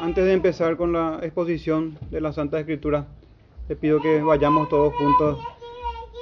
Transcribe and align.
antes 0.00 0.24
de 0.24 0.32
empezar 0.32 0.76
con 0.76 0.92
la 0.92 1.20
exposición 1.22 1.98
de 2.10 2.20
la 2.20 2.32
Santa 2.32 2.58
Escritura, 2.58 3.06
te 3.68 3.76
pido 3.76 4.00
que 4.00 4.22
vayamos 4.22 4.68
todos 4.70 4.94
juntos 4.94 5.38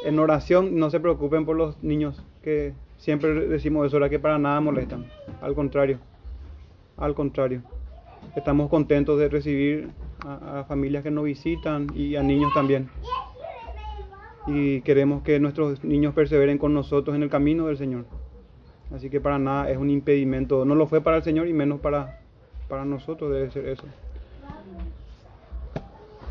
en 0.04 0.19
oración. 0.19 0.79
No 0.79 0.91
se 0.91 0.99
preocupen 0.99 1.47
por 1.47 1.57
los 1.57 1.83
niños, 1.83 2.22
que 2.42 2.75
siempre 2.96 3.33
decimos 3.46 3.86
eso, 3.86 3.96
ahora 3.96 4.10
que 4.10 4.18
para 4.18 4.38
nada 4.38 4.60
molestan. 4.60 5.06
Al 5.41 5.54
contrario, 5.54 6.00
al 6.96 7.14
contrario. 7.14 7.62
Estamos 8.34 8.68
contentos 8.68 9.18
de 9.18 9.29
recibir 9.29 9.90
a, 10.26 10.60
a 10.60 10.64
familias 10.64 11.04
que 11.04 11.12
nos 11.12 11.24
visitan 11.24 11.86
y 11.95 12.16
a 12.16 12.22
niños 12.22 12.52
también. 12.52 12.88
Y 14.48 14.80
queremos 14.80 15.22
que 15.22 15.38
nuestros 15.38 15.84
niños 15.84 16.14
perseveren 16.14 16.58
con 16.58 16.74
nosotros 16.74 17.14
en 17.14 17.22
el 17.22 17.30
camino 17.30 17.66
del 17.68 17.79
Señor. 17.79 18.06
Así 18.92 19.08
que 19.08 19.20
para 19.20 19.38
nada 19.38 19.70
es 19.70 19.76
un 19.76 19.90
impedimento, 19.90 20.64
no 20.64 20.74
lo 20.74 20.86
fue 20.86 21.00
para 21.00 21.18
el 21.18 21.22
Señor 21.22 21.46
y 21.46 21.52
menos 21.52 21.80
para, 21.80 22.18
para 22.69 22.85
nosotros 22.85 23.32
debe 23.32 23.50
ser 23.50 23.69
eso. 23.69 23.85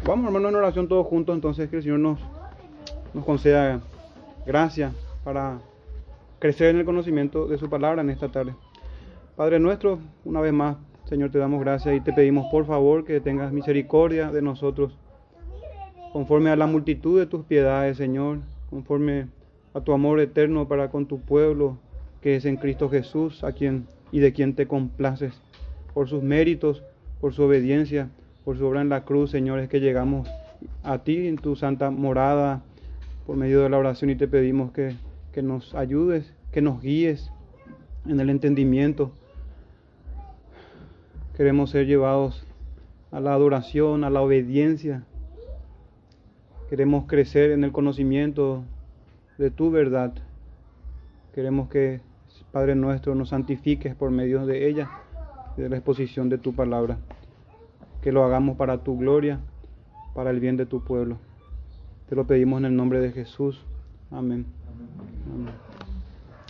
Vamos 0.06 0.28
hermano 0.28 0.50
en 0.50 0.56
oración 0.56 0.88
todos 0.88 1.08
juntos 1.08 1.36
entonces 1.36 1.70
que 1.70 1.78
el 1.78 1.84
Señor 1.84 2.00
nos, 2.00 2.20
nos 3.14 3.26
conceda 3.26 3.82
gracia 4.46 4.94
para 5.24 5.60
crecer 6.40 6.70
en 6.70 6.78
el 6.78 6.86
conocimiento 6.86 7.48
de 7.48 7.58
su 7.58 7.70
palabra 7.70 8.02
en 8.02 8.10
esta 8.10 8.30
tarde. 8.30 8.54
Padre 9.36 9.60
nuestro, 9.60 10.00
una 10.24 10.40
vez 10.40 10.54
más, 10.54 10.78
Señor, 11.06 11.32
te 11.32 11.40
damos 11.40 11.60
gracias 11.60 11.96
y 11.96 12.02
te 12.02 12.14
pedimos 12.14 12.48
por 12.52 12.66
favor 12.66 13.06
que 13.06 13.20
tengas 13.20 13.52
misericordia 13.52 14.32
de 14.32 14.42
nosotros, 14.42 14.98
conforme 16.14 16.50
a 16.50 16.56
la 16.56 16.68
multitud 16.68 17.20
de 17.20 17.26
tus 17.26 17.46
piedades, 17.46 17.98
Señor, 17.98 18.40
conforme 18.70 19.28
a 19.74 19.82
tu 19.82 19.94
amor 19.94 20.20
eterno 20.20 20.68
para 20.68 20.90
con 20.90 21.06
tu 21.06 21.20
pueblo, 21.20 21.78
que 22.22 22.36
es 22.36 22.46
en 22.46 22.58
Cristo 22.58 22.90
Jesús, 22.90 23.44
a 23.44 23.52
quien 23.52 23.88
y 24.12 24.20
de 24.20 24.34
quien 24.34 24.56
te 24.56 24.68
complaces, 24.68 25.40
por 25.98 26.08
sus 26.08 26.22
méritos, 26.22 26.84
por 27.20 27.34
su 27.34 27.42
obediencia, 27.42 28.12
por 28.46 28.56
su 28.56 28.68
obra 28.68 28.82
en 28.82 28.90
la 28.90 29.04
cruz, 29.04 29.32
Señor, 29.32 29.58
es 29.58 29.68
que 29.68 29.80
llegamos 29.80 30.30
a 30.84 31.00
ti 31.00 31.26
en 31.26 31.38
tu 31.38 31.56
santa 31.56 31.90
morada 31.90 32.62
por 33.26 33.36
medio 33.36 33.62
de 33.64 33.70
la 33.70 33.80
oración 33.80 34.12
y 34.12 34.16
te 34.16 34.28
pedimos 34.28 34.72
que, 34.72 34.96
que 35.34 35.42
nos 35.42 35.74
ayudes, 35.74 36.32
que 36.52 36.62
nos 36.62 36.84
guíes 36.84 37.32
en 38.06 38.20
el 38.20 38.30
entendimiento. 38.30 39.12
Queremos 41.36 41.72
ser 41.72 41.88
llevados 41.88 42.46
a 43.10 43.20
la 43.20 43.34
adoración, 43.34 44.04
a 44.04 44.12
la 44.12 44.22
obediencia. 44.22 45.04
Queremos 46.70 47.08
crecer 47.08 47.50
en 47.50 47.64
el 47.64 47.72
conocimiento 47.72 48.64
de 49.40 49.50
tu 49.50 49.72
verdad. 49.72 50.14
Queremos 51.34 51.70
que, 51.70 52.02
Padre 52.52 52.76
nuestro, 52.76 53.16
nos 53.16 53.30
santifiques 53.30 53.96
por 53.96 54.12
medio 54.12 54.46
de 54.46 54.70
ella, 54.70 54.92
de 55.58 55.70
la 55.70 55.78
exposición 55.78 56.30
de 56.30 56.38
tu 56.38 56.54
palabra. 56.54 56.98
Que 58.02 58.12
lo 58.12 58.24
hagamos 58.24 58.56
para 58.58 58.84
tu 58.84 58.98
gloria, 58.98 59.40
para 60.14 60.30
el 60.30 60.40
bien 60.40 60.56
de 60.56 60.66
tu 60.66 60.84
pueblo. 60.84 61.18
Te 62.08 62.16
lo 62.16 62.26
pedimos 62.26 62.60
en 62.60 62.66
el 62.66 62.76
nombre 62.76 63.02
de 63.02 63.12
Jesús. 63.12 63.66
Amén. 64.12 64.46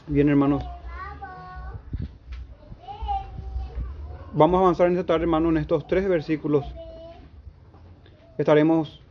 Bien, 0.07 0.29
hermanos. 0.29 0.63
Vamos 4.33 4.59
a 4.59 4.61
avanzar 4.61 4.87
en 4.87 4.93
esta 4.93 5.05
tarde, 5.05 5.23
hermano, 5.23 5.49
en 5.49 5.57
estos 5.57 5.87
tres 5.87 6.07
versículos. 6.07 6.65
Estaremos 8.37 9.01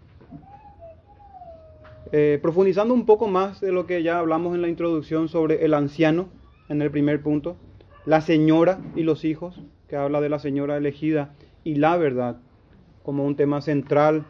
eh, 2.12 2.38
profundizando 2.40 2.94
un 2.94 3.06
poco 3.06 3.26
más 3.26 3.60
de 3.60 3.72
lo 3.72 3.86
que 3.86 4.04
ya 4.04 4.20
hablamos 4.20 4.54
en 4.54 4.62
la 4.62 4.68
introducción 4.68 5.28
sobre 5.28 5.64
el 5.64 5.74
anciano, 5.74 6.28
en 6.68 6.80
el 6.80 6.92
primer 6.92 7.20
punto, 7.20 7.56
la 8.04 8.20
señora 8.20 8.78
y 8.94 9.02
los 9.02 9.24
hijos, 9.24 9.60
que 9.88 9.96
habla 9.96 10.20
de 10.20 10.28
la 10.28 10.38
señora 10.38 10.76
elegida, 10.76 11.34
y 11.64 11.76
la 11.76 11.96
verdad, 11.96 12.38
como 13.02 13.24
un 13.24 13.36
tema 13.36 13.60
central 13.60 14.24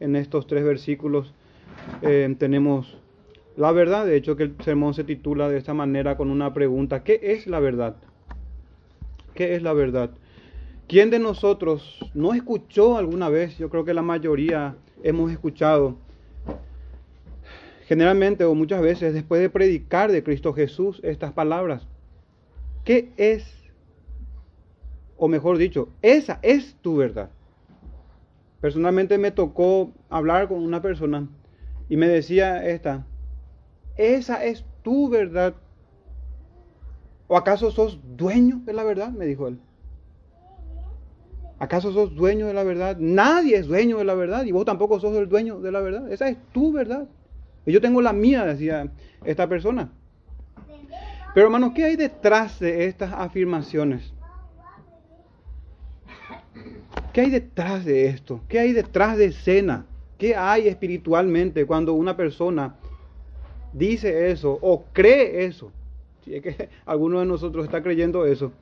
en 0.00 0.16
estos 0.16 0.46
tres 0.46 0.64
versículos. 0.64 1.34
Eh, 2.02 2.34
tenemos 2.38 2.96
la 3.56 3.72
verdad, 3.72 4.06
de 4.06 4.16
hecho 4.16 4.36
que 4.36 4.44
el 4.44 4.54
sermón 4.64 4.94
se 4.94 5.04
titula 5.04 5.48
de 5.48 5.58
esta 5.58 5.74
manera 5.74 6.16
con 6.16 6.30
una 6.30 6.54
pregunta, 6.54 7.02
¿qué 7.04 7.20
es 7.22 7.46
la 7.46 7.60
verdad? 7.60 7.96
¿Qué 9.34 9.54
es 9.54 9.62
la 9.62 9.72
verdad? 9.72 10.10
¿Quién 10.88 11.10
de 11.10 11.18
nosotros 11.18 11.98
no 12.14 12.32
escuchó 12.32 12.96
alguna 12.96 13.28
vez? 13.28 13.58
Yo 13.58 13.68
creo 13.68 13.84
que 13.84 13.94
la 13.94 14.02
mayoría 14.02 14.76
hemos 15.02 15.30
escuchado 15.30 15.98
generalmente 17.86 18.44
o 18.44 18.54
muchas 18.54 18.80
veces 18.80 19.12
después 19.12 19.40
de 19.40 19.50
predicar 19.50 20.10
de 20.10 20.22
Cristo 20.22 20.52
Jesús 20.52 21.00
estas 21.02 21.32
palabras. 21.32 21.86
¿Qué 22.84 23.10
es? 23.16 23.59
O 25.22 25.28
mejor 25.28 25.58
dicho, 25.58 25.90
esa 26.00 26.38
es 26.40 26.76
tu 26.76 26.96
verdad. 26.96 27.28
Personalmente 28.62 29.18
me 29.18 29.30
tocó 29.30 29.92
hablar 30.08 30.48
con 30.48 30.64
una 30.64 30.80
persona 30.80 31.28
y 31.90 31.98
me 31.98 32.08
decía 32.08 32.66
esta, 32.66 33.04
esa 33.98 34.42
es 34.42 34.64
tu 34.82 35.10
verdad. 35.10 35.52
¿O 37.28 37.36
acaso 37.36 37.70
sos 37.70 38.00
dueño 38.16 38.62
de 38.64 38.72
la 38.72 38.82
verdad? 38.82 39.10
Me 39.10 39.26
dijo 39.26 39.46
él. 39.46 39.60
¿Acaso 41.58 41.92
sos 41.92 42.14
dueño 42.14 42.46
de 42.46 42.54
la 42.54 42.64
verdad? 42.64 42.96
Nadie 42.98 43.58
es 43.58 43.66
dueño 43.66 43.98
de 43.98 44.04
la 44.04 44.14
verdad 44.14 44.44
y 44.44 44.52
vos 44.52 44.64
tampoco 44.64 45.00
sos 45.00 45.14
el 45.18 45.28
dueño 45.28 45.60
de 45.60 45.70
la 45.70 45.80
verdad. 45.80 46.10
Esa 46.10 46.30
es 46.30 46.38
tu 46.54 46.72
verdad. 46.72 47.06
Y 47.66 47.72
yo 47.72 47.82
tengo 47.82 48.00
la 48.00 48.14
mía, 48.14 48.46
decía 48.46 48.90
esta 49.26 49.46
persona. 49.46 49.92
Pero 51.34 51.44
hermanos, 51.44 51.72
¿qué 51.74 51.84
hay 51.84 51.96
detrás 51.96 52.58
de 52.58 52.86
estas 52.86 53.12
afirmaciones? 53.12 54.14
¿Qué 57.12 57.22
hay 57.22 57.30
detrás 57.30 57.84
de 57.84 58.06
esto? 58.06 58.40
¿Qué 58.48 58.58
hay 58.58 58.72
detrás 58.72 59.16
de 59.16 59.26
escena? 59.26 59.86
¿Qué 60.18 60.36
hay 60.36 60.68
espiritualmente 60.68 61.66
cuando 61.66 61.94
una 61.94 62.16
persona 62.16 62.76
dice 63.72 64.30
eso 64.30 64.58
o 64.60 64.84
cree 64.92 65.44
eso? 65.44 65.72
Si 66.24 66.34
es 66.34 66.42
que 66.42 66.68
alguno 66.86 67.20
de 67.20 67.26
nosotros 67.26 67.64
está 67.64 67.82
creyendo 67.82 68.26
eso. 68.26 68.52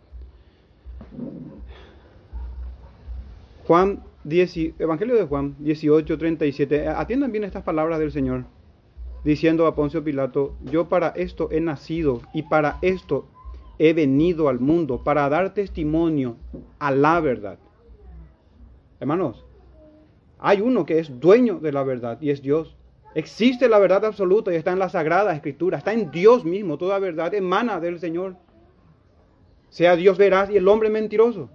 Juan 3.66 4.03
10, 4.25 4.56
Evangelio 4.78 5.16
de 5.16 5.25
Juan 5.25 5.56
18, 5.59 6.16
37. 6.16 6.88
Atiendan 6.88 7.32
bien 7.32 7.44
estas 7.44 7.65
palabras 7.65 7.98
del 7.98 8.12
Señor 8.12 8.44
diciendo 9.25 9.66
a 9.66 9.75
Poncio 9.75 10.03
Pilato, 10.03 10.54
yo 10.65 10.88
para 10.88 11.09
esto 11.09 11.48
he 11.50 11.60
nacido 11.60 12.22
y 12.32 12.44
para 12.44 12.78
esto 12.82 13.26
he 13.78 13.92
venido 13.92 14.48
al 14.48 14.59
mundo, 14.60 15.03
para 15.04 15.28
dar 15.28 15.54
testimonio 15.54 16.36
a 16.78 16.91
la 16.91 17.20
verdad. 17.20 17.59
Hermanos, 19.00 19.44
hay 20.38 20.60
uno 20.60 20.86
que 20.86 20.98
es 20.98 21.20
dueño 21.20 21.59
de 21.59 21.72
la 21.72 21.82
verdad 21.82 22.20
y 22.20 22.31
es 22.31 22.42
Dios. 22.42 22.76
Existe 23.14 23.69
la 23.69 23.78
verdad 23.78 24.04
absoluta 24.04 24.53
y 24.53 24.56
está 24.56 24.72
en 24.72 24.78
la 24.78 24.88
Sagrada 24.88 25.34
Escritura, 25.34 25.78
está 25.78 25.92
en 25.92 26.10
Dios 26.10 26.44
mismo, 26.44 26.78
toda 26.78 26.98
verdad 26.98 27.34
emana 27.34 27.81
del 27.81 27.98
Señor. 27.98 28.36
Sea 29.70 29.97
Dios 29.97 30.19
veraz 30.19 30.50
y 30.50 30.56
el 30.56 30.69
hombre 30.69 30.91
mentiroso. 30.91 31.50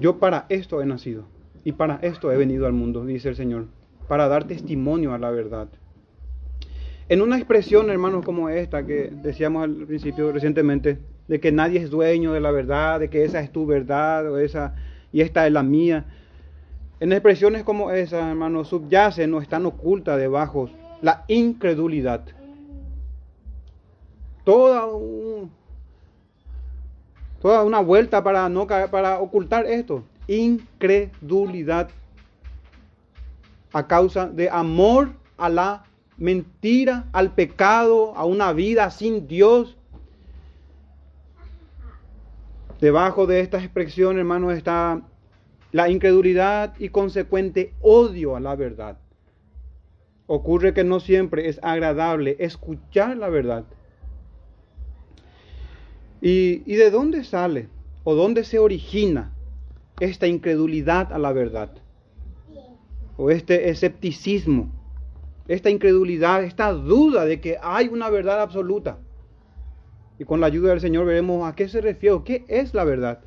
Yo 0.00 0.18
para 0.18 0.46
esto 0.48 0.82
he 0.82 0.86
nacido. 0.86 1.24
Y 1.64 1.72
para 1.72 1.96
esto 1.96 2.30
he 2.30 2.36
venido 2.36 2.66
al 2.66 2.72
mundo, 2.72 3.04
dice 3.04 3.28
el 3.28 3.34
Señor, 3.34 3.66
para 4.06 4.28
dar 4.28 4.44
testimonio 4.44 5.12
a 5.14 5.18
la 5.18 5.32
verdad. 5.32 5.68
En 7.08 7.22
una 7.22 7.36
expresión, 7.38 7.90
hermanos, 7.90 8.24
como 8.24 8.48
esta 8.48 8.86
que 8.86 9.10
decíamos 9.10 9.64
al 9.64 9.86
principio 9.86 10.30
recientemente, 10.30 10.98
de 11.28 11.40
que 11.40 11.52
nadie 11.52 11.80
es 11.80 11.90
dueño 11.90 12.32
de 12.32 12.40
la 12.40 12.50
verdad, 12.50 13.00
de 13.00 13.10
que 13.10 13.24
esa 13.24 13.40
es 13.40 13.50
tu 13.50 13.66
verdad 13.66 14.30
o 14.30 14.38
esa 14.38 14.74
y 15.12 15.20
esta 15.20 15.46
es 15.46 15.52
la 15.52 15.62
mía. 15.62 16.04
En 17.00 17.12
expresiones 17.12 17.62
como 17.62 17.90
esa, 17.90 18.30
hermanos, 18.30 18.68
subyace, 18.68 19.26
no 19.26 19.40
están 19.40 19.66
ocultas 19.66 20.18
debajo 20.18 20.70
la 21.02 21.24
incredulidad. 21.28 22.22
Toda, 24.44 24.86
toda 27.42 27.64
una 27.64 27.80
vuelta 27.80 28.22
para, 28.22 28.48
no, 28.48 28.66
para 28.66 29.18
ocultar 29.18 29.66
esto 29.66 30.04
incredulidad 30.28 31.90
a 33.72 33.86
causa 33.86 34.26
de 34.26 34.48
amor 34.50 35.12
a 35.36 35.48
la 35.48 35.84
mentira, 36.16 37.04
al 37.12 37.34
pecado, 37.34 38.14
a 38.16 38.24
una 38.24 38.52
vida 38.52 38.90
sin 38.90 39.28
Dios. 39.28 39.75
Debajo 42.80 43.26
de 43.26 43.40
esta 43.40 43.58
expresión, 43.58 44.18
hermanos, 44.18 44.54
está 44.54 45.02
la 45.72 45.88
incredulidad 45.88 46.74
y 46.78 46.90
consecuente 46.90 47.74
odio 47.80 48.36
a 48.36 48.40
la 48.40 48.54
verdad. 48.54 48.98
Ocurre 50.26 50.74
que 50.74 50.84
no 50.84 51.00
siempre 51.00 51.48
es 51.48 51.60
agradable 51.62 52.36
escuchar 52.38 53.16
la 53.16 53.28
verdad. 53.28 53.64
¿Y, 56.20 56.62
y 56.66 56.76
de 56.76 56.90
dónde 56.90 57.24
sale 57.24 57.68
o 58.04 58.14
dónde 58.14 58.44
se 58.44 58.58
origina 58.58 59.32
esta 60.00 60.26
incredulidad 60.26 61.12
a 61.12 61.18
la 61.18 61.32
verdad, 61.32 61.70
o 63.16 63.30
este 63.30 63.70
escepticismo, 63.70 64.70
esta 65.48 65.70
incredulidad, 65.70 66.44
esta 66.44 66.72
duda 66.72 67.24
de 67.24 67.40
que 67.40 67.56
hay 67.62 67.88
una 67.88 68.10
verdad 68.10 68.42
absoluta. 68.42 68.98
Y 70.18 70.24
con 70.24 70.40
la 70.40 70.46
ayuda 70.46 70.70
del 70.70 70.80
Señor 70.80 71.06
veremos 71.06 71.46
a 71.46 71.54
qué 71.54 71.68
se 71.68 71.80
refiere, 71.80 72.20
qué 72.24 72.44
es 72.48 72.74
la 72.74 72.84
verdad. 72.84 73.20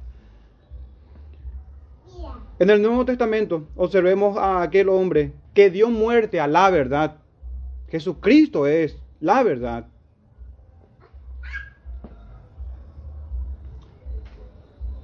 En 2.59 2.69
el 2.69 2.81
Nuevo 2.81 3.05
Testamento 3.05 3.67
observemos 3.75 4.37
a 4.37 4.61
aquel 4.61 4.89
hombre 4.89 5.31
que 5.53 5.69
dio 5.69 5.89
muerte 5.89 6.39
a 6.39 6.47
la 6.47 6.69
verdad. 6.69 7.17
Jesucristo 7.87 8.67
es 8.67 8.97
la 9.19 9.43
verdad. 9.43 9.87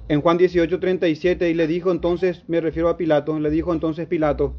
En 0.08 0.20
Juan 0.20 0.38
18, 0.38 0.78
37, 0.78 1.50
y 1.50 1.54
le 1.54 1.66
dijo 1.66 1.90
entonces, 1.90 2.44
me 2.46 2.60
refiero 2.60 2.88
a 2.88 2.96
Pilato, 2.96 3.40
le 3.40 3.50
dijo 3.50 3.72
entonces 3.72 4.06
Pilato, 4.06 4.54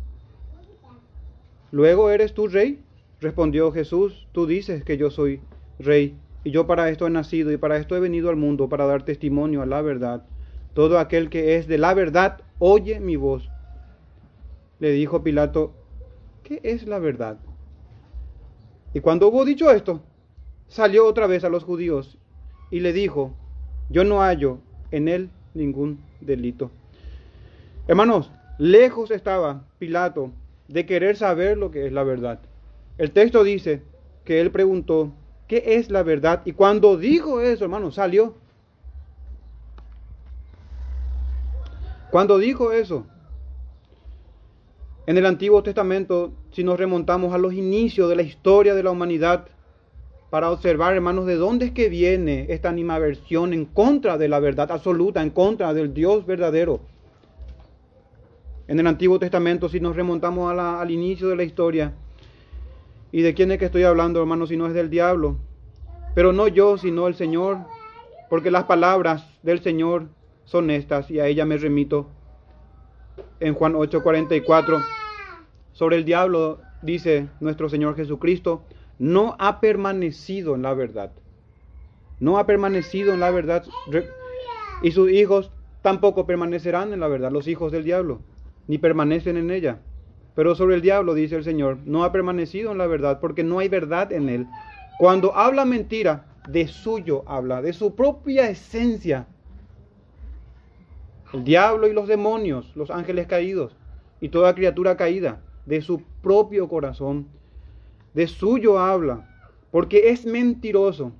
¿luego 1.71 2.09
eres 2.09 2.33
tú 2.33 2.47
rey? 2.47 2.81
Respondió 3.21 3.71
Jesús, 3.71 4.27
tú 4.33 4.45
dices 4.45 4.83
que 4.83 4.97
yo 4.97 5.09
soy 5.09 5.39
rey, 5.79 6.17
y 6.47 6.51
yo 6.51 6.65
para 6.65 6.89
esto 6.89 7.05
he 7.05 7.09
nacido, 7.09 7.51
y 7.51 7.57
para 7.57 7.75
esto 7.75 7.97
he 7.97 7.99
venido 7.99 8.29
al 8.29 8.37
mundo, 8.37 8.69
para 8.69 8.85
dar 8.85 9.03
testimonio 9.03 9.61
a 9.61 9.65
la 9.65 9.81
verdad. 9.81 10.23
Todo 10.73 10.97
aquel 10.97 11.29
que 11.29 11.57
es 11.57 11.67
de 11.67 11.77
la 11.77 11.93
verdad, 11.93 12.39
oye 12.57 13.01
mi 13.01 13.17
voz. 13.17 13.51
Le 14.79 14.91
dijo 14.91 15.23
Pilato, 15.23 15.73
¿qué 16.43 16.61
es 16.63 16.87
la 16.87 16.99
verdad? 16.99 17.37
Y 18.93 19.01
cuando 19.01 19.27
hubo 19.27 19.43
dicho 19.43 19.69
esto, 19.71 20.01
salió 20.69 21.05
otra 21.05 21.27
vez 21.27 21.43
a 21.43 21.49
los 21.49 21.65
judíos 21.65 22.17
y 22.71 22.79
le 22.79 22.93
dijo, 22.93 23.35
yo 23.89 24.05
no 24.05 24.21
hallo 24.21 24.59
en 24.91 25.09
él 25.09 25.29
ningún 25.53 25.99
delito. 26.21 26.71
Hermanos, 27.89 28.31
lejos 28.57 29.11
estaba 29.11 29.65
Pilato 29.79 30.31
de 30.69 30.85
querer 30.85 31.17
saber 31.17 31.57
lo 31.57 31.71
que 31.71 31.87
es 31.87 31.91
la 31.91 32.03
verdad. 32.03 32.39
El 32.97 33.11
texto 33.11 33.43
dice 33.43 33.81
que 34.23 34.39
él 34.39 34.49
preguntó, 34.49 35.11
¿qué 35.47 35.63
es 35.65 35.89
la 35.89 36.03
verdad? 36.03 36.41
Y 36.45 36.53
cuando 36.53 36.97
dijo 36.97 37.41
eso, 37.41 37.63
hermanos, 37.63 37.95
salió. 37.95 38.35
Cuando 42.11 42.37
dijo 42.37 42.71
eso, 42.71 43.05
en 45.05 45.17
el 45.17 45.25
Antiguo 45.25 45.63
Testamento, 45.63 46.33
si 46.51 46.63
nos 46.63 46.77
remontamos 46.77 47.33
a 47.33 47.37
los 47.37 47.53
inicios 47.53 48.09
de 48.09 48.15
la 48.15 48.23
historia 48.23 48.75
de 48.75 48.83
la 48.83 48.91
humanidad, 48.91 49.47
para 50.29 50.51
observar, 50.51 50.93
hermanos, 50.93 51.25
de 51.25 51.35
dónde 51.35 51.67
es 51.67 51.71
que 51.71 51.87
viene 51.87 52.47
esta 52.49 52.67
animaversión 52.67 53.53
en 53.53 53.65
contra 53.65 54.17
de 54.17 54.27
la 54.27 54.39
verdad 54.39 54.71
absoluta, 54.71 55.21
en 55.21 55.29
contra 55.29 55.73
del 55.73 55.93
Dios 55.93 56.25
verdadero. 56.25 56.81
En 58.67 58.79
el 58.79 58.87
Antiguo 58.87 59.19
Testamento, 59.19 59.69
si 59.69 59.79
nos 59.79 59.95
remontamos 59.95 60.51
al 60.51 60.91
inicio 60.91 61.29
de 61.29 61.37
la 61.37 61.43
historia, 61.43 61.93
¿y 63.11 63.21
de 63.21 63.33
quién 63.33 63.51
es 63.51 63.59
que 63.59 63.65
estoy 63.65 63.83
hablando, 63.83 64.19
hermanos, 64.19 64.49
si 64.49 64.57
no 64.57 64.67
es 64.67 64.73
del 64.73 64.89
diablo? 64.89 65.37
Pero 66.15 66.33
no 66.33 66.47
yo, 66.47 66.77
sino 66.77 67.07
el 67.07 67.15
Señor, 67.15 67.57
porque 68.29 68.51
las 68.51 68.65
palabras 68.65 69.27
del 69.43 69.61
Señor 69.61 70.07
son 70.45 70.69
estas, 70.69 71.11
y 71.11 71.19
a 71.19 71.27
ella 71.27 71.45
me 71.45 71.57
remito. 71.57 72.07
En 73.39 73.53
Juan 73.53 73.73
8:44, 73.73 74.83
sobre 75.73 75.97
el 75.97 76.05
diablo 76.05 76.59
dice 76.81 77.27
nuestro 77.39 77.69
Señor 77.69 77.95
Jesucristo, 77.95 78.63
no 78.99 79.35
ha 79.39 79.59
permanecido 79.59 80.55
en 80.55 80.63
la 80.63 80.73
verdad. 80.73 81.11
No 82.19 82.39
ha 82.39 82.45
permanecido 82.47 83.13
en 83.13 83.19
la 83.19 83.29
verdad. 83.29 83.63
Y 84.81 84.91
sus 84.91 85.11
hijos 85.11 85.51
tampoco 85.81 86.25
permanecerán 86.25 86.93
en 86.93 86.99
la 86.99 87.07
verdad, 87.07 87.31
los 87.31 87.47
hijos 87.47 87.71
del 87.71 87.83
diablo, 87.83 88.21
ni 88.67 88.77
permanecen 88.77 89.37
en 89.37 89.51
ella. 89.51 89.79
Pero 90.37 90.53
sobre 90.53 90.75
el 90.75 90.83
diablo, 90.83 91.15
dice 91.15 91.35
el 91.35 91.43
Señor, 91.43 91.79
no 91.85 92.03
ha 92.03 92.11
permanecido 92.11 92.71
en 92.71 92.77
la 92.77 92.85
verdad 92.85 93.19
porque 93.19 93.43
no 93.43 93.57
hay 93.57 93.69
verdad 93.69 94.11
en 94.11 94.29
él. 94.29 94.45
Cuando 94.99 95.35
habla 95.35 95.65
mentira, 95.65 96.27
de 96.47 96.67
suyo 96.67 97.23
habla, 97.25 97.63
de 97.63 97.73
su 97.73 97.95
propia 97.95 98.47
esencia. 98.47 99.25
El 101.33 101.43
diablo 101.43 101.87
y 101.87 101.93
los 101.93 102.07
demonios, 102.07 102.71
los 102.75 102.91
ángeles 102.91 103.25
caídos 103.25 103.75
y 104.21 104.29
toda 104.29 104.53
criatura 104.53 104.95
caída, 104.95 105.41
de 105.65 105.81
su 105.81 106.03
propio 106.21 106.69
corazón 106.69 107.25
de 108.13 108.27
suyo 108.27 108.77
habla, 108.77 109.27
porque 109.71 110.11
es 110.11 110.27
mentiroso, 110.27 111.13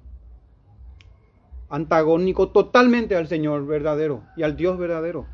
antagónico 1.69 2.49
totalmente 2.49 3.15
al 3.15 3.27
Señor 3.27 3.65
verdadero 3.65 4.21
y 4.35 4.43
al 4.43 4.55
Dios 4.55 4.77
verdadero, 4.77 5.25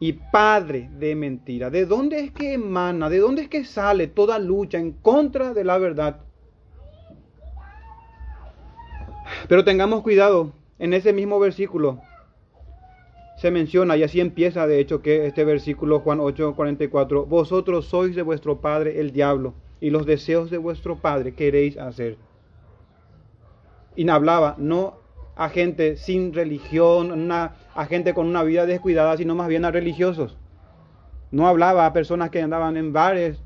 y 0.00 0.14
padre 0.14 0.90
de 0.98 1.14
mentira. 1.14 1.70
¿De 1.70 1.86
dónde 1.86 2.18
es 2.20 2.32
que 2.32 2.54
emana, 2.54 3.08
de 3.08 3.18
dónde 3.18 3.42
es 3.42 3.48
que 3.48 3.64
sale 3.64 4.08
toda 4.08 4.38
lucha 4.38 4.78
en 4.78 4.92
contra 4.92 5.54
de 5.54 5.62
la 5.62 5.78
verdad? 5.78 6.22
Pero 9.46 9.62
tengamos 9.62 10.02
cuidado, 10.02 10.52
en 10.78 10.94
ese 10.94 11.12
mismo 11.12 11.38
versículo 11.38 12.00
se 13.36 13.50
menciona, 13.50 13.96
y 13.96 14.02
así 14.02 14.20
empieza 14.20 14.66
de 14.66 14.80
hecho 14.80 15.00
que 15.00 15.26
este 15.26 15.44
versículo 15.44 16.00
Juan 16.00 16.20
8, 16.20 16.54
44, 16.56 17.26
vosotros 17.26 17.86
sois 17.86 18.16
de 18.16 18.22
vuestro 18.22 18.60
padre 18.60 19.00
el 19.00 19.12
diablo 19.12 19.54
y 19.80 19.90
los 19.90 20.06
deseos 20.06 20.50
de 20.50 20.58
vuestro 20.58 20.96
Padre 20.96 21.34
queréis 21.34 21.78
hacer. 21.78 22.18
Y 23.96 24.08
hablaba 24.08 24.54
no 24.58 24.99
a 25.40 25.48
gente 25.48 25.96
sin 25.96 26.34
religión, 26.34 27.32
a 27.32 27.86
gente 27.86 28.12
con 28.12 28.26
una 28.26 28.42
vida 28.42 28.66
descuidada, 28.66 29.16
sino 29.16 29.34
más 29.34 29.48
bien 29.48 29.64
a 29.64 29.70
religiosos. 29.70 30.36
No 31.30 31.46
hablaba 31.46 31.86
a 31.86 31.94
personas 31.94 32.28
que 32.28 32.42
andaban 32.42 32.76
en 32.76 32.92
bares, 32.92 33.42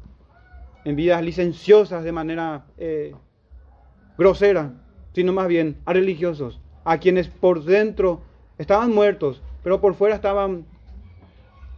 en 0.85 0.97
vidas 0.97 1.23
licenciosas 1.23 2.03
de 2.03 2.11
manera 2.11 2.65
eh, 2.79 3.15
grosera, 4.19 4.73
sino 5.13 5.33
más 5.33 5.47
bien 5.47 5.77
a 5.85 5.93
religiosos, 5.93 6.61
a 6.83 6.99
quienes 6.99 7.29
por 7.29 7.63
dentro 7.63 8.23
estaban 8.59 8.93
muertos, 8.93 9.41
pero 9.63 9.81
por 9.81 9.95
fuera 9.95 10.17
estaban 10.17 10.67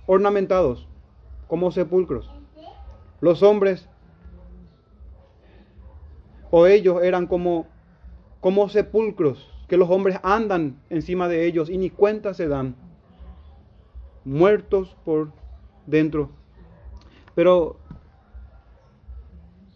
ornamentados 0.07 0.89
como 1.47 1.71
sepulcros. 1.73 2.31
Los 3.21 3.43
hombres 3.43 3.87
o 6.51 6.67
ellos 6.67 7.03
eran 7.03 7.27
como, 7.27 7.67
como 8.41 8.71
sepulcros 8.71 9.56
que 9.69 9.77
los 9.77 9.91
hombres 9.91 10.19
andan 10.23 10.77
encima 10.91 11.29
de 11.29 11.47
ellos 11.47 11.71
y 11.71 11.79
ni 11.79 11.91
cuenta 11.91 12.35
se 12.35 12.49
dan, 12.49 12.77
muertos 14.25 14.97
por 15.05 15.31
dentro. 15.87 16.31
Pero 17.35 17.77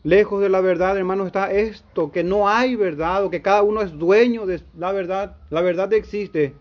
lejos 0.03 0.41
de 0.41 0.49
la 0.49 0.61
verdad, 0.61 0.97
hermano, 0.97 1.27
está 1.27 1.51
esto, 1.53 2.11
que 2.11 2.25
no 2.25 2.49
hay 2.49 2.77
verdad 2.77 3.25
o 3.25 3.31
que 3.31 3.43
cada 3.43 3.63
uno 3.63 3.83
es 3.83 3.99
dueño 3.99 4.47
de 4.47 4.63
la 4.77 4.93
verdad. 4.93 5.37
La 5.51 5.61
verdad 5.61 5.93
existe. 5.93 6.55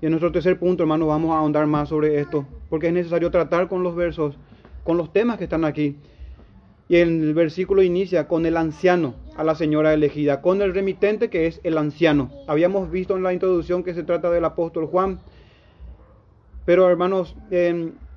Y 0.00 0.06
en 0.06 0.12
nuestro 0.12 0.30
tercer 0.30 0.58
punto, 0.58 0.84
hermano, 0.84 1.06
vamos 1.06 1.34
a 1.34 1.38
ahondar 1.38 1.66
más 1.66 1.88
sobre 1.88 2.20
esto, 2.20 2.46
porque 2.70 2.88
es 2.88 2.92
necesario 2.92 3.30
tratar 3.30 3.68
con 3.68 3.82
los 3.82 3.96
versos, 3.96 4.38
con 4.84 4.96
los 4.96 5.12
temas 5.12 5.38
que 5.38 5.44
están 5.44 5.64
aquí. 5.64 5.96
Y 6.88 6.96
el 6.96 7.34
versículo 7.34 7.82
inicia 7.82 8.26
con 8.28 8.46
el 8.46 8.56
anciano 8.56 9.14
a 9.36 9.44
la 9.44 9.54
señora 9.54 9.92
elegida, 9.92 10.40
con 10.40 10.62
el 10.62 10.72
remitente 10.72 11.28
que 11.28 11.46
es 11.46 11.60
el 11.62 11.76
anciano. 11.76 12.30
Habíamos 12.46 12.90
visto 12.90 13.14
en 13.14 13.22
la 13.22 13.34
introducción 13.34 13.84
que 13.84 13.92
se 13.92 14.04
trata 14.04 14.30
del 14.30 14.46
apóstol 14.46 14.86
Juan. 14.86 15.20
Pero 16.64 16.88
hermanos, 16.88 17.36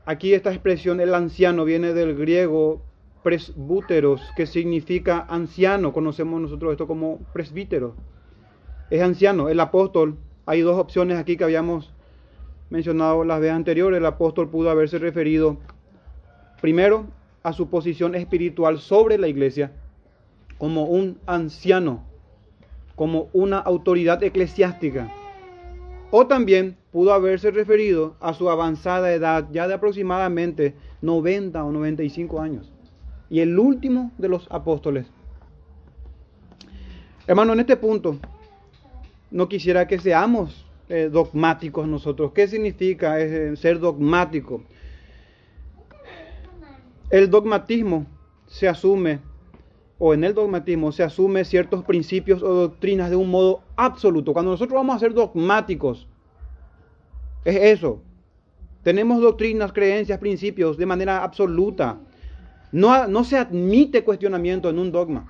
aquí 0.06 0.34
esta 0.34 0.52
expresión 0.52 1.02
el 1.02 1.14
anciano 1.14 1.66
viene 1.66 1.94
del 1.94 2.16
griego 2.16 2.82
presbúteros, 3.24 4.22
que 4.38 4.46
significa 4.46 5.26
anciano. 5.30 5.92
Conocemos 5.92 6.42
nosotros 6.42 6.72
esto 6.72 6.88
como 6.88 7.20
presbítero. 7.34 7.94
Es 8.90 9.02
anciano. 9.02 9.50
El 9.50 9.60
apóstol, 9.60 10.16
hay 10.46 10.62
dos 10.62 10.80
opciones 10.80 11.18
aquí 11.18 11.36
que 11.36 11.44
habíamos 11.44 11.94
mencionado 12.70 13.26
las 13.26 13.42
veces 13.42 13.56
anteriores. 13.56 13.98
El 13.98 14.06
apóstol 14.06 14.50
pudo 14.50 14.70
haberse 14.70 14.98
referido 14.98 15.58
primero 16.62 17.06
a 17.44 17.54
su 17.54 17.70
posición 17.70 18.16
espiritual 18.16 18.80
sobre 18.80 19.18
la 19.18 19.28
iglesia 19.28 19.72
como 20.58 20.86
un 20.86 21.18
anciano, 21.26 22.04
como 22.96 23.30
una 23.34 23.58
autoridad 23.58 24.22
eclesiástica. 24.24 25.12
O 26.12 26.28
también 26.28 26.78
pudo 26.92 27.14
haberse 27.14 27.52
referido 27.52 28.16
a 28.20 28.34
su 28.34 28.50
avanzada 28.50 29.14
edad, 29.14 29.48
ya 29.52 29.68
de 29.68 29.74
aproximadamente 29.74 30.76
90 31.02 31.64
o 31.64 31.72
95 31.72 32.42
años. 32.42 32.72
Y 33.30 33.40
el 33.40 33.58
último 33.58 34.12
de 34.18 34.28
los 34.28 34.46
apóstoles. 34.52 35.08
Hermano, 37.26 37.54
en 37.54 37.62
este 37.62 37.78
punto, 37.78 38.18
no 39.32 39.48
quisiera 39.48 39.88
que 39.88 40.00
seamos 40.00 40.66
eh, 40.90 41.10
dogmáticos 41.12 41.88
nosotros. 41.88 42.34
¿Qué 42.34 42.48
significa 42.48 43.20
eh, 43.20 43.56
ser 43.56 43.80
dogmático? 43.80 44.64
El 47.12 47.30
dogmatismo 47.30 48.08
se 48.48 48.68
asume, 48.68 49.20
o 50.00 50.14
en 50.14 50.24
el 50.24 50.34
dogmatismo 50.34 50.92
se 50.92 51.04
asume 51.04 51.46
ciertos 51.46 51.84
principios 51.84 52.42
o 52.42 52.54
doctrinas 52.54 53.10
de 53.10 53.16
un 53.16 53.30
modo 53.30 53.62
absoluto. 53.76 54.34
Cuando 54.34 54.52
nosotros 54.52 54.76
vamos 54.76 54.96
a 54.96 55.00
ser 55.00 55.14
dogmáticos, 55.14 56.08
es 57.46 57.56
eso. 57.56 58.02
Tenemos 58.84 59.22
doctrinas, 59.22 59.74
creencias, 59.74 60.18
principios 60.18 60.78
de 60.78 60.86
manera 60.86 61.24
absoluta. 61.24 62.00
No, 62.72 63.08
no 63.08 63.24
se 63.24 63.38
admite 63.38 64.04
cuestionamiento 64.04 64.70
en 64.70 64.80
un 64.80 64.92
dogma. 64.92 65.28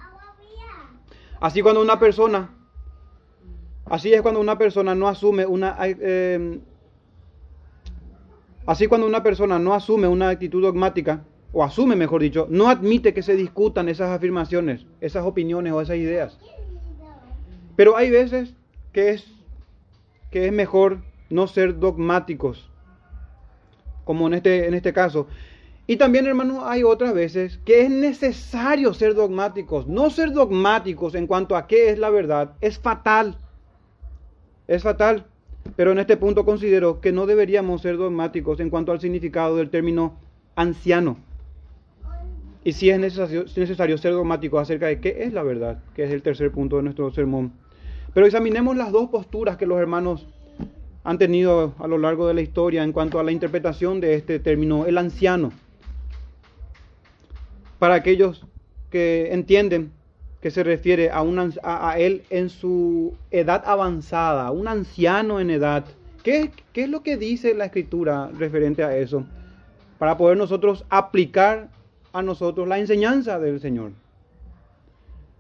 Así 1.42 1.62
cuando 1.62 1.82
una 1.82 2.00
persona 2.00 2.56
Así 3.92 4.14
es 4.14 4.22
cuando 4.22 4.40
una 4.40 4.58
persona 4.58 4.96
no 4.96 5.10
asume 5.10 5.46
una 5.46 5.76
eh, 5.82 6.60
así 8.66 8.88
cuando 8.88 9.06
una 9.06 9.22
persona 9.22 9.60
no 9.60 9.74
asume 9.74 10.08
una 10.08 10.30
actitud 10.30 10.62
dogmática 10.62 11.26
o 11.54 11.64
asume, 11.64 11.96
mejor 11.96 12.22
dicho, 12.22 12.48
no 12.50 12.70
admite 12.70 13.14
que 13.14 13.24
se 13.24 13.36
discutan 13.36 13.90
esas 13.90 14.10
afirmaciones, 14.10 14.86
esas 15.02 15.26
opiniones 15.26 15.74
o 15.74 15.82
esas 15.82 15.98
ideas. 15.98 16.38
Pero 17.76 17.98
hay 17.98 18.10
veces 18.10 18.54
que 18.94 19.12
es 19.12 19.26
que 20.30 20.46
es 20.46 20.54
mejor 20.54 21.00
no 21.30 21.48
ser 21.48 21.80
dogmáticos, 21.80 22.70
como 24.06 24.28
en 24.28 24.36
este 24.36 24.68
en 24.68 24.74
este 24.74 24.94
caso. 24.94 25.28
Y 25.88 25.98
también, 25.98 26.26
hermanos, 26.26 26.64
hay 26.66 26.84
otras 26.84 27.14
veces 27.14 27.60
que 27.66 27.82
es 27.82 27.90
necesario 27.90 28.94
ser 28.94 29.14
dogmáticos. 29.14 29.88
No 29.88 30.10
ser 30.10 30.32
dogmáticos 30.32 31.16
en 31.16 31.28
cuanto 31.28 31.58
a 31.58 31.68
qué 31.68 31.90
es 31.90 32.00
la 32.00 32.10
verdad 32.10 32.54
es 32.62 32.80
fatal. 32.80 33.36
Es 34.68 34.84
fatal. 34.84 35.26
Pero 35.76 35.92
en 35.92 36.00
este 36.00 36.18
punto 36.18 36.46
considero 36.46 37.02
que 37.02 37.12
no 37.12 37.26
deberíamos 37.26 37.82
ser 37.82 37.98
dogmáticos 37.98 38.60
en 38.62 38.70
cuanto 38.70 38.92
al 38.92 39.02
significado 39.02 39.58
del 39.58 39.70
término 39.70 40.18
anciano. 40.56 41.18
Y 42.64 42.74
si 42.74 42.90
es 42.90 43.00
necesario, 43.00 43.46
necesario 43.56 43.98
ser 43.98 44.14
dogmático 44.14 44.60
acerca 44.60 44.88
de 44.88 45.00
qué 45.00 45.24
es 45.24 45.34
la 45.34 45.44
verdad, 45.44 45.80
que 45.96 46.04
es 46.04 46.12
el 46.12 46.22
tercer 46.22 46.52
punto 46.52 46.78
de 46.78 46.84
nuestro 46.84 47.12
sermón. 47.12 47.54
Pero 48.14 48.26
examinemos 48.26 48.76
las 48.76 48.92
dos 48.92 49.10
posturas 49.10 49.58
que 49.58 49.66
los 49.66 49.80
hermanos 49.80 50.28
han 51.04 51.18
tenido 51.18 51.74
a 51.80 51.88
lo 51.88 51.98
largo 51.98 52.28
de 52.28 52.34
la 52.34 52.42
historia 52.42 52.84
en 52.84 52.92
cuanto 52.92 53.20
a 53.20 53.24
la 53.24 53.32
interpretación 53.32 54.00
de 54.00 54.14
este 54.16 54.40
término, 54.40 54.86
el 54.86 54.98
anciano. 54.98 55.52
Para 57.80 57.96
aquellos 57.96 58.46
que 58.92 59.34
entienden 59.34 59.92
que 60.42 60.52
se 60.52 60.64
refiere 60.64 61.10
a, 61.10 61.24
a, 61.64 62.00
él 62.00 62.24
en 62.30 62.50
su 62.50 63.16
edad 63.30 63.64
avanzada, 63.66 64.52
un 64.52 64.68
anciano 64.68 65.40
en 65.40 65.52
edad. 65.52 65.86
¿Qué, 66.24 66.52
¿Qué 66.74 66.84
es 66.84 66.90
lo 66.90 67.02
que 67.02 67.18
dice 67.18 67.54
la 67.54 67.66
escritura 67.66 68.30
referente 68.38 68.84
a 68.84 68.96
eso? 68.96 69.24
Para 69.98 70.18
poder 70.18 70.38
nosotros 70.38 70.84
aplicar 70.90 71.70
a 72.14 72.22
nosotros 72.22 72.68
la 72.68 72.80
enseñanza 72.80 73.40
del 73.40 73.60
Señor. 73.60 73.92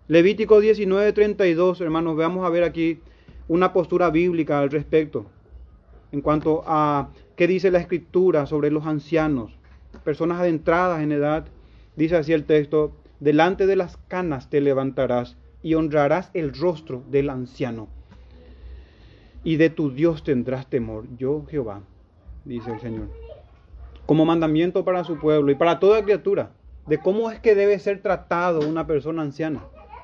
Levítico 0.07 0.61
19:32, 0.61 1.81
hermanos, 1.81 2.17
veamos 2.17 2.45
a 2.45 2.49
ver 2.49 2.63
aquí 2.63 2.99
una 3.47 3.73
postura 3.73 4.09
bíblica 4.09 4.59
al 4.59 4.69
respecto 4.71 5.25
en 6.11 6.21
cuanto 6.21 6.63
a 6.65 7.09
qué 7.35 7.47
dice 7.47 7.71
la 7.71 7.79
escritura 7.79 8.45
sobre 8.45 8.71
los 8.71 8.85
ancianos, 8.85 9.57
personas 10.03 10.39
adentradas 10.39 11.01
en 11.01 11.11
edad. 11.11 11.45
Dice 11.95 12.17
así 12.17 12.33
el 12.33 12.45
texto, 12.45 12.91
delante 13.19 13.65
de 13.65 13.75
las 13.75 13.97
canas 14.07 14.49
te 14.49 14.61
levantarás 14.61 15.37
y 15.63 15.75
honrarás 15.75 16.31
el 16.33 16.53
rostro 16.53 17.03
del 17.09 17.29
anciano. 17.29 17.87
Y 19.43 19.55
de 19.55 19.69
tu 19.69 19.91
Dios 19.91 20.23
tendrás 20.23 20.69
temor, 20.69 21.05
yo 21.17 21.45
Jehová, 21.49 21.81
dice 22.45 22.71
el 22.71 22.79
Señor. 22.79 23.09
Como 24.05 24.25
mandamiento 24.25 24.83
para 24.83 25.03
su 25.03 25.17
pueblo 25.17 25.51
y 25.51 25.55
para 25.55 25.79
toda 25.79 26.03
criatura, 26.03 26.51
de 26.87 26.99
cómo 26.99 27.31
es 27.31 27.39
que 27.39 27.55
debe 27.55 27.79
ser 27.79 28.01
tratado 28.01 28.67
una 28.67 28.87
persona 28.87 29.21
anciana. 29.21 29.63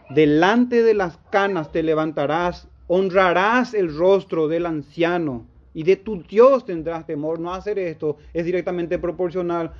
Delante 0.10 0.84
de 0.84 0.94
las 0.94 1.18
canas 1.30 1.72
te 1.72 1.84
levantarás, 1.84 2.68
honrarás 2.88 3.74
el 3.74 3.96
rostro 3.96 4.48
del 4.48 4.66
anciano 4.66 5.46
y 5.74 5.84
de 5.84 5.96
tu 5.96 6.24
Dios 6.24 6.66
tendrás 6.66 7.06
temor. 7.06 7.40
No 7.40 7.54
hacer 7.54 7.78
esto 7.78 8.18
es 8.34 8.46
directamente 8.46 9.00
proporcional 9.00 9.74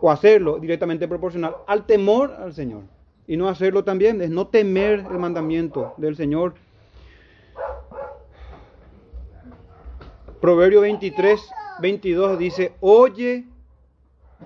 o 0.00 0.10
hacerlo 0.10 0.58
directamente 0.58 1.08
proporcional 1.08 1.56
al 1.66 1.86
temor 1.86 2.32
al 2.38 2.52
Señor. 2.52 2.82
Y 3.26 3.36
no 3.36 3.48
hacerlo 3.48 3.84
también 3.84 4.20
es 4.22 4.30
no 4.30 4.46
temer 4.46 5.04
el 5.10 5.18
mandamiento 5.18 5.94
del 5.96 6.16
Señor. 6.16 6.54
Proverbio 10.40 10.82
23, 10.82 11.40
22 11.80 12.38
dice, 12.38 12.72
oye 12.80 13.44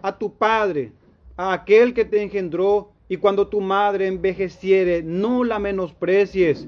a 0.01 0.17
tu 0.17 0.35
padre, 0.35 0.93
a 1.37 1.53
aquel 1.53 1.93
que 1.93 2.05
te 2.05 2.23
engendró, 2.23 2.93
y 3.09 3.19
cuando 3.19 3.49
tu 3.49 3.61
madre 3.61 4.07
envejeciere, 4.07 5.03
no 5.03 5.45
la 5.45 5.59
menosprecies. 5.59 6.67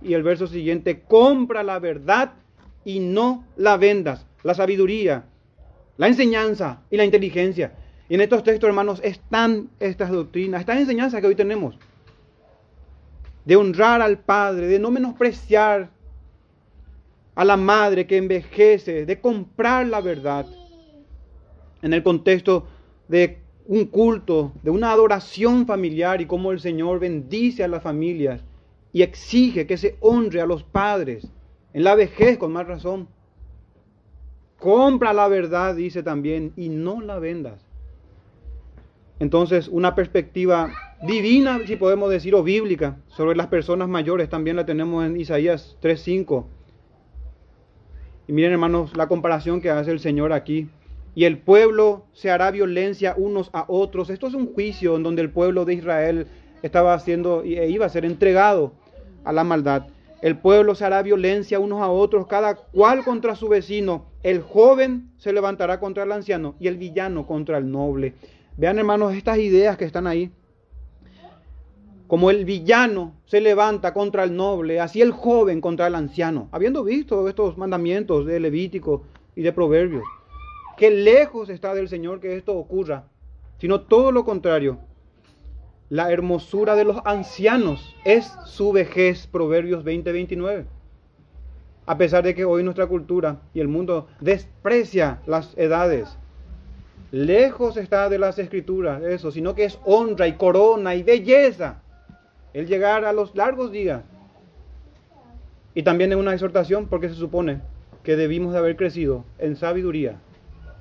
Y 0.00 0.14
el 0.14 0.22
verso 0.22 0.46
siguiente, 0.46 1.02
compra 1.02 1.62
la 1.62 1.78
verdad 1.78 2.32
y 2.84 3.00
no 3.00 3.44
la 3.56 3.76
vendas. 3.76 4.26
La 4.42 4.54
sabiduría, 4.54 5.26
la 5.96 6.08
enseñanza 6.08 6.82
y 6.90 6.96
la 6.96 7.04
inteligencia. 7.04 7.74
Y 8.08 8.14
en 8.14 8.20
estos 8.20 8.44
textos, 8.44 8.68
hermanos, 8.68 9.00
están 9.02 9.68
estas 9.80 10.10
doctrinas, 10.10 10.60
estas 10.60 10.78
enseñanzas 10.78 11.20
que 11.20 11.26
hoy 11.26 11.34
tenemos. 11.34 11.78
De 13.44 13.56
honrar 13.56 14.00
al 14.00 14.18
Padre, 14.18 14.68
de 14.68 14.78
no 14.78 14.90
menospreciar 14.90 15.90
a 17.34 17.44
la 17.44 17.56
madre 17.56 18.06
que 18.06 18.16
envejece, 18.16 19.06
de 19.06 19.20
comprar 19.20 19.86
la 19.86 20.00
verdad. 20.00 20.46
En 21.84 21.92
el 21.92 22.02
contexto 22.02 22.66
de 23.08 23.40
un 23.66 23.84
culto, 23.84 24.52
de 24.62 24.70
una 24.70 24.90
adoración 24.90 25.66
familiar 25.66 26.22
y 26.22 26.24
cómo 26.24 26.50
el 26.50 26.58
Señor 26.58 26.98
bendice 26.98 27.62
a 27.62 27.68
las 27.68 27.82
familias 27.82 28.42
y 28.94 29.02
exige 29.02 29.66
que 29.66 29.76
se 29.76 29.98
honre 30.00 30.40
a 30.40 30.46
los 30.46 30.62
padres 30.62 31.30
en 31.74 31.84
la 31.84 31.94
vejez 31.94 32.38
con 32.38 32.54
más 32.54 32.66
razón. 32.66 33.06
Compra 34.58 35.12
la 35.12 35.28
verdad, 35.28 35.74
dice 35.74 36.02
también, 36.02 36.54
y 36.56 36.70
no 36.70 37.02
la 37.02 37.18
vendas. 37.18 37.60
Entonces, 39.18 39.68
una 39.68 39.94
perspectiva 39.94 40.72
divina, 41.02 41.60
si 41.66 41.76
podemos 41.76 42.08
decir, 42.08 42.34
o 42.34 42.42
bíblica, 42.42 42.96
sobre 43.08 43.36
las 43.36 43.48
personas 43.48 43.90
mayores, 43.90 44.30
también 44.30 44.56
la 44.56 44.64
tenemos 44.64 45.04
en 45.04 45.20
Isaías 45.20 45.76
3.5. 45.82 46.46
Y 48.26 48.32
miren, 48.32 48.52
hermanos, 48.52 48.96
la 48.96 49.06
comparación 49.06 49.60
que 49.60 49.68
hace 49.68 49.90
el 49.90 50.00
Señor 50.00 50.32
aquí. 50.32 50.70
Y 51.14 51.24
el 51.24 51.38
pueblo 51.38 52.06
se 52.12 52.30
hará 52.30 52.50
violencia 52.50 53.14
unos 53.16 53.50
a 53.52 53.64
otros. 53.68 54.10
Esto 54.10 54.26
es 54.26 54.34
un 54.34 54.52
juicio 54.52 54.96
en 54.96 55.02
donde 55.02 55.22
el 55.22 55.30
pueblo 55.30 55.64
de 55.64 55.74
Israel 55.74 56.26
estaba 56.62 56.94
haciendo 56.94 57.42
e 57.44 57.68
iba 57.68 57.86
a 57.86 57.90
ser 57.90 58.04
entregado 58.04 58.72
a 59.24 59.32
la 59.32 59.44
maldad. 59.44 59.86
El 60.22 60.38
pueblo 60.38 60.74
se 60.74 60.84
hará 60.84 61.02
violencia 61.02 61.60
unos 61.60 61.82
a 61.82 61.90
otros, 61.90 62.26
cada 62.26 62.54
cual 62.54 63.04
contra 63.04 63.36
su 63.36 63.48
vecino. 63.48 64.06
El 64.22 64.40
joven 64.40 65.10
se 65.18 65.32
levantará 65.32 65.78
contra 65.78 66.04
el 66.04 66.12
anciano 66.12 66.54
y 66.58 66.66
el 66.66 66.78
villano 66.78 67.26
contra 67.26 67.58
el 67.58 67.70
noble. 67.70 68.14
Vean 68.56 68.78
hermanos 68.78 69.14
estas 69.14 69.38
ideas 69.38 69.76
que 69.76 69.84
están 69.84 70.06
ahí. 70.06 70.30
Como 72.06 72.30
el 72.30 72.44
villano 72.44 73.14
se 73.26 73.40
levanta 73.40 73.92
contra 73.92 74.24
el 74.24 74.34
noble, 74.34 74.80
así 74.80 75.02
el 75.02 75.10
joven 75.10 75.60
contra 75.60 75.88
el 75.88 75.94
anciano. 75.94 76.48
Habiendo 76.52 76.84
visto 76.84 77.28
estos 77.28 77.58
mandamientos 77.58 78.24
de 78.24 78.40
Levítico 78.40 79.02
y 79.36 79.42
de 79.42 79.52
Proverbios, 79.52 80.04
que 80.76 80.90
lejos 80.90 81.48
está 81.48 81.74
del 81.74 81.88
Señor 81.88 82.20
que 82.20 82.36
esto 82.36 82.56
ocurra, 82.56 83.04
sino 83.58 83.82
todo 83.82 84.12
lo 84.12 84.24
contrario. 84.24 84.78
La 85.88 86.10
hermosura 86.10 86.74
de 86.74 86.84
los 86.84 86.98
ancianos 87.04 87.94
es 88.04 88.32
su 88.46 88.72
vejez, 88.72 89.26
Proverbios 89.26 89.84
20-29. 89.84 90.64
A 91.86 91.98
pesar 91.98 92.24
de 92.24 92.34
que 92.34 92.44
hoy 92.44 92.62
nuestra 92.62 92.86
cultura 92.86 93.42
y 93.52 93.60
el 93.60 93.68
mundo 93.68 94.08
desprecia 94.20 95.20
las 95.26 95.56
edades, 95.58 96.16
Lejos 97.14 97.76
está 97.76 98.08
de 98.08 98.18
las 98.18 98.40
escrituras 98.40 99.00
eso, 99.04 99.30
sino 99.30 99.54
que 99.54 99.66
es 99.66 99.78
honra 99.84 100.26
y 100.26 100.32
corona 100.32 100.96
y 100.96 101.04
belleza 101.04 101.80
el 102.52 102.66
llegar 102.66 103.04
a 103.04 103.12
los 103.12 103.36
largos 103.36 103.70
días. 103.70 104.02
Y 105.74 105.84
también 105.84 106.10
es 106.10 106.18
una 106.18 106.32
exhortación 106.32 106.88
porque 106.88 107.08
se 107.08 107.14
supone 107.14 107.60
que 108.02 108.16
debimos 108.16 108.52
de 108.52 108.58
haber 108.58 108.74
crecido 108.74 109.24
en 109.38 109.54
sabiduría 109.54 110.18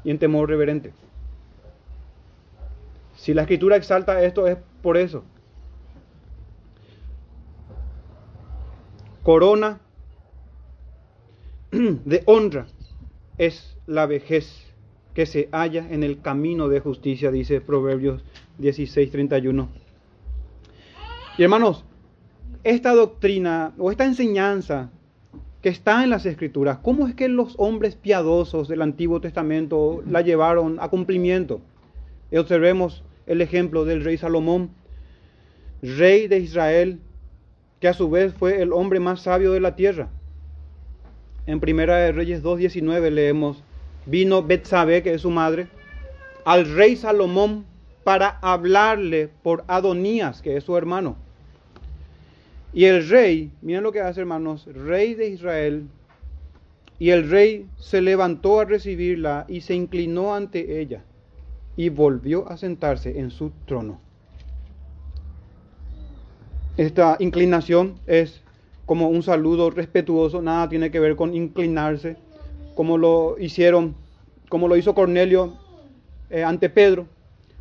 y 0.04 0.12
en 0.12 0.20
temor 0.20 0.50
reverente. 0.50 0.94
Si 3.16 3.34
la 3.34 3.44
escritura 3.44 3.76
exalta 3.76 4.24
esto 4.24 4.48
es 4.48 4.58
por 4.82 4.98
eso. 4.98 5.24
Corona 9.24 9.80
de 11.72 12.24
honra 12.26 12.68
es 13.38 13.78
la 13.88 14.06
vejez 14.06 14.66
que 15.14 15.26
se 15.26 15.48
halla 15.52 15.88
en 15.90 16.04
el 16.04 16.22
camino 16.22 16.68
de 16.68 16.80
justicia, 16.80 17.32
dice 17.32 17.62
Proverbios 17.62 18.24
16, 18.58 19.12
31. 19.12 19.70
Y 21.38 21.44
hermanos, 21.44 21.86
esta 22.64 22.94
doctrina 22.94 23.74
o 23.78 23.92
esta 23.92 24.06
enseñanza 24.06 24.92
que 25.63 25.70
está 25.70 26.03
en 26.03 26.10
las 26.10 26.25
escrituras, 26.25 26.79
¿cómo 26.79 27.08
es 27.08 27.15
que 27.15 27.29
los 27.29 27.55
hombres 27.58 27.96
piadosos 27.96 28.67
del 28.67 28.82
Antiguo 28.82 29.22
Testamento 29.22 30.03
la 30.05 30.20
llevaron 30.20 30.77
a 30.82 30.89
cumplimiento? 30.89 31.62
Y 32.32 32.38
observemos 32.38 33.01
el 33.27 33.41
ejemplo 33.41 33.86
del 33.86 34.03
rey 34.03 34.17
Salomón, 34.17 34.72
rey 35.82 36.27
de 36.27 36.39
Israel, 36.39 37.00
que 37.79 37.88
a 37.88 37.93
su 37.93 38.10
vez 38.10 38.34
fue 38.34 38.62
el 38.62 38.74
hombre 38.74 39.00
más 39.00 39.22
sabio 39.22 39.53
de 39.53 39.62
la 39.62 39.77
tierra. 39.77 40.10
En 41.48 41.62
Primera 41.62 41.96
de 41.96 42.12
Reyes 42.12 42.43
2.19 42.43 43.10
leemos, 43.10 43.63
vino 44.05 44.43
Betsabe, 44.43 45.01
que 45.01 45.13
es 45.13 45.22
su 45.22 45.32
madre, 45.32 45.67
al 46.43 46.75
rey 46.75 46.98
Salomón 46.98 47.63
para 48.03 48.38
hablarle 48.41 49.29
por 49.41 49.63
Adonías, 49.70 50.41
que 50.41 50.58
es 50.58 50.65
su 50.65 50.75
hermano. 50.75 51.15
Y 52.74 52.86
el 52.86 53.08
rey, 53.08 53.51
miren 53.62 53.84
lo 53.84 53.92
que 53.92 54.01
hace 54.01 54.22
hermanos, 54.22 54.65
rey 54.65 55.13
de 55.13 55.30
Israel, 55.30 55.88
y 56.98 57.12
el 57.12 57.30
rey 57.30 57.68
se 57.77 58.01
levantó 58.01 58.60
a 58.60 58.65
recibirla 58.65 59.46
y 59.48 59.62
se 59.62 59.75
inclinó 59.75 60.34
ante 60.34 60.80
ella 60.82 61.03
y 61.75 61.89
volvió 61.89 62.50
a 62.50 62.58
sentarse 62.58 63.20
en 63.20 63.30
su 63.30 63.51
trono. 63.65 64.00
Esta 66.77 67.18
inclinación 67.20 67.96
es 68.08 68.42
como 68.86 69.08
un 69.10 69.22
saludo 69.22 69.70
respetuoso, 69.70 70.42
nada 70.42 70.70
tiene 70.70 70.89
que 70.89 71.00
ver 71.00 71.15
con 71.15 71.36
inclinarse, 71.36 72.18
como 72.75 72.98
lo 72.98 73.38
hicieron, 73.39 73.96
como 74.50 74.68
lo 74.68 74.75
hizo 74.75 74.96
Cornelio 74.96 75.53
eh, 76.32 76.44
ante 76.44 76.70
Pedro, 76.70 77.06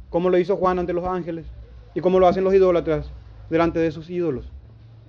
como 0.08 0.30
lo 0.30 0.38
hizo 0.38 0.56
Juan 0.56 0.78
ante 0.78 0.94
los 0.94 1.04
ángeles 1.04 1.46
y 1.94 2.00
como 2.00 2.18
lo 2.18 2.26
hacen 2.26 2.44
los 2.44 2.54
idólatras 2.54 3.10
delante 3.50 3.78
de 3.78 3.90
sus 3.90 4.08
ídolos. 4.08 4.50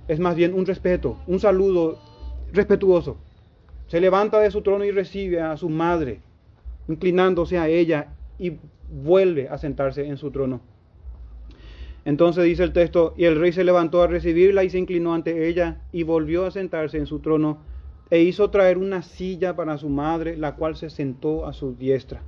Es 0.08 0.20
más 0.20 0.36
bien 0.36 0.54
un 0.54 0.66
respeto, 0.66 1.18
un 1.28 1.40
saludo 1.40 1.98
respetuoso. 2.52 3.18
Se 3.88 4.02
levanta 4.02 4.40
de 4.40 4.52
su 4.52 4.62
trono 4.62 4.84
y 4.84 4.92
recibe 4.92 5.42
a 5.42 5.56
su 5.58 5.70
madre, 5.70 6.20
inclinándose 6.88 7.58
a 7.58 7.68
ella 7.68 8.14
y 8.38 8.58
vuelve 8.90 9.50
a 9.50 9.58
sentarse 9.58 10.06
en 10.06 10.18
su 10.18 10.32
trono. 10.32 10.62
Entonces 12.06 12.44
dice 12.44 12.64
el 12.64 12.74
texto, 12.74 13.14
y 13.18 13.26
el 13.26 13.40
rey 13.40 13.54
se 13.54 13.64
levantó 13.64 14.02
a 14.02 14.08
recibirla 14.08 14.64
y 14.64 14.70
se 14.70 14.78
inclinó 14.78 15.14
ante 15.14 15.48
ella 15.48 15.82
y 15.94 16.04
volvió 16.04 16.46
a 16.46 16.52
sentarse 16.52 16.98
en 16.98 17.06
su 17.06 17.20
trono 17.20 17.60
e 18.10 18.20
hizo 18.20 18.50
traer 18.50 18.78
una 18.78 19.02
silla 19.02 19.56
para 19.56 19.78
su 19.78 19.90
madre, 19.90 20.36
la 20.36 20.56
cual 20.56 20.76
se 20.76 20.90
sentó 20.90 21.46
a 21.46 21.54
su 21.54 21.76
diestra. 21.76 22.22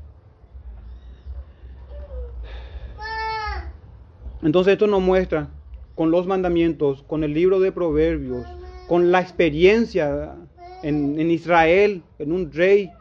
Entonces 4.41 4.73
esto 4.73 4.87
nos 4.87 5.01
muestra 5.01 5.49
con 5.95 6.11
los 6.11 6.27
mandamientos, 6.27 7.03
con 7.03 7.23
el 7.23 7.33
libro 7.33 7.59
de 7.59 7.71
Proverbios, 7.71 8.45
con 8.87 9.11
la 9.11 9.21
experiencia 9.21 10.35
en, 10.83 11.31
Israel, 11.31 12.03
en 12.19 12.31
un 12.31 12.51
rey 12.51 12.91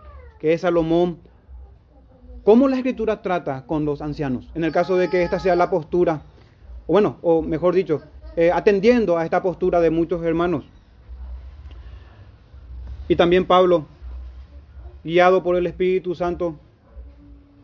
que 0.40 0.52
es 0.52 0.62
Salomón, 0.62 1.18
cómo 2.44 2.68
la 2.68 2.76
escritura 2.76 3.20
trata 3.20 3.66
con 3.66 3.84
los 3.84 4.00
ancianos, 4.00 4.48
en 4.54 4.64
el 4.64 4.72
caso 4.72 4.96
de 4.96 5.10
que 5.10 5.22
esta 5.22 5.38
sea 5.38 5.56
la 5.56 5.70
postura 5.70 6.22
o 6.86 6.92
bueno, 6.92 7.16
o 7.22 7.42
mejor 7.42 7.74
dicho, 7.74 8.02
eh, 8.36 8.50
atendiendo 8.52 9.16
a 9.16 9.24
esta 9.24 9.42
postura 9.42 9.80
de 9.80 9.90
muchos 9.90 10.22
hermanos. 10.22 10.64
Y 13.08 13.16
también 13.16 13.46
Pablo, 13.46 13.86
guiado 15.02 15.42
por 15.42 15.56
el 15.56 15.66
Espíritu 15.66 16.14
Santo, 16.14 16.56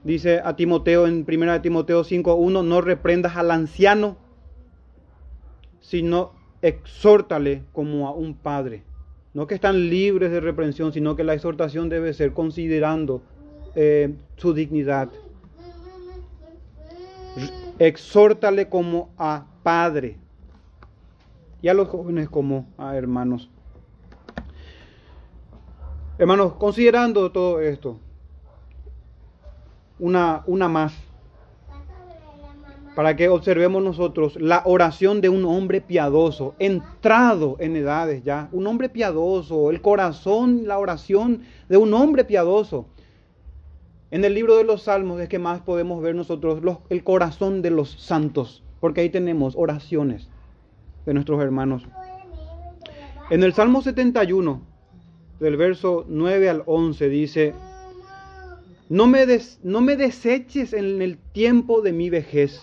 dice 0.05 0.41
a 0.43 0.57
Timoteo 0.57 1.07
en 1.07 1.27
1 1.29 1.61
Timoteo 1.61 2.03
5.1, 2.03 2.65
no 2.65 2.81
reprendas 2.81 3.37
al 3.37 3.51
anciano, 3.51 4.17
sino 5.81 6.33
exhórtale 6.63 7.65
como 7.73 8.09
a 8.09 8.13
un 8.13 8.35
padre. 8.35 8.83
No 9.33 9.47
que 9.47 9.55
están 9.55 9.89
libres 9.89 10.31
de 10.31 10.41
reprensión, 10.41 10.93
sino 10.93 11.17
que 11.17 11.25
la 11.25 11.35
exhortación 11.35 11.89
debe 11.89 12.13
ser 12.15 12.33
considerando 12.33 13.23
eh, 13.75 14.15
su 14.37 14.53
dignidad 14.55 15.11
exhórtale 17.81 18.69
como 18.69 19.09
a 19.17 19.47
padre 19.63 20.19
y 21.63 21.69
a 21.69 21.75
los 21.75 21.89
jóvenes 21.89 22.29
como 22.29 22.67
a 22.77 22.95
hermanos. 22.95 23.51
Hermanos, 26.19 26.55
considerando 26.55 27.33
todo 27.33 27.61
esto, 27.61 27.99
una, 29.99 30.43
una 30.47 30.69
más, 30.69 30.93
para 33.01 33.17
que 33.17 33.31
observemos 33.31 33.83
nosotros 33.83 34.37
la 34.39 34.61
oración 34.67 35.23
de 35.23 35.31
un 35.31 35.47
hombre 35.47 35.81
piadoso, 35.81 36.55
entrado 36.59 37.57
en 37.59 37.75
edades 37.75 38.23
ya, 38.25 38.51
un 38.53 38.67
hombre 38.67 38.91
piadoso, 38.91 39.71
el 39.71 39.81
corazón, 39.81 40.65
la 40.67 40.77
oración 40.77 41.41
de 41.71 41.79
un 41.79 41.95
hombre 41.95 42.27
piadoso. 42.27 42.89
En 44.11 44.23
el 44.23 44.35
libro 44.35 44.55
de 44.59 44.65
los 44.65 44.83
Salmos 44.83 45.19
es 45.19 45.31
que 45.31 45.39
más 45.39 45.63
podemos 45.63 46.03
ver 46.03 46.15
nosotros 46.15 46.61
el 46.91 47.03
corazón 47.03 47.63
de 47.63 47.71
los 47.71 47.89
santos, 47.89 48.63
porque 48.81 49.01
ahí 49.01 49.09
tenemos 49.09 49.55
oraciones 49.57 50.29
de 51.07 51.15
nuestros 51.15 51.41
hermanos. 51.41 51.89
En 53.31 53.43
el 53.43 53.55
Salmo 53.55 53.81
71, 53.81 54.61
del 55.41 55.57
verso 55.57 56.05
9 56.07 56.51
al 56.51 56.65
11, 56.67 57.09
dice, 57.09 57.55
no 58.91 59.07
me, 59.07 59.25
no 59.63 59.81
me 59.81 59.97
deseches 59.97 60.75
en 60.75 61.01
el 61.01 61.17
tiempo 61.17 61.81
de 61.81 61.95
mi 61.95 62.11
vejez. 62.11 62.61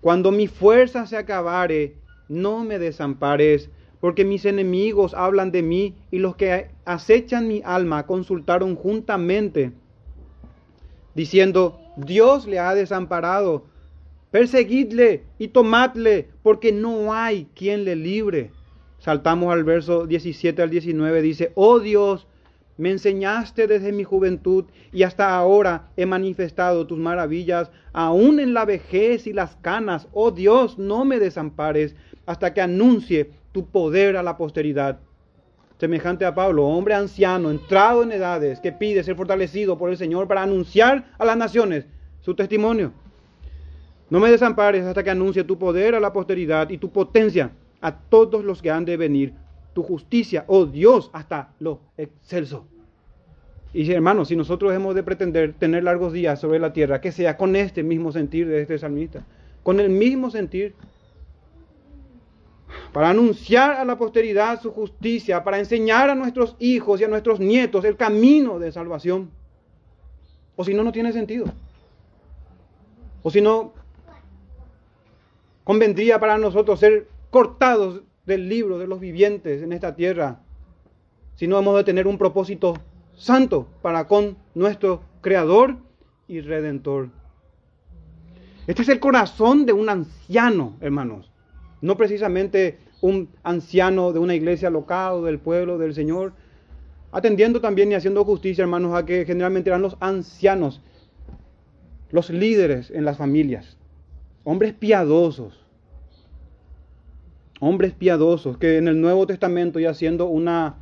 Cuando 0.00 0.30
mi 0.30 0.46
fuerza 0.46 1.06
se 1.06 1.16
acabare, 1.16 1.96
no 2.28 2.64
me 2.64 2.78
desampares, 2.78 3.70
porque 4.00 4.24
mis 4.24 4.44
enemigos 4.44 5.14
hablan 5.14 5.50
de 5.50 5.62
mí 5.62 5.94
y 6.10 6.18
los 6.18 6.36
que 6.36 6.68
acechan 6.84 7.48
mi 7.48 7.62
alma 7.64 8.06
consultaron 8.06 8.76
juntamente 8.76 9.72
diciendo, 11.14 11.80
Dios 11.96 12.46
le 12.46 12.58
ha 12.58 12.74
desamparado, 12.74 13.64
perseguidle 14.30 15.24
y 15.38 15.48
tomadle, 15.48 16.28
porque 16.42 16.70
no 16.70 17.14
hay 17.14 17.48
quien 17.54 17.84
le 17.84 17.96
libre. 17.96 18.50
Saltamos 18.98 19.52
al 19.52 19.64
verso 19.64 20.06
17 20.06 20.60
al 20.60 20.70
19, 20.70 21.22
dice, 21.22 21.52
oh 21.54 21.80
Dios, 21.80 22.26
me 22.76 22.90
enseñaste 22.90 23.66
desde 23.66 23.92
mi 23.92 24.04
juventud 24.04 24.66
y 24.92 25.04
hasta 25.04 25.34
ahora 25.34 25.88
he 25.96 26.04
manifestado 26.04 26.86
tus 26.86 26.98
maravillas, 26.98 27.70
aún 27.96 28.40
en 28.40 28.52
la 28.52 28.66
vejez 28.66 29.26
y 29.26 29.32
las 29.32 29.56
canas. 29.56 30.06
Oh 30.12 30.30
Dios, 30.30 30.78
no 30.78 31.06
me 31.06 31.18
desampares 31.18 31.96
hasta 32.26 32.52
que 32.52 32.60
anuncie 32.60 33.30
tu 33.52 33.70
poder 33.70 34.18
a 34.18 34.22
la 34.22 34.36
posteridad 34.36 35.00
semejante 35.78 36.26
a 36.26 36.34
Pablo, 36.34 36.66
hombre 36.66 36.94
anciano, 36.94 37.50
entrado 37.50 38.02
en 38.02 38.12
edades, 38.12 38.60
que 38.60 38.72
pide 38.72 39.02
ser 39.02 39.16
fortalecido 39.16 39.78
por 39.78 39.90
el 39.90 39.96
Señor 39.96 40.28
para 40.28 40.42
anunciar 40.42 41.06
a 41.18 41.24
las 41.24 41.38
naciones 41.38 41.86
su 42.20 42.34
testimonio. 42.34 42.92
No 44.10 44.20
me 44.20 44.30
desampares 44.30 44.84
hasta 44.84 45.02
que 45.02 45.10
anuncie 45.10 45.44
tu 45.44 45.58
poder 45.58 45.94
a 45.94 46.00
la 46.00 46.12
posteridad 46.12 46.68
y 46.68 46.78
tu 46.78 46.90
potencia 46.90 47.52
a 47.80 47.94
todos 47.94 48.44
los 48.44 48.60
que 48.60 48.70
han 48.70 48.84
de 48.84 48.98
venir, 48.98 49.32
tu 49.74 49.82
justicia, 49.82 50.44
oh 50.48 50.66
Dios, 50.66 51.10
hasta 51.14 51.54
lo 51.60 51.80
excelso. 51.96 52.66
Y 53.76 53.92
hermanos, 53.92 54.28
si 54.28 54.36
nosotros 54.36 54.72
hemos 54.72 54.94
de 54.94 55.02
pretender 55.02 55.52
tener 55.52 55.84
largos 55.84 56.10
días 56.10 56.40
sobre 56.40 56.58
la 56.58 56.72
tierra, 56.72 57.02
que 57.02 57.12
sea 57.12 57.36
con 57.36 57.54
este 57.56 57.82
mismo 57.82 58.10
sentir 58.10 58.48
de 58.48 58.62
este 58.62 58.78
salmista, 58.78 59.26
con 59.62 59.80
el 59.80 59.90
mismo 59.90 60.30
sentir 60.30 60.74
para 62.94 63.10
anunciar 63.10 63.72
a 63.72 63.84
la 63.84 63.98
posteridad 63.98 64.62
su 64.62 64.72
justicia, 64.72 65.44
para 65.44 65.58
enseñar 65.58 66.08
a 66.08 66.14
nuestros 66.14 66.56
hijos 66.58 67.02
y 67.02 67.04
a 67.04 67.08
nuestros 67.08 67.38
nietos 67.38 67.84
el 67.84 67.98
camino 67.98 68.58
de 68.58 68.72
salvación. 68.72 69.30
O 70.56 70.64
si 70.64 70.72
no, 70.72 70.82
no 70.82 70.90
tiene 70.90 71.12
sentido. 71.12 71.44
O 73.22 73.30
si 73.30 73.42
no, 73.42 73.74
convendría 75.64 76.18
para 76.18 76.38
nosotros 76.38 76.80
ser 76.80 77.08
cortados 77.28 78.00
del 78.24 78.48
libro 78.48 78.78
de 78.78 78.86
los 78.86 79.00
vivientes 79.00 79.62
en 79.62 79.74
esta 79.74 79.94
tierra, 79.94 80.40
si 81.34 81.46
no 81.46 81.58
hemos 81.58 81.76
de 81.76 81.84
tener 81.84 82.06
un 82.06 82.16
propósito 82.16 82.78
santo 83.16 83.68
para 83.82 84.06
con 84.06 84.36
nuestro 84.54 85.02
Creador 85.20 85.76
y 86.28 86.40
Redentor. 86.40 87.10
Este 88.66 88.82
es 88.82 88.88
el 88.88 89.00
corazón 89.00 89.66
de 89.66 89.72
un 89.72 89.88
anciano, 89.88 90.76
hermanos. 90.80 91.30
No 91.80 91.96
precisamente 91.96 92.78
un 93.00 93.28
anciano 93.42 94.12
de 94.12 94.18
una 94.18 94.34
iglesia 94.34 94.70
local 94.70 95.24
del 95.24 95.38
pueblo 95.38 95.78
del 95.78 95.94
Señor, 95.94 96.32
atendiendo 97.12 97.60
también 97.60 97.92
y 97.92 97.94
haciendo 97.94 98.24
justicia, 98.24 98.62
hermanos, 98.62 98.94
a 98.94 99.06
que 99.06 99.24
generalmente 99.24 99.70
eran 99.70 99.82
los 99.82 99.96
ancianos, 100.00 100.82
los 102.10 102.30
líderes 102.30 102.90
en 102.90 103.04
las 103.04 103.16
familias, 103.16 103.76
hombres 104.44 104.72
piadosos, 104.74 105.64
hombres 107.60 107.92
piadosos, 107.92 108.58
que 108.58 108.78
en 108.78 108.88
el 108.88 109.00
Nuevo 109.00 109.26
Testamento 109.26 109.78
ya 109.78 109.94
siendo 109.94 110.26
una, 110.26 110.76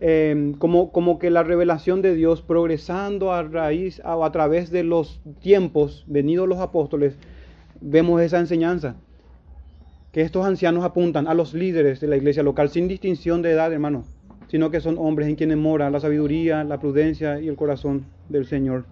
em, 0.00 0.54
como, 0.54 0.92
como 0.92 1.18
que 1.18 1.30
la 1.30 1.42
revelación 1.42 2.02
de 2.02 2.14
Dios 2.14 2.42
progresando 2.42 3.32
a 3.32 3.42
raíz 3.42 4.00
o 4.04 4.24
a 4.24 4.32
través 4.32 4.70
de 4.70 4.84
los 4.84 5.20
tiempos, 5.40 6.04
venidos 6.06 6.48
los 6.48 6.58
apóstoles, 6.58 7.16
vemos 7.80 8.20
esa 8.22 8.38
enseñanza 8.38 8.96
que 10.12 10.22
estos 10.22 10.46
ancianos 10.46 10.84
apuntan 10.84 11.28
a 11.28 11.34
los 11.34 11.54
líderes 11.54 12.00
de 12.00 12.08
la 12.08 12.16
iglesia 12.16 12.42
local 12.42 12.70
sin 12.70 12.88
distinción 12.88 13.42
de 13.42 13.52
edad, 13.52 13.72
hermano, 13.72 14.04
sino 14.48 14.70
que 14.70 14.80
son 14.80 14.96
hombres 14.98 15.28
en 15.28 15.36
quienes 15.36 15.58
mora 15.58 15.90
la 15.90 16.00
sabiduría, 16.00 16.64
la 16.64 16.80
prudencia 16.80 17.40
y 17.40 17.48
el 17.48 17.56
corazón 17.56 18.06
del 18.28 18.46
Señor. 18.46 18.86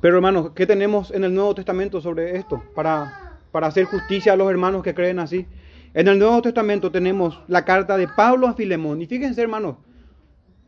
Pero 0.00 0.16
hermanos, 0.16 0.52
¿qué 0.54 0.66
tenemos 0.66 1.10
en 1.10 1.24
el 1.24 1.34
Nuevo 1.34 1.54
Testamento 1.54 2.00
sobre 2.00 2.36
esto 2.36 2.62
para, 2.74 3.38
para 3.50 3.66
hacer 3.66 3.84
justicia 3.84 4.32
a 4.32 4.36
los 4.36 4.48
hermanos 4.48 4.82
que 4.82 4.94
creen 4.94 5.18
así? 5.18 5.46
En 5.94 6.08
el 6.08 6.18
Nuevo 6.18 6.42
Testamento 6.42 6.90
tenemos 6.90 7.40
la 7.48 7.64
carta 7.64 7.96
de 7.96 8.08
Pablo 8.08 8.46
a 8.46 8.54
Filemón. 8.54 9.00
Y 9.00 9.06
fíjense, 9.06 9.40
hermanos, 9.40 9.76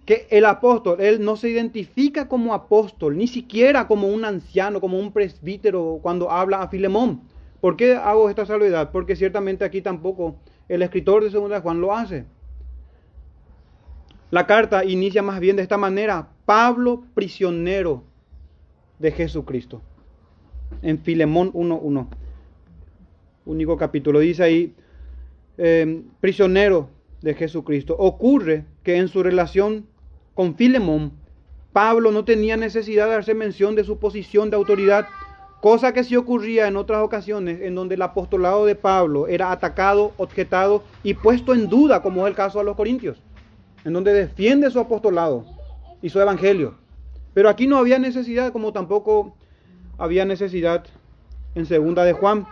que 0.07 0.27
el 0.31 0.45
apóstol, 0.45 1.01
él 1.01 1.25
no 1.25 1.37
se 1.37 1.51
identifica 1.51 2.27
como 2.27 2.55
apóstol, 2.55 3.17
ni 3.17 3.27
siquiera 3.27 3.87
como 3.87 4.09
un 4.09 4.25
anciano, 4.25 4.81
como 4.81 4.99
un 4.99 5.13
presbítero 5.13 6.01
cuando 6.03 6.31
habla 6.31 6.63
a 6.63 6.69
Filemón. 6.69 7.23
¿Por 7.61 7.77
qué 7.77 7.95
hago 7.95 8.31
esta 8.31 8.47
salvedad? 8.47 8.91
Porque 8.91 9.17
ciertamente 9.17 9.65
aquí 9.65 9.83
tampoco 9.83 10.37
el 10.69 10.83
escritor 10.83 11.23
de 11.23 11.31
Segunda 11.31 11.61
Juan 11.61 11.81
lo 11.81 11.95
hace. 11.95 12.25
La 14.31 14.47
carta 14.47 14.85
inicia 14.85 15.23
más 15.23 15.41
bien 15.41 15.57
de 15.57 15.63
esta 15.63 15.77
manera, 15.77 16.29
Pablo 16.47 17.05
prisionero 17.15 18.05
de 18.99 19.13
Jesucristo. 19.13 19.83
En 20.83 20.99
Filemón 21.01 21.53
1.1. 21.53 22.07
Único 23.45 23.77
capítulo. 23.77 24.21
Dice 24.21 24.45
ahí, 24.45 24.75
eh, 25.63 26.03
prisionero 26.21 26.89
de 27.21 27.35
Jesucristo. 27.35 27.95
Ocurre 27.99 28.65
que 28.83 28.97
en 28.97 29.09
su 29.09 29.23
relación 29.23 29.87
con 30.33 30.55
Filemón, 30.55 31.13
Pablo 31.75 32.13
no 32.13 32.25
tenía 32.25 32.57
necesidad 32.57 33.09
de 33.09 33.17
hacer 33.17 33.37
mención 33.37 33.75
de 33.75 33.85
su 33.85 33.99
posición 33.99 34.49
de 34.49 34.57
autoridad, 34.57 35.07
cosa 35.61 35.93
que 35.93 36.03
sí 36.03 36.17
ocurría 36.17 36.67
en 36.67 36.79
otras 36.79 37.03
ocasiones 37.03 37.61
en 37.61 37.75
donde 37.75 37.97
el 37.97 38.03
apostolado 38.03 38.65
de 38.65 38.75
Pablo 38.75 39.29
era 39.29 39.53
atacado, 39.53 40.13
objetado 40.17 40.83
y 41.03 41.13
puesto 41.13 41.53
en 41.53 41.69
duda, 41.69 42.01
como 42.01 42.27
es 42.27 42.31
el 42.31 42.37
caso 42.37 42.61
de 42.61 42.65
los 42.65 42.75
Corintios, 42.77 43.23
en 43.85 43.93
donde 43.93 44.15
defiende 44.15 44.71
su 44.71 44.81
apostolado 44.81 45.45
y 46.01 46.09
su 46.09 46.19
evangelio. 46.19 46.77
Pero 47.35 47.51
aquí 47.51 47.67
no 47.67 47.77
había 47.77 47.99
necesidad, 47.99 48.51
como 48.51 48.73
tampoco 48.73 49.37
había 49.99 50.25
necesidad 50.25 50.87
en 51.55 51.67
segunda 51.67 52.05
de 52.05 52.15
Juan. 52.15 52.47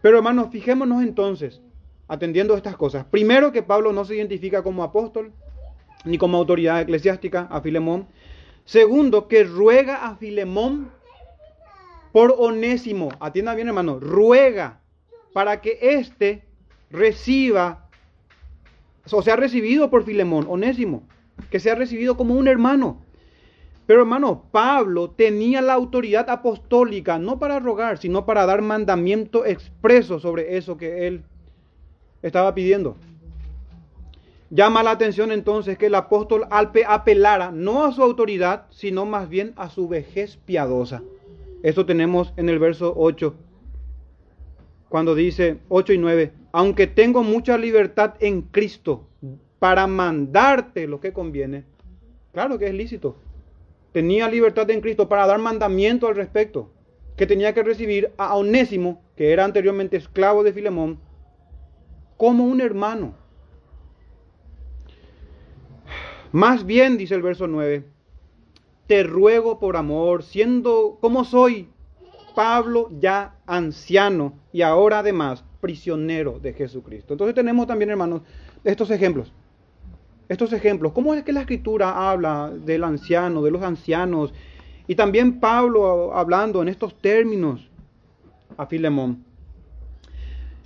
Pero 0.00 0.16
hermanos, 0.16 0.48
fijémonos 0.50 1.02
entonces, 1.02 1.60
atendiendo 2.08 2.56
estas 2.56 2.76
cosas. 2.76 3.04
Primero 3.04 3.52
que 3.52 3.62
Pablo 3.62 3.92
no 3.92 4.04
se 4.04 4.16
identifica 4.16 4.62
como 4.62 4.82
apóstol 4.82 5.32
ni 6.04 6.18
como 6.18 6.38
autoridad 6.38 6.80
eclesiástica 6.80 7.46
a 7.50 7.60
Filemón. 7.60 8.06
Segundo, 8.64 9.28
que 9.28 9.44
ruega 9.44 10.06
a 10.06 10.16
Filemón 10.16 10.90
por 12.12 12.34
Onésimo. 12.38 13.10
Atienda 13.20 13.54
bien, 13.54 13.68
hermano. 13.68 14.00
Ruega 14.00 14.80
para 15.32 15.60
que 15.60 15.78
éste 15.80 16.44
reciba, 16.90 17.88
o 19.10 19.22
sea, 19.22 19.36
recibido 19.36 19.90
por 19.90 20.04
Filemón, 20.04 20.46
Onésimo, 20.48 21.02
que 21.50 21.60
sea 21.60 21.74
recibido 21.74 22.16
como 22.16 22.34
un 22.34 22.48
hermano. 22.48 23.02
Pero 23.86 24.00
hermano, 24.00 24.44
Pablo 24.50 25.10
tenía 25.10 25.62
la 25.62 25.72
autoridad 25.74 26.28
apostólica 26.28 27.18
no 27.18 27.38
para 27.38 27.58
rogar, 27.58 27.98
sino 27.98 28.26
para 28.26 28.44
dar 28.44 28.60
mandamiento 28.60 29.46
expreso 29.46 30.18
sobre 30.18 30.58
eso 30.58 30.76
que 30.76 31.06
él 31.06 31.24
estaba 32.22 32.54
pidiendo. 32.54 32.96
Llama 34.50 34.82
la 34.82 34.92
atención 34.92 35.30
entonces 35.30 35.76
que 35.76 35.86
el 35.86 35.94
apóstol 35.94 36.46
Alpe 36.50 36.84
apelara 36.86 37.50
no 37.50 37.84
a 37.84 37.92
su 37.92 38.02
autoridad, 38.02 38.66
sino 38.70 39.04
más 39.04 39.28
bien 39.28 39.52
a 39.56 39.68
su 39.68 39.88
vejez 39.88 40.38
piadosa. 40.38 41.02
Esto 41.62 41.84
tenemos 41.84 42.32
en 42.36 42.48
el 42.48 42.58
verso 42.58 42.94
8, 42.96 43.34
cuando 44.88 45.14
dice 45.14 45.58
8 45.68 45.92
y 45.92 45.98
9, 45.98 46.32
aunque 46.52 46.86
tengo 46.86 47.22
mucha 47.22 47.58
libertad 47.58 48.14
en 48.20 48.42
Cristo 48.42 49.06
para 49.58 49.86
mandarte 49.86 50.86
lo 50.86 51.00
que 51.00 51.12
conviene, 51.12 51.64
claro 52.32 52.58
que 52.58 52.68
es 52.68 52.74
lícito. 52.74 53.16
Tenía 53.92 54.28
libertad 54.28 54.70
en 54.70 54.80
Cristo 54.80 55.08
para 55.08 55.26
dar 55.26 55.40
mandamiento 55.40 56.06
al 56.06 56.16
respecto, 56.16 56.70
que 57.16 57.26
tenía 57.26 57.52
que 57.52 57.64
recibir 57.64 58.12
a 58.16 58.36
Onésimo, 58.36 59.02
que 59.16 59.32
era 59.32 59.44
anteriormente 59.44 59.96
esclavo 59.96 60.42
de 60.42 60.52
Filemón, 60.52 60.98
como 62.18 62.44
un 62.44 62.60
hermano 62.60 63.14
Más 66.32 66.66
bien, 66.66 66.98
dice 66.98 67.14
el 67.14 67.22
verso 67.22 67.46
9, 67.46 67.84
te 68.86 69.02
ruego 69.02 69.58
por 69.58 69.76
amor, 69.76 70.22
siendo 70.22 70.98
como 71.00 71.24
soy, 71.24 71.68
Pablo 72.34 72.90
ya 73.00 73.36
anciano 73.46 74.34
y 74.52 74.62
ahora 74.62 75.00
además 75.00 75.44
prisionero 75.60 76.38
de 76.38 76.52
Jesucristo. 76.52 77.14
Entonces 77.14 77.34
tenemos 77.34 77.66
también, 77.66 77.90
hermanos, 77.90 78.22
estos 78.62 78.90
ejemplos. 78.90 79.32
Estos 80.28 80.52
ejemplos. 80.52 80.92
¿Cómo 80.92 81.14
es 81.14 81.24
que 81.24 81.32
la 81.32 81.40
escritura 81.40 82.10
habla 82.10 82.50
del 82.50 82.84
anciano, 82.84 83.42
de 83.42 83.50
los 83.50 83.62
ancianos? 83.62 84.34
Y 84.86 84.94
también 84.94 85.40
Pablo 85.40 86.14
hablando 86.14 86.60
en 86.60 86.68
estos 86.68 87.00
términos 87.00 87.68
a 88.56 88.66
Filemón. 88.66 89.24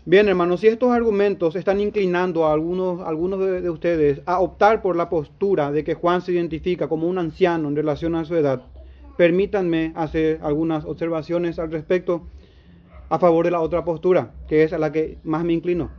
Bien, 0.04 0.28
hermanos, 0.28 0.58
si 0.58 0.66
estos 0.66 0.90
argumentos 0.90 1.54
están 1.54 1.78
inclinando 1.78 2.44
a 2.44 2.52
algunos, 2.52 3.00
algunos 3.02 3.38
de, 3.38 3.70
ustedes 3.70 4.20
a 4.26 4.40
optar 4.40 4.82
por 4.82 4.96
la 4.96 5.08
postura 5.08 5.70
de 5.70 5.84
que 5.84 5.94
Juan 5.94 6.22
se 6.22 6.32
identifica 6.32 6.88
como 6.88 7.06
un 7.06 7.18
anciano 7.18 7.68
en 7.68 7.76
relación 7.76 8.16
a 8.16 8.24
su 8.24 8.34
edad, 8.34 8.64
permítanme 9.16 9.92
hacer 9.94 10.40
algunas 10.42 10.84
observaciones 10.86 11.60
al 11.60 11.70
respecto 11.70 12.26
a 13.10 13.20
favor 13.20 13.44
de 13.44 13.52
la 13.52 13.60
otra 13.60 13.84
postura, 13.84 14.32
que 14.48 14.64
es 14.64 14.72
a 14.72 14.78
la 14.78 14.90
que 14.90 15.18
más 15.22 15.44
me 15.44 15.52
inclino. 15.52 15.92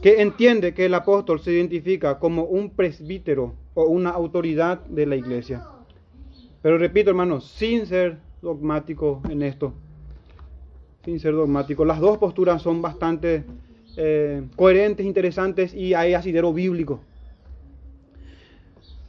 Que 0.00 0.22
entiende 0.22 0.72
que 0.72 0.86
el 0.86 0.94
apóstol 0.94 1.40
se 1.40 1.52
identifica 1.52 2.18
como 2.18 2.44
un 2.44 2.70
presbítero 2.70 3.54
o 3.74 3.84
una 3.84 4.10
autoridad 4.10 4.80
de 4.86 5.04
la 5.04 5.16
iglesia. 5.16 5.62
Pero 6.62 6.78
repito, 6.78 7.10
hermanos, 7.10 7.44
sin 7.44 7.84
ser 7.84 8.16
dogmático 8.40 9.20
en 9.28 9.42
esto 9.42 9.74
sin 11.08 11.20
ser 11.20 11.32
dogmático. 11.32 11.86
Las 11.86 12.00
dos 12.00 12.18
posturas 12.18 12.60
son 12.60 12.82
bastante 12.82 13.42
eh, 13.96 14.42
coherentes, 14.56 15.06
interesantes 15.06 15.72
y 15.72 15.94
hay 15.94 16.12
asidero 16.12 16.52
bíblico. 16.52 17.00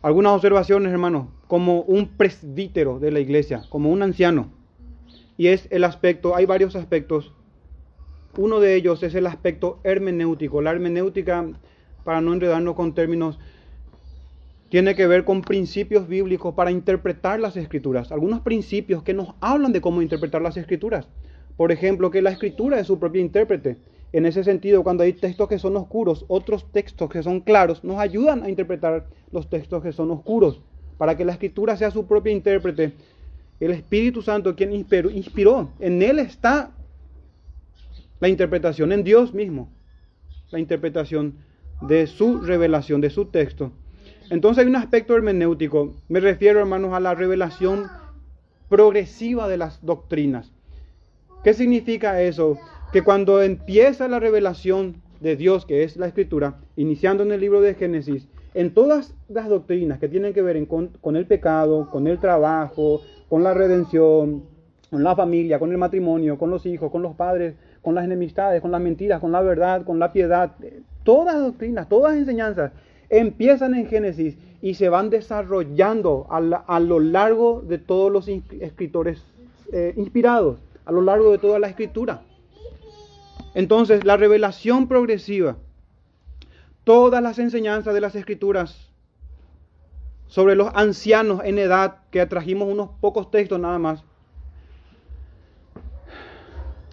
Algunas 0.02 0.32
observaciones, 0.32 0.94
hermanos, 0.94 1.28
como 1.48 1.82
un 1.82 2.08
presbítero 2.08 3.00
de 3.00 3.12
la 3.12 3.20
iglesia, 3.20 3.64
como 3.68 3.92
un 3.92 4.02
anciano. 4.02 4.50
Y 5.36 5.48
es 5.48 5.68
el 5.72 5.84
aspecto, 5.84 6.38
hay 6.38 6.46
varios 6.46 6.78
aspectos. 6.78 7.34
Uno 8.38 8.62
de 8.62 8.76
ellos 8.76 9.04
es 9.04 9.14
el 9.14 9.28
aspecto 9.28 9.82
hermenéutico. 9.84 10.62
La 10.62 10.72
hermenéutica, 10.72 11.46
para 12.06 12.22
no 12.22 12.32
enredarnos 12.32 12.76
con 12.76 12.94
términos, 12.94 13.40
tiene 14.70 14.96
que 14.96 15.06
ver 15.06 15.26
con 15.26 15.42
principios 15.42 16.08
bíblicos 16.08 16.54
para 16.56 16.72
interpretar 16.72 17.42
las 17.42 17.58
escrituras. 17.58 18.14
Algunos 18.14 18.40
principios 18.40 19.04
que 19.04 19.14
nos 19.14 19.34
hablan 19.42 19.74
de 19.74 19.82
cómo 19.82 20.02
interpretar 20.02 20.42
las 20.42 20.56
escrituras. 20.56 21.10
Por 21.60 21.74
ejemplo, 21.74 22.10
que 22.10 22.22
la 22.22 22.30
escritura 22.30 22.80
es 22.80 22.88
su 22.88 23.00
propio 23.00 23.20
intérprete. 23.20 23.76
En 24.14 24.26
ese 24.26 24.46
sentido, 24.46 24.82
cuando 24.82 25.04
hay 25.04 25.12
textos 25.12 25.50
que 25.50 25.60
son 25.60 25.76
oscuros, 25.76 26.24
otros 26.30 26.72
textos 26.72 27.10
que 27.10 27.22
son 27.22 27.42
claros 27.42 27.84
nos 27.84 28.00
ayudan 28.00 28.44
a 28.44 28.50
interpretar 28.50 29.08
los 29.34 29.50
textos 29.50 29.84
que 29.84 29.92
son 29.92 30.10
oscuros. 30.10 30.62
Para 30.98 31.18
que 31.18 31.26
la 31.26 31.34
escritura 31.34 31.76
sea 31.76 31.92
su 31.92 32.08
propio 32.08 32.32
intérprete, 32.32 32.94
el 33.60 33.72
Espíritu 33.72 34.22
Santo 34.22 34.56
quien 34.56 34.72
inspiró, 34.72 35.10
inspiró, 35.10 35.74
en 35.82 36.02
él 36.02 36.20
está 36.20 36.72
la 38.22 38.30
interpretación, 38.30 38.94
en 38.94 39.04
Dios 39.04 39.34
mismo, 39.34 39.70
la 40.52 40.60
interpretación 40.60 41.40
de 41.82 42.08
su 42.08 42.40
revelación, 42.40 43.02
de 43.02 43.10
su 43.10 43.26
texto. 43.26 43.74
Entonces 44.30 44.64
hay 44.64 44.70
un 44.70 44.78
aspecto 44.78 45.14
hermenéutico, 45.14 45.94
me 46.08 46.22
refiero 46.22 46.62
hermanos 46.62 46.94
a 46.94 47.02
la 47.02 47.16
revelación 47.16 47.88
progresiva 48.70 49.50
de 49.50 49.58
las 49.58 49.86
doctrinas. 49.86 50.54
¿Qué 51.44 51.54
significa 51.54 52.22
eso? 52.22 52.58
Que 52.92 53.02
cuando 53.02 53.42
empieza 53.42 54.10
la 54.10 54.20
revelación 54.20 55.02
de 55.22 55.38
Dios, 55.38 55.66
que 55.66 55.84
es 55.84 55.96
la 55.96 56.08
escritura, 56.08 56.56
iniciando 56.76 57.24
en 57.24 57.32
el 57.32 57.40
libro 57.40 57.62
de 57.62 57.76
Génesis, 57.76 58.28
en 58.54 58.74
todas 58.74 59.16
las 59.30 59.48
doctrinas 59.48 60.00
que 60.00 60.10
tienen 60.10 60.34
que 60.34 60.42
ver 60.42 60.68
con, 60.68 61.16
el 61.16 61.26
pecado, 61.28 61.90
con 61.92 62.08
el 62.08 62.20
trabajo, 62.20 63.00
con 63.30 63.42
la 63.42 63.54
redención, 63.54 64.44
con 64.90 65.02
la 65.02 65.16
familia, 65.16 65.60
con 65.60 65.72
el 65.72 65.78
matrimonio, 65.78 66.38
con 66.38 66.50
los 66.50 66.66
hijos, 66.66 66.92
con 66.92 67.04
los 67.04 67.16
padres, 67.16 67.56
con 67.82 67.96
las 67.96 68.04
enemistades, 68.04 68.62
con 68.62 68.72
las 68.72 68.82
mentiras, 68.82 69.22
con 69.22 69.32
la 69.32 69.42
verdad, 69.42 69.86
con 69.86 69.98
la 69.98 70.12
piedad, 70.12 70.58
todas 71.04 71.36
las 71.36 71.42
doctrinas, 71.42 71.88
todas 71.88 72.12
las 72.12 72.20
enseñanzas 72.20 72.74
empiezan 73.10 73.76
en 73.76 73.88
Génesis 73.88 74.38
y 74.62 74.74
se 74.74 74.90
van 74.90 75.10
desarrollando 75.10 76.28
a, 76.30 76.80
lo 76.82 77.00
largo 77.00 77.62
de 77.62 77.78
todos 77.78 78.12
los 78.12 78.28
escritores 78.28 79.24
eh, 79.72 79.94
inspirados 79.96 80.60
a 80.90 80.92
lo 80.92 81.04
largo 81.04 81.32
de 81.32 81.38
toda 81.38 81.60
la 81.60 81.68
escritura. 81.68 82.24
Entonces, 83.54 84.04
la 84.06 84.18
revelación 84.18 84.88
progresiva, 84.88 85.58
todas 86.84 87.22
las 87.22 87.38
enseñanzas 87.38 87.94
de 87.94 88.02
las 88.02 88.16
escrituras 88.16 88.90
sobre 90.26 90.56
los 90.56 90.72
ancianos 90.74 91.42
en 91.44 91.60
edad, 91.60 91.98
que 92.10 92.26
trajimos 92.26 92.68
unos 92.68 92.90
pocos 93.02 93.30
textos 93.30 93.60
nada 93.60 93.78
más, 93.78 94.04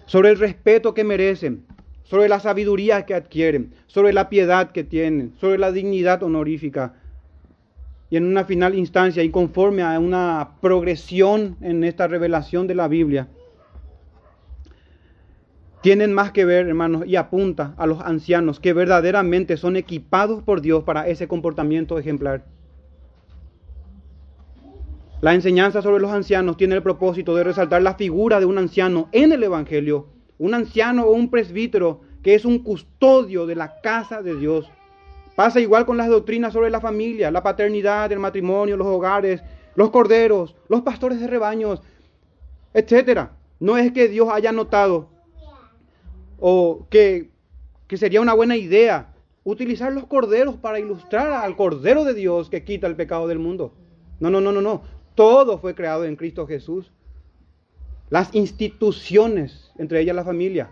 sobre 0.05 0.29
el 0.29 0.37
respeto 0.37 0.93
que 0.93 1.03
merecen, 1.03 1.65
sobre 2.03 2.29
la 2.29 2.39
sabiduría 2.39 3.03
que 3.07 3.15
adquieren, 3.15 3.73
sobre 3.87 4.13
la 4.13 4.29
piedad 4.29 4.69
que 4.73 4.83
tienen, 4.83 5.33
sobre 5.39 5.57
la 5.57 5.71
dignidad 5.71 6.21
honorífica. 6.21 6.93
Y 8.11 8.17
en 8.17 8.25
una 8.25 8.45
final 8.45 8.75
instancia, 8.75 9.23
y 9.23 9.31
conforme 9.31 9.81
a 9.81 9.99
una 9.99 10.51
progresión 10.61 11.57
en 11.61 11.83
esta 11.83 12.07
revelación 12.07 12.67
de 12.67 12.75
la 12.75 12.87
Biblia, 12.87 13.27
tienen 15.81 16.13
más 16.13 16.31
que 16.31 16.45
ver, 16.45 16.67
hermanos, 16.67 17.05
y 17.05 17.15
apunta 17.15 17.73
a 17.77 17.85
los 17.85 18.01
ancianos 18.01 18.59
que 18.59 18.73
verdaderamente 18.73 19.57
son 19.57 19.75
equipados 19.75 20.43
por 20.43 20.61
Dios 20.61 20.83
para 20.83 21.07
ese 21.07 21.27
comportamiento 21.27 21.99
ejemplar. 21.99 22.45
La 25.21 25.33
enseñanza 25.33 25.81
sobre 25.81 26.01
los 26.01 26.11
ancianos 26.11 26.57
tiene 26.57 26.75
el 26.75 26.83
propósito 26.83 27.35
de 27.35 27.43
resaltar 27.43 27.81
la 27.81 27.95
figura 27.95 28.39
de 28.39 28.45
un 28.45 28.57
anciano 28.57 29.09
en 29.11 29.31
el 29.31 29.43
Evangelio, 29.43 30.07
un 30.37 30.53
anciano 30.53 31.05
o 31.05 31.11
un 31.11 31.29
presbítero 31.29 32.01
que 32.21 32.35
es 32.35 32.45
un 32.45 32.59
custodio 32.59 33.45
de 33.45 33.55
la 33.55 33.79
casa 33.81 34.21
de 34.21 34.35
Dios. 34.35 34.69
Pasa 35.35 35.59
igual 35.59 35.85
con 35.85 35.97
las 35.97 36.09
doctrinas 36.09 36.53
sobre 36.53 36.69
la 36.69 36.81
familia, 36.81 37.31
la 37.31 37.43
paternidad, 37.43 38.11
el 38.11 38.19
matrimonio, 38.19 38.77
los 38.77 38.87
hogares, 38.87 39.43
los 39.75 39.91
corderos, 39.91 40.55
los 40.69 40.81
pastores 40.81 41.19
de 41.19 41.27
rebaños, 41.27 41.81
etc. 42.73 43.29
No 43.59 43.77
es 43.77 43.91
que 43.91 44.07
Dios 44.07 44.29
haya 44.31 44.51
notado 44.51 45.16
o 46.39 46.87
que, 46.89 47.31
que 47.87 47.97
sería 47.97 48.21
una 48.21 48.33
buena 48.33 48.55
idea 48.55 49.13
utilizar 49.43 49.93
los 49.93 50.05
corderos 50.07 50.57
para 50.57 50.79
ilustrar 50.79 51.31
al 51.31 51.55
cordero 51.55 52.03
de 52.03 52.13
Dios 52.13 52.49
que 52.49 52.63
quita 52.63 52.87
el 52.87 52.95
pecado 52.95 53.27
del 53.27 53.39
mundo. 53.39 53.73
No, 54.19 54.29
no, 54.29 54.41
no, 54.41 54.51
no, 54.51 54.61
no. 54.61 54.81
Todo 55.15 55.57
fue 55.57 55.73
creado 55.73 56.03
en 56.03 56.15
Cristo 56.15 56.45
Jesús. 56.45 56.91
Las 58.09 58.33
instituciones, 58.35 59.71
entre 59.77 60.01
ellas 60.01 60.15
la 60.15 60.23
familia, 60.23 60.69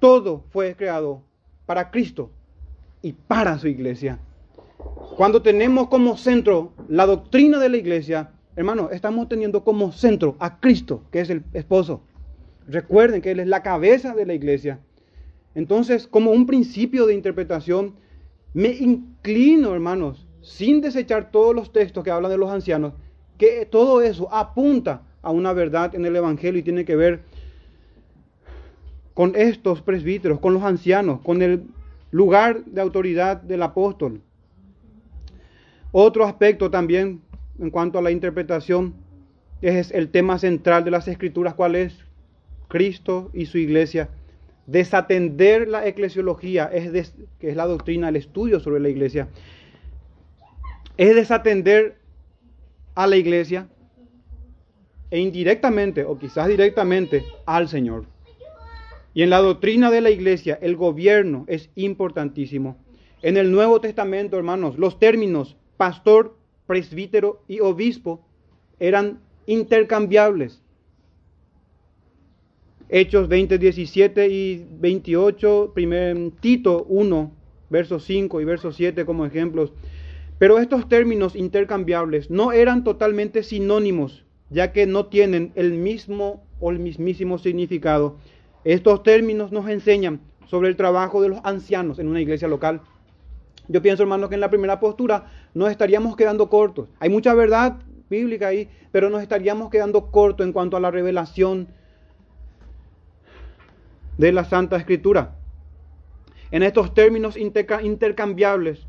todo 0.00 0.44
fue 0.50 0.76
creado 0.76 1.22
para 1.64 1.90
Cristo 1.90 2.30
y 3.02 3.12
para 3.12 3.58
su 3.58 3.68
iglesia. 3.68 4.18
Cuando 5.16 5.42
tenemos 5.42 5.88
como 5.88 6.16
centro 6.16 6.72
la 6.88 7.06
doctrina 7.06 7.58
de 7.58 7.68
la 7.68 7.76
iglesia, 7.76 8.32
hermano, 8.56 8.90
estamos 8.90 9.28
teniendo 9.28 9.64
como 9.64 9.92
centro 9.92 10.36
a 10.40 10.58
Cristo, 10.58 11.04
que 11.10 11.20
es 11.20 11.30
el 11.30 11.44
esposo. 11.52 12.02
Recuerden 12.68 13.20
que 13.20 13.30
Él 13.32 13.40
es 13.40 13.48
la 13.48 13.62
cabeza 13.62 14.14
de 14.14 14.26
la 14.26 14.34
iglesia. 14.34 14.80
Entonces, 15.54 16.06
como 16.06 16.30
un 16.30 16.46
principio 16.46 17.06
de 17.06 17.14
interpretación, 17.14 17.94
me 18.54 18.68
inclino, 18.68 19.74
hermanos, 19.74 20.26
sin 20.40 20.80
desechar 20.80 21.30
todos 21.30 21.54
los 21.54 21.72
textos 21.72 22.04
que 22.04 22.10
hablan 22.10 22.30
de 22.30 22.38
los 22.38 22.50
ancianos, 22.50 22.94
que 23.38 23.66
todo 23.66 24.02
eso 24.02 24.32
apunta 24.32 25.02
a 25.22 25.30
una 25.30 25.52
verdad 25.52 25.94
en 25.94 26.04
el 26.04 26.16
Evangelio 26.16 26.60
y 26.60 26.64
tiene 26.64 26.84
que 26.84 26.96
ver 26.96 27.20
con 29.14 29.34
estos 29.36 29.82
presbíteros, 29.82 30.40
con 30.40 30.54
los 30.54 30.62
ancianos, 30.62 31.20
con 31.20 31.42
el 31.42 31.64
lugar 32.10 32.64
de 32.64 32.80
autoridad 32.80 33.40
del 33.40 33.62
apóstol. 33.62 34.20
Otro 35.92 36.24
aspecto 36.24 36.70
también 36.70 37.20
en 37.58 37.70
cuanto 37.70 37.98
a 37.98 38.02
la 38.02 38.10
interpretación 38.10 38.94
es 39.60 39.90
el 39.92 40.08
tema 40.10 40.38
central 40.38 40.84
de 40.84 40.90
las 40.90 41.06
escrituras, 41.06 41.54
¿cuál 41.54 41.76
es? 41.76 42.04
Cristo 42.72 43.30
y 43.34 43.44
su 43.44 43.58
iglesia. 43.58 44.08
Desatender 44.66 45.68
la 45.68 45.86
eclesiología, 45.86 46.70
es 46.72 47.12
que 47.38 47.50
es 47.50 47.56
la 47.56 47.66
doctrina, 47.66 48.08
el 48.08 48.16
estudio 48.16 48.60
sobre 48.60 48.80
la 48.80 48.88
iglesia, 48.88 49.28
es 50.96 51.14
desatender 51.14 51.98
a 52.94 53.06
la 53.06 53.16
iglesia 53.16 53.68
e 55.10 55.18
indirectamente 55.18 56.04
o 56.04 56.18
quizás 56.18 56.48
directamente 56.48 57.22
al 57.44 57.68
Señor. 57.68 58.06
Y 59.12 59.22
en 59.22 59.28
la 59.28 59.42
doctrina 59.42 59.90
de 59.90 60.00
la 60.00 60.08
iglesia, 60.08 60.58
el 60.62 60.74
gobierno 60.74 61.44
es 61.48 61.68
importantísimo. 61.74 62.78
En 63.20 63.36
el 63.36 63.52
Nuevo 63.52 63.82
Testamento, 63.82 64.38
hermanos, 64.38 64.78
los 64.78 64.98
términos 64.98 65.56
pastor, 65.76 66.38
presbítero 66.66 67.42
y 67.48 67.60
obispo 67.60 68.24
eran 68.80 69.20
intercambiables. 69.44 70.61
Hechos 72.94 73.26
20, 73.28 73.58
17 73.58 74.28
y 74.28 74.66
28, 74.70 75.72
primer, 75.74 76.30
Tito 76.40 76.84
1, 76.88 77.32
versos 77.70 78.04
5 78.04 78.40
y 78.40 78.44
verso 78.44 78.70
7 78.70 79.04
como 79.04 79.26
ejemplos. 79.26 79.72
Pero 80.38 80.58
estos 80.58 80.88
términos 80.88 81.34
intercambiables 81.34 82.30
no 82.30 82.52
eran 82.52 82.84
totalmente 82.84 83.42
sinónimos, 83.42 84.24
ya 84.50 84.72
que 84.72 84.86
no 84.86 85.06
tienen 85.06 85.52
el 85.54 85.72
mismo 85.72 86.44
o 86.60 86.70
el 86.70 86.78
mismísimo 86.78 87.38
significado 87.38 88.18
estos 88.64 89.02
términos 89.02 89.50
nos 89.50 89.68
enseñan 89.68 90.20
sobre 90.46 90.68
el 90.68 90.76
trabajo 90.76 91.20
de 91.20 91.30
los 91.30 91.40
ancianos 91.42 91.98
en 91.98 92.06
una 92.06 92.20
iglesia 92.20 92.46
local. 92.46 92.80
Yo 93.66 93.82
pienso, 93.82 94.04
hermanos, 94.04 94.28
que 94.28 94.36
en 94.36 94.40
la 94.40 94.50
primera 94.50 94.78
postura 94.78 95.26
nos 95.52 95.70
estaríamos 95.70 96.16
quedando 96.16 96.48
cortos. 96.48 96.88
Hay 97.00 97.08
mucha 97.08 97.34
verdad 97.34 97.78
bíblica 98.08 98.48
ahí, 98.48 98.68
pero 98.92 99.10
nos 99.10 99.22
estaríamos 99.22 99.70
quedando 99.70 100.12
cortos 100.12 100.46
en 100.46 100.52
cuanto 100.52 100.76
a 100.76 100.80
la 100.80 100.92
revelación 100.92 101.68
de 104.22 104.30
la 104.30 104.44
Santa 104.44 104.76
Escritura. 104.76 105.34
En 106.52 106.62
estos 106.62 106.94
términos 106.94 107.36
intercambiables, 107.36 108.86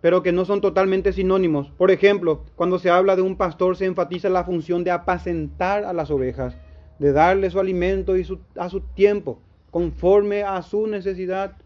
pero 0.00 0.24
que 0.24 0.32
no 0.32 0.44
son 0.44 0.60
totalmente 0.60 1.12
sinónimos. 1.12 1.70
Por 1.78 1.92
ejemplo, 1.92 2.44
cuando 2.56 2.80
se 2.80 2.90
habla 2.90 3.14
de 3.14 3.22
un 3.22 3.36
pastor 3.36 3.76
se 3.76 3.84
enfatiza 3.84 4.28
la 4.30 4.42
función 4.42 4.82
de 4.82 4.90
apacentar 4.90 5.84
a 5.84 5.92
las 5.92 6.10
ovejas 6.10 6.56
de 6.98 7.12
darle 7.12 7.50
su 7.50 7.60
alimento 7.60 8.16
y 8.16 8.26
a 8.56 8.68
su 8.68 8.80
tiempo, 8.80 9.38
conforme 9.70 10.42
a 10.42 10.60
su 10.62 10.88
necesidad, 10.88 11.56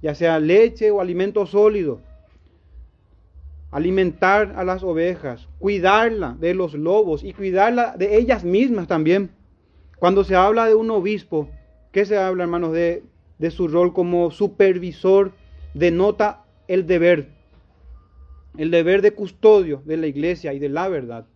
ya 0.00 0.14
sea 0.14 0.38
leche 0.38 0.92
o 0.92 1.00
alimento 1.00 1.46
sólido. 1.46 2.00
Alimentar 3.72 4.54
a 4.56 4.62
las 4.62 4.84
ovejas, 4.84 5.48
cuidarla 5.58 6.36
de 6.38 6.54
los 6.54 6.74
lobos 6.74 7.24
y 7.24 7.32
cuidarla 7.32 7.96
de 7.98 8.18
ellas 8.18 8.44
mismas 8.44 8.86
también. 8.86 9.30
Cuando 9.98 10.22
se 10.22 10.36
habla 10.36 10.66
de 10.66 10.76
un 10.76 10.92
obispo, 10.92 11.48
¿qué 11.92 12.04
se 12.04 12.16
habla, 12.16 12.44
hermanos? 12.44 12.72
De, 12.72 13.02
de 13.38 13.50
su 13.50 13.68
rol 13.68 13.92
como 13.92 14.30
supervisor, 14.30 15.32
denota 15.74 16.44
el 16.66 16.86
deber, 16.86 17.28
el 18.56 18.70
deber 18.70 19.02
de 19.02 19.12
custodio 19.12 19.82
de 19.84 19.96
la 19.96 20.06
iglesia 20.06 20.52
y 20.52 20.58
de 20.58 20.68
la 20.68 20.88
verdad. 20.88 21.26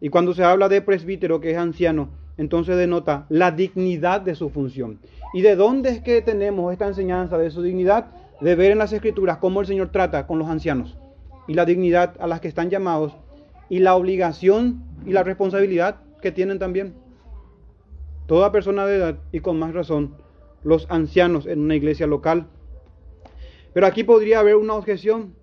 Y 0.00 0.08
cuando 0.08 0.34
se 0.34 0.44
habla 0.44 0.68
de 0.68 0.82
presbítero, 0.82 1.40
que 1.40 1.52
es 1.52 1.56
anciano, 1.56 2.08
entonces 2.36 2.76
denota 2.76 3.26
la 3.28 3.50
dignidad 3.50 4.20
de 4.20 4.34
su 4.34 4.50
función. 4.50 4.98
¿Y 5.32 5.42
de 5.42 5.56
dónde 5.56 5.90
es 5.90 6.00
que 6.00 6.20
tenemos 6.22 6.72
esta 6.72 6.86
enseñanza 6.86 7.38
de 7.38 7.50
su 7.50 7.62
dignidad? 7.62 8.06
De 8.40 8.54
ver 8.54 8.72
en 8.72 8.78
las 8.78 8.92
escrituras 8.92 9.38
cómo 9.38 9.60
el 9.60 9.66
Señor 9.66 9.90
trata 9.90 10.26
con 10.26 10.38
los 10.38 10.48
ancianos 10.48 10.96
y 11.46 11.54
la 11.54 11.64
dignidad 11.64 12.14
a 12.18 12.26
las 12.26 12.40
que 12.40 12.48
están 12.48 12.70
llamados 12.70 13.12
y 13.68 13.78
la 13.78 13.94
obligación 13.94 14.82
y 15.06 15.12
la 15.12 15.22
responsabilidad 15.22 15.96
que 16.20 16.32
tienen 16.32 16.58
también. 16.58 16.94
Toda 18.26 18.52
persona 18.52 18.86
de 18.86 18.96
edad 18.96 19.18
y 19.32 19.40
con 19.40 19.58
más 19.58 19.74
razón 19.74 20.16
los 20.62 20.86
ancianos 20.90 21.46
en 21.46 21.60
una 21.60 21.74
iglesia 21.74 22.06
local. 22.06 22.46
Pero 23.72 23.86
aquí 23.86 24.04
podría 24.04 24.40
haber 24.40 24.56
una 24.56 24.74
objeción. 24.74 25.34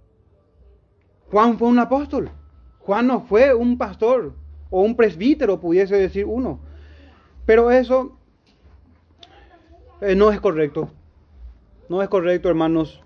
Juan 1.29 1.57
fue 1.59 1.67
un 1.67 1.79
apóstol. 1.79 2.31
Juan 2.79 3.07
no 3.07 3.21
fue 3.21 3.53
un 3.53 3.77
pastor 3.77 4.33
o 4.69 4.81
un 4.81 4.95
presbítero, 4.95 5.59
pudiese 5.59 5.95
decir 5.95 6.25
uno. 6.25 6.59
Pero 7.45 7.71
eso 7.71 8.17
eh, 10.01 10.15
no 10.15 10.31
es 10.31 10.39
correcto. 10.39 10.89
No 11.87 12.01
es 12.01 12.09
correcto, 12.09 12.49
hermanos. 12.49 13.03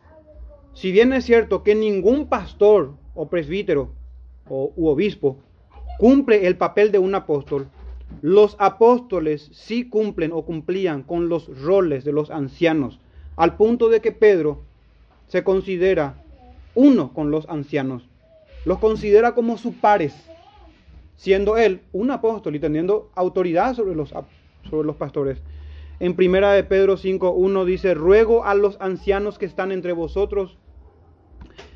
Si 0.74 0.92
bien 0.92 1.12
es 1.12 1.26
cierto 1.26 1.64
que 1.64 1.76
ningún 1.76 2.28
pastor 2.28 2.94
o 3.14 3.28
presbítero 3.28 3.92
o 4.48 4.72
u 4.76 4.88
obispo 4.88 5.40
cumple 5.98 6.48
el 6.48 6.58
papel 6.58 6.92
de 6.92 7.00
un 7.00 7.16
apóstol, 7.16 7.70
los 8.22 8.56
apóstoles 8.60 9.50
sí 9.54 9.90
cumplen 9.90 10.32
o 10.32 10.44
cumplían 10.44 11.04
con 11.04 11.30
los 11.30 11.48
roles 11.62 12.04
de 12.06 12.14
los 12.14 12.32
ancianos, 12.32 13.00
al 13.36 13.58
punto 13.58 13.90
de 13.90 14.02
que 14.02 14.12
Pedro 14.12 14.64
se 15.28 15.44
considera 15.44 16.24
uno 16.74 17.14
con 17.14 17.32
los 17.32 17.48
ancianos, 17.50 18.08
los 18.66 18.80
considera 18.80 19.34
como 19.34 19.58
sus 19.58 19.74
pares 19.76 20.14
siendo 21.16 21.58
él 21.58 21.82
un 21.92 22.12
apóstol 22.12 22.56
y 22.56 22.60
teniendo 22.60 23.10
autoridad 23.16 23.74
sobre 23.76 23.96
los, 23.96 24.14
sobre 24.70 24.88
los 24.88 24.96
pastores. 24.96 25.42
En 26.00 26.16
primera 26.16 26.52
de 26.52 26.64
Pedro 26.64 26.98
5.1 26.98 27.66
dice, 27.66 27.94
ruego 27.94 28.44
a 28.44 28.54
los 28.54 28.80
ancianos 28.82 29.38
que 29.38 29.46
están 29.46 29.72
entre 29.72 29.94
vosotros, 29.94 30.58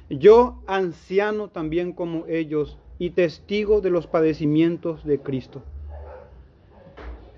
yo 0.10 0.62
anciano 0.68 1.50
también 1.50 1.94
como 1.94 2.26
ellos 2.28 2.78
y 2.98 3.12
testigo 3.12 3.80
de 3.80 3.92
los 3.92 4.08
padecimientos 4.08 5.06
de 5.06 5.20
Cristo. 5.20 5.64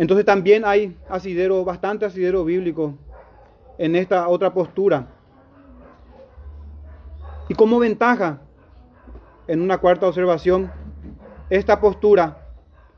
Entonces 0.01 0.25
también 0.25 0.65
hay 0.65 0.97
asidero, 1.09 1.63
bastante 1.63 2.05
asidero 2.05 2.43
bíblico 2.43 2.97
en 3.77 3.95
esta 3.95 4.27
otra 4.29 4.51
postura. 4.51 5.09
Y 7.47 7.53
como 7.53 7.77
ventaja, 7.77 8.41
en 9.47 9.61
una 9.61 9.77
cuarta 9.77 10.07
observación, 10.07 10.71
esta 11.51 11.79
postura 11.79 12.47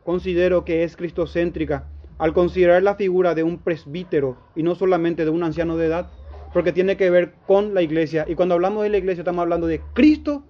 considero 0.05 0.63
que 0.63 0.85
es 0.85 0.95
cristocéntrica 0.95 1.89
al 2.19 2.31
considerar 2.31 2.81
la 2.81 2.95
figura 2.95 3.35
de 3.35 3.43
un 3.43 3.57
presbítero 3.57 4.37
y 4.55 4.63
no 4.63 4.73
solamente 4.73 5.25
de 5.25 5.31
un 5.31 5.43
anciano 5.43 5.75
de 5.75 5.87
edad, 5.87 6.09
porque 6.53 6.71
tiene 6.71 6.95
que 6.95 7.09
ver 7.09 7.33
con 7.45 7.73
la 7.73 7.81
iglesia. 7.81 8.23
Y 8.29 8.35
cuando 8.35 8.55
hablamos 8.55 8.81
de 8.81 8.89
la 8.91 8.97
iglesia 8.97 9.23
estamos 9.23 9.41
hablando 9.43 9.67
de 9.67 9.81
Cristo 9.93 10.45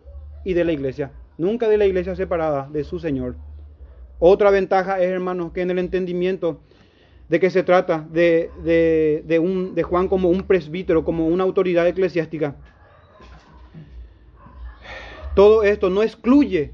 y 0.45 0.53
de 0.53 0.65
la 0.65 0.71
iglesia, 0.71 1.13
nunca 1.39 1.67
de 1.67 1.79
la 1.79 1.87
iglesia 1.87 2.15
separada 2.15 2.69
de 2.71 2.83
su 2.83 2.99
Señor. 2.99 3.37
Otra 4.25 4.51
ventaja 4.51 5.01
es, 5.01 5.09
hermanos, 5.09 5.51
que 5.51 5.59
en 5.59 5.71
el 5.71 5.79
entendimiento 5.79 6.61
de 7.27 7.41
que 7.41 7.49
se 7.49 7.61
trata 7.61 8.07
de, 8.09 8.49
un, 9.43 9.75
de 9.75 9.83
Juan 9.83 10.07
como 10.07 10.29
un 10.29 10.43
presbítero, 10.43 11.03
como 11.03 11.27
una 11.27 11.43
autoridad 11.43 11.85
eclesiástica, 11.85 12.55
todo 15.35 15.63
esto 15.63 15.89
no 15.89 16.03
excluye 16.03 16.71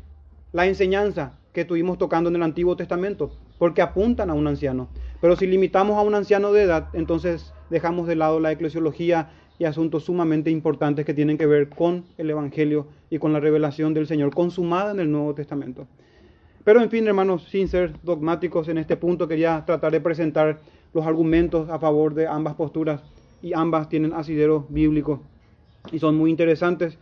la 0.52 0.68
enseñanza 0.68 1.40
que 1.52 1.62
estuvimos 1.62 1.98
tocando 1.98 2.30
en 2.30 2.36
el 2.36 2.44
Antiguo 2.44 2.76
Testamento, 2.76 3.32
porque 3.58 3.82
apuntan 3.82 4.30
a 4.30 4.36
un 4.36 4.46
anciano. 4.46 4.88
Pero 5.20 5.36
si 5.36 5.48
limitamos 5.48 5.98
a 5.98 6.04
un 6.04 6.14
anciano 6.14 6.52
de 6.54 6.62
edad, 6.62 6.90
entonces 6.94 7.52
dejamos 7.72 8.06
de 8.06 8.16
lado 8.16 8.40
la 8.40 8.52
eclesiología 8.52 9.32
y 9.58 9.66
asuntos 9.66 10.04
sumamente 10.04 10.52
importantes 10.52 11.04
que 11.04 11.16
tienen 11.16 11.40
que 11.40 11.48
ver 11.48 11.70
con 11.70 12.06
el 12.20 12.30
Evangelio 12.30 12.86
y 13.10 13.18
con 13.18 13.34
la 13.34 13.40
revelación 13.40 13.96
del 13.96 14.06
Señor 14.06 14.36
consumada 14.36 14.92
en 14.92 15.00
el 15.00 15.12
Nuevo 15.12 15.34
Testamento. 15.34 15.88
Pero 16.70 16.84
en 16.84 16.92
fin, 16.92 17.08
hermanos, 17.08 17.48
sin 17.50 17.68
ser 17.68 17.94
dogmáticos 18.04 18.68
en 18.68 18.78
este 18.78 18.96
punto, 18.96 19.28
quería 19.28 19.66
tratar 19.66 19.92
de 19.92 20.02
presentar 20.02 20.60
los 20.94 21.04
argumentos 21.04 21.68
a 21.68 21.80
favor 21.80 22.14
de 22.14 22.28
ambas 22.28 22.54
posturas 22.54 23.02
y 23.42 23.54
ambas 23.54 23.90
tienen 23.90 24.14
asidero 24.14 24.68
bíblico 24.70 25.24
y 25.92 25.98
son 25.98 26.16
muy 26.16 26.30
interesantes. 26.30 27.00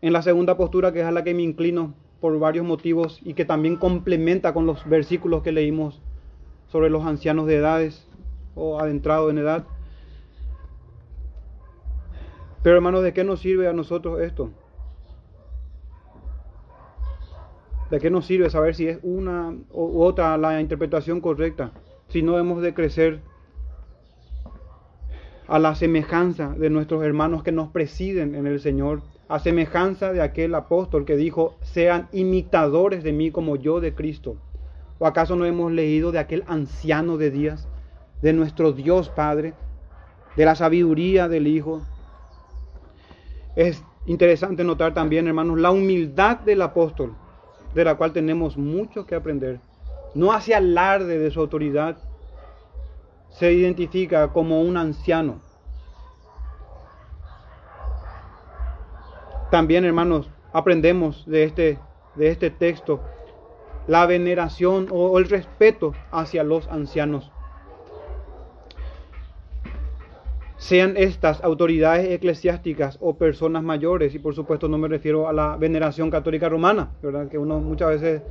En 0.00 0.14
la 0.14 0.22
segunda 0.22 0.56
postura, 0.56 0.94
que 0.94 1.00
es 1.00 1.04
a 1.04 1.12
la 1.12 1.24
que 1.24 1.34
me 1.34 1.42
inclino 1.42 1.92
por 2.22 2.38
varios 2.38 2.64
motivos 2.64 3.20
y 3.22 3.34
que 3.34 3.44
también 3.44 3.76
complementa 3.76 4.54
con 4.54 4.64
los 4.64 4.88
versículos 4.88 5.42
que 5.42 5.52
leímos 5.52 6.00
sobre 6.68 6.88
los 6.88 7.04
ancianos 7.04 7.46
de 7.46 7.56
edades 7.56 8.08
o 8.54 8.80
adentrados 8.80 9.30
en 9.30 9.36
edad. 9.36 9.66
Pero 12.62 12.76
hermanos, 12.76 13.02
¿de 13.02 13.12
qué 13.12 13.24
nos 13.24 13.40
sirve 13.40 13.68
a 13.68 13.74
nosotros 13.74 14.22
esto? 14.22 14.48
¿De 17.92 18.00
qué 18.00 18.08
nos 18.08 18.24
sirve 18.24 18.48
saber 18.48 18.74
si 18.74 18.88
es 18.88 18.98
una 19.02 19.54
u 19.70 20.00
otra 20.00 20.38
la 20.38 20.62
interpretación 20.62 21.20
correcta? 21.20 21.72
Si 22.08 22.22
no 22.22 22.38
hemos 22.38 22.62
de 22.62 22.72
crecer 22.72 23.20
a 25.46 25.58
la 25.58 25.74
semejanza 25.74 26.54
de 26.56 26.70
nuestros 26.70 27.04
hermanos 27.04 27.42
que 27.42 27.52
nos 27.52 27.68
presiden 27.68 28.34
en 28.34 28.46
el 28.46 28.60
Señor, 28.60 29.02
a 29.28 29.40
semejanza 29.40 30.10
de 30.14 30.22
aquel 30.22 30.54
apóstol 30.54 31.04
que 31.04 31.16
dijo, 31.16 31.58
sean 31.60 32.08
imitadores 32.12 33.04
de 33.04 33.12
mí 33.12 33.30
como 33.30 33.56
yo 33.56 33.78
de 33.78 33.94
Cristo. 33.94 34.36
¿O 34.98 35.06
acaso 35.06 35.36
no 35.36 35.44
hemos 35.44 35.70
leído 35.70 36.12
de 36.12 36.18
aquel 36.18 36.44
anciano 36.46 37.18
de 37.18 37.30
días, 37.30 37.68
de 38.22 38.32
nuestro 38.32 38.72
Dios 38.72 39.10
Padre, 39.10 39.52
de 40.34 40.46
la 40.46 40.54
sabiduría 40.54 41.28
del 41.28 41.46
Hijo? 41.46 41.82
Es 43.54 43.84
interesante 44.06 44.64
notar 44.64 44.94
también, 44.94 45.26
hermanos, 45.26 45.60
la 45.60 45.72
humildad 45.72 46.38
del 46.38 46.62
apóstol, 46.62 47.16
de 47.74 47.84
la 47.84 47.96
cual 47.96 48.12
tenemos 48.12 48.56
mucho 48.56 49.06
que 49.06 49.14
aprender. 49.14 49.60
No 50.14 50.32
hace 50.32 50.54
alarde 50.54 51.18
de 51.18 51.30
su 51.30 51.40
autoridad, 51.40 51.96
se 53.30 53.52
identifica 53.52 54.32
como 54.32 54.60
un 54.60 54.76
anciano. 54.76 55.40
También, 59.50 59.84
hermanos, 59.84 60.30
aprendemos 60.52 61.24
de 61.26 61.44
este, 61.44 61.78
de 62.14 62.28
este 62.28 62.50
texto 62.50 63.00
la 63.86 64.06
veneración 64.06 64.88
o 64.90 65.18
el 65.18 65.28
respeto 65.28 65.92
hacia 66.10 66.44
los 66.44 66.68
ancianos. 66.68 67.32
Sean 70.62 70.96
estas 70.96 71.42
autoridades 71.42 72.08
eclesiásticas 72.08 72.96
o 73.00 73.18
personas 73.18 73.64
mayores, 73.64 74.14
y 74.14 74.20
por 74.20 74.32
supuesto 74.32 74.68
no 74.68 74.78
me 74.78 74.86
refiero 74.86 75.26
a 75.26 75.32
la 75.32 75.56
veneración 75.56 76.08
católica 76.08 76.48
romana, 76.48 76.92
¿verdad? 77.02 77.26
Que 77.26 77.36
uno 77.36 77.58
muchas 77.58 77.88
veces 77.88 78.22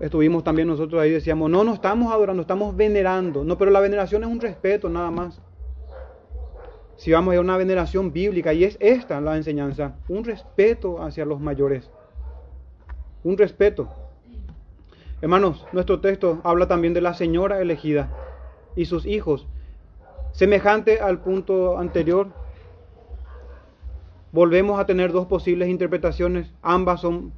estuvimos 0.00 0.42
también 0.42 0.66
nosotros 0.66 1.00
ahí, 1.00 1.12
decíamos, 1.12 1.48
no, 1.48 1.62
no 1.62 1.74
estamos 1.74 2.12
adorando, 2.12 2.42
estamos 2.42 2.76
venerando. 2.76 3.44
No, 3.44 3.56
pero 3.56 3.70
la 3.70 3.78
veneración 3.78 4.24
es 4.24 4.28
un 4.28 4.40
respeto 4.40 4.88
nada 4.88 5.12
más. 5.12 5.40
Si 6.96 7.12
vamos 7.12 7.36
a 7.36 7.40
una 7.40 7.56
veneración 7.56 8.12
bíblica, 8.12 8.52
y 8.52 8.64
es 8.64 8.76
esta 8.80 9.20
la 9.20 9.36
enseñanza, 9.36 9.94
un 10.08 10.24
respeto 10.24 11.00
hacia 11.04 11.24
los 11.24 11.38
mayores. 11.38 11.88
Un 13.22 13.38
respeto. 13.38 13.88
Hermanos, 15.22 15.64
nuestro 15.70 16.00
texto 16.00 16.40
habla 16.42 16.66
también 16.66 16.94
de 16.94 17.00
la 17.00 17.14
señora 17.14 17.60
elegida 17.60 18.10
y 18.74 18.86
sus 18.86 19.06
hijos. 19.06 19.46
Semejante 20.38 21.00
al 21.00 21.18
punto 21.18 21.78
anterior, 21.78 22.28
volvemos 24.30 24.78
a 24.78 24.86
tener 24.86 25.10
dos 25.10 25.26
posibles 25.26 25.68
interpretaciones. 25.68 26.54
Ambas 26.62 27.00
son, 27.00 27.32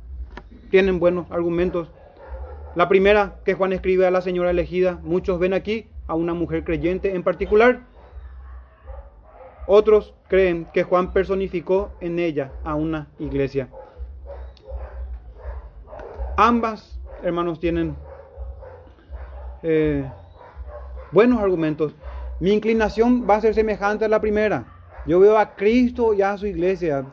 tienen 0.70 0.98
buenos 0.98 1.30
argumentos. 1.30 1.90
La 2.74 2.90
primera 2.90 3.36
que 3.42 3.54
Juan 3.54 3.72
escribe 3.72 4.06
a 4.06 4.10
la 4.10 4.20
señora 4.20 4.50
elegida, 4.50 5.00
muchos 5.02 5.38
ven 5.38 5.54
aquí 5.54 5.88
a 6.08 6.14
una 6.14 6.34
mujer 6.34 6.62
creyente 6.62 7.14
en 7.14 7.22
particular. 7.22 7.80
Otros 9.66 10.12
creen 10.28 10.66
que 10.74 10.82
Juan 10.82 11.14
personificó 11.14 11.92
en 12.02 12.18
ella 12.18 12.52
a 12.64 12.74
una 12.74 13.08
iglesia. 13.18 13.70
Ambas, 16.36 17.00
hermanos, 17.22 17.60
tienen 17.60 17.96
eh, 19.62 20.04
buenos 21.12 21.40
argumentos. 21.40 21.94
Mi 22.40 22.52
inclinación 22.52 23.26
va 23.28 23.36
a 23.36 23.40
ser 23.40 23.54
semejante 23.54 24.04
a 24.04 24.08
la 24.08 24.20
primera. 24.20 24.66
Yo 25.06 25.20
veo 25.20 25.38
a 25.38 25.54
Cristo 25.54 26.14
y 26.14 26.22
a 26.22 26.36
su 26.36 26.46
iglesia. 26.46 27.06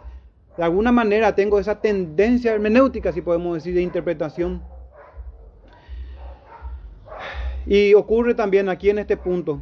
De 0.58 0.64
alguna 0.64 0.92
manera 0.92 1.36
tengo 1.36 1.60
esa 1.60 1.80
tendencia 1.80 2.54
hermenéutica, 2.54 3.12
si 3.12 3.22
podemos 3.22 3.54
decir, 3.56 3.76
de 3.76 3.82
interpretación 3.82 4.64
y 7.68 7.94
ocurre 7.94 8.34
también 8.34 8.70
aquí 8.70 8.90
en 8.90 8.98
este 8.98 9.18
punto, 9.18 9.62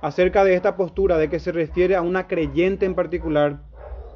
acerca 0.00 0.42
de 0.42 0.54
esta 0.54 0.74
postura, 0.76 1.18
de 1.18 1.28
que 1.28 1.38
se 1.38 1.52
refiere 1.52 1.94
a 1.94 2.02
una 2.02 2.26
creyente 2.26 2.86
en 2.86 2.94
particular, 2.94 3.60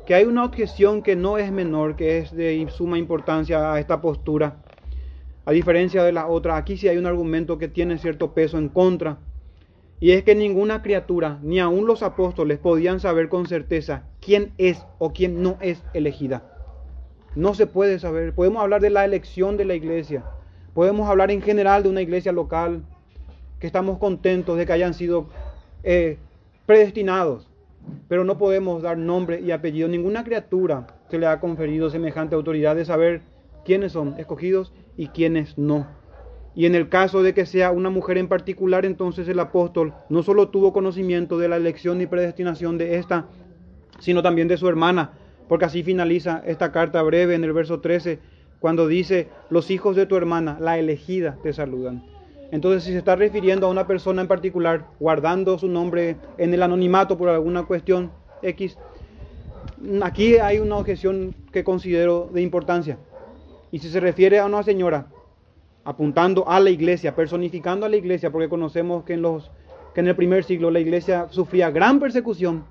que 0.06 0.14
hay 0.14 0.24
una 0.24 0.44
objeción 0.44 1.02
que 1.02 1.14
no 1.14 1.36
es 1.36 1.52
menor, 1.52 1.96
que 1.96 2.18
es 2.18 2.34
de 2.34 2.66
suma 2.70 2.98
importancia 2.98 3.74
a 3.74 3.78
esta 3.78 4.00
postura. 4.00 4.56
A 5.44 5.52
diferencia 5.52 6.02
de 6.02 6.12
la 6.12 6.26
otra, 6.28 6.56
aquí 6.56 6.78
sí 6.78 6.88
hay 6.88 6.96
un 6.96 7.06
argumento 7.06 7.58
que 7.58 7.68
tiene 7.68 7.98
cierto 7.98 8.32
peso 8.32 8.56
en 8.56 8.68
contra. 8.68 9.18
Y 10.02 10.10
es 10.10 10.24
que 10.24 10.34
ninguna 10.34 10.82
criatura, 10.82 11.38
ni 11.44 11.60
aun 11.60 11.86
los 11.86 12.02
apóstoles, 12.02 12.58
podían 12.58 12.98
saber 12.98 13.28
con 13.28 13.46
certeza 13.46 14.02
quién 14.20 14.52
es 14.58 14.84
o 14.98 15.12
quién 15.12 15.44
no 15.44 15.58
es 15.60 15.80
elegida. 15.94 16.42
No 17.36 17.54
se 17.54 17.68
puede 17.68 18.00
saber. 18.00 18.34
Podemos 18.34 18.64
hablar 18.64 18.80
de 18.80 18.90
la 18.90 19.04
elección 19.04 19.56
de 19.56 19.64
la 19.64 19.74
iglesia, 19.74 20.24
Podemos 20.74 21.08
hablar 21.08 21.30
en 21.30 21.40
general 21.40 21.84
de 21.84 21.88
una 21.88 22.00
iglesia 22.00 22.32
local 22.32 22.82
que 23.60 23.68
estamos 23.68 23.98
contentos 23.98 24.58
de 24.58 24.66
que 24.66 24.72
hayan 24.72 24.92
sido 24.92 25.28
eh, 25.84 26.18
predestinados, 26.66 27.46
pero 28.08 28.24
no 28.24 28.38
podemos 28.38 28.82
dar 28.82 28.98
nombre 28.98 29.40
y 29.40 29.52
apellido. 29.52 29.86
Ninguna 29.86 30.24
criatura 30.24 30.88
se 31.10 31.18
le 31.18 31.26
ha 31.26 31.38
conferido 31.38 31.90
semejante 31.90 32.34
autoridad 32.34 32.74
de 32.74 32.86
saber 32.86 33.22
quiénes 33.64 33.92
son 33.92 34.16
escogidos 34.18 34.72
y 34.96 35.08
quiénes 35.08 35.56
no. 35.56 35.86
Y 36.54 36.66
en 36.66 36.74
el 36.74 36.88
caso 36.88 37.22
de 37.22 37.32
que 37.32 37.46
sea 37.46 37.70
una 37.70 37.88
mujer 37.88 38.18
en 38.18 38.28
particular, 38.28 38.84
entonces 38.84 39.26
el 39.28 39.40
apóstol 39.40 39.94
no 40.08 40.22
solo 40.22 40.48
tuvo 40.48 40.72
conocimiento 40.72 41.38
de 41.38 41.48
la 41.48 41.56
elección 41.56 42.00
y 42.00 42.06
predestinación 42.06 42.76
de 42.76 42.96
esta, 42.96 43.26
sino 43.98 44.22
también 44.22 44.48
de 44.48 44.58
su 44.58 44.68
hermana, 44.68 45.12
porque 45.48 45.64
así 45.64 45.82
finaliza 45.82 46.42
esta 46.46 46.72
carta 46.72 47.02
breve 47.02 47.34
en 47.34 47.44
el 47.44 47.52
verso 47.52 47.80
13 47.80 48.18
cuando 48.60 48.86
dice, 48.86 49.28
los 49.50 49.70
hijos 49.70 49.96
de 49.96 50.06
tu 50.06 50.16
hermana, 50.16 50.56
la 50.60 50.78
elegida, 50.78 51.36
te 51.42 51.52
saludan. 51.52 52.04
Entonces, 52.52 52.84
si 52.84 52.92
se 52.92 52.98
está 52.98 53.16
refiriendo 53.16 53.66
a 53.66 53.70
una 53.70 53.86
persona 53.86 54.22
en 54.22 54.28
particular, 54.28 54.86
guardando 55.00 55.58
su 55.58 55.68
nombre 55.68 56.16
en 56.38 56.54
el 56.54 56.62
anonimato 56.62 57.18
por 57.18 57.28
alguna 57.28 57.64
cuestión 57.64 58.12
X, 58.42 58.78
aquí 60.02 60.36
hay 60.36 60.58
una 60.58 60.76
objeción 60.76 61.34
que 61.50 61.64
considero 61.64 62.30
de 62.32 62.42
importancia. 62.42 62.98
Y 63.72 63.78
si 63.78 63.88
se 63.88 64.00
refiere 64.00 64.38
a 64.38 64.46
una 64.46 64.62
señora, 64.62 65.06
apuntando 65.84 66.48
a 66.48 66.60
la 66.60 66.70
iglesia, 66.70 67.14
personificando 67.14 67.86
a 67.86 67.88
la 67.88 67.96
iglesia, 67.96 68.30
porque 68.30 68.48
conocemos 68.48 69.04
que 69.04 69.14
en, 69.14 69.22
los, 69.22 69.50
que 69.94 70.00
en 70.00 70.08
el 70.08 70.16
primer 70.16 70.44
siglo 70.44 70.70
la 70.70 70.80
iglesia 70.80 71.26
sufría 71.30 71.70
gran 71.70 71.98
persecución, 72.00 72.64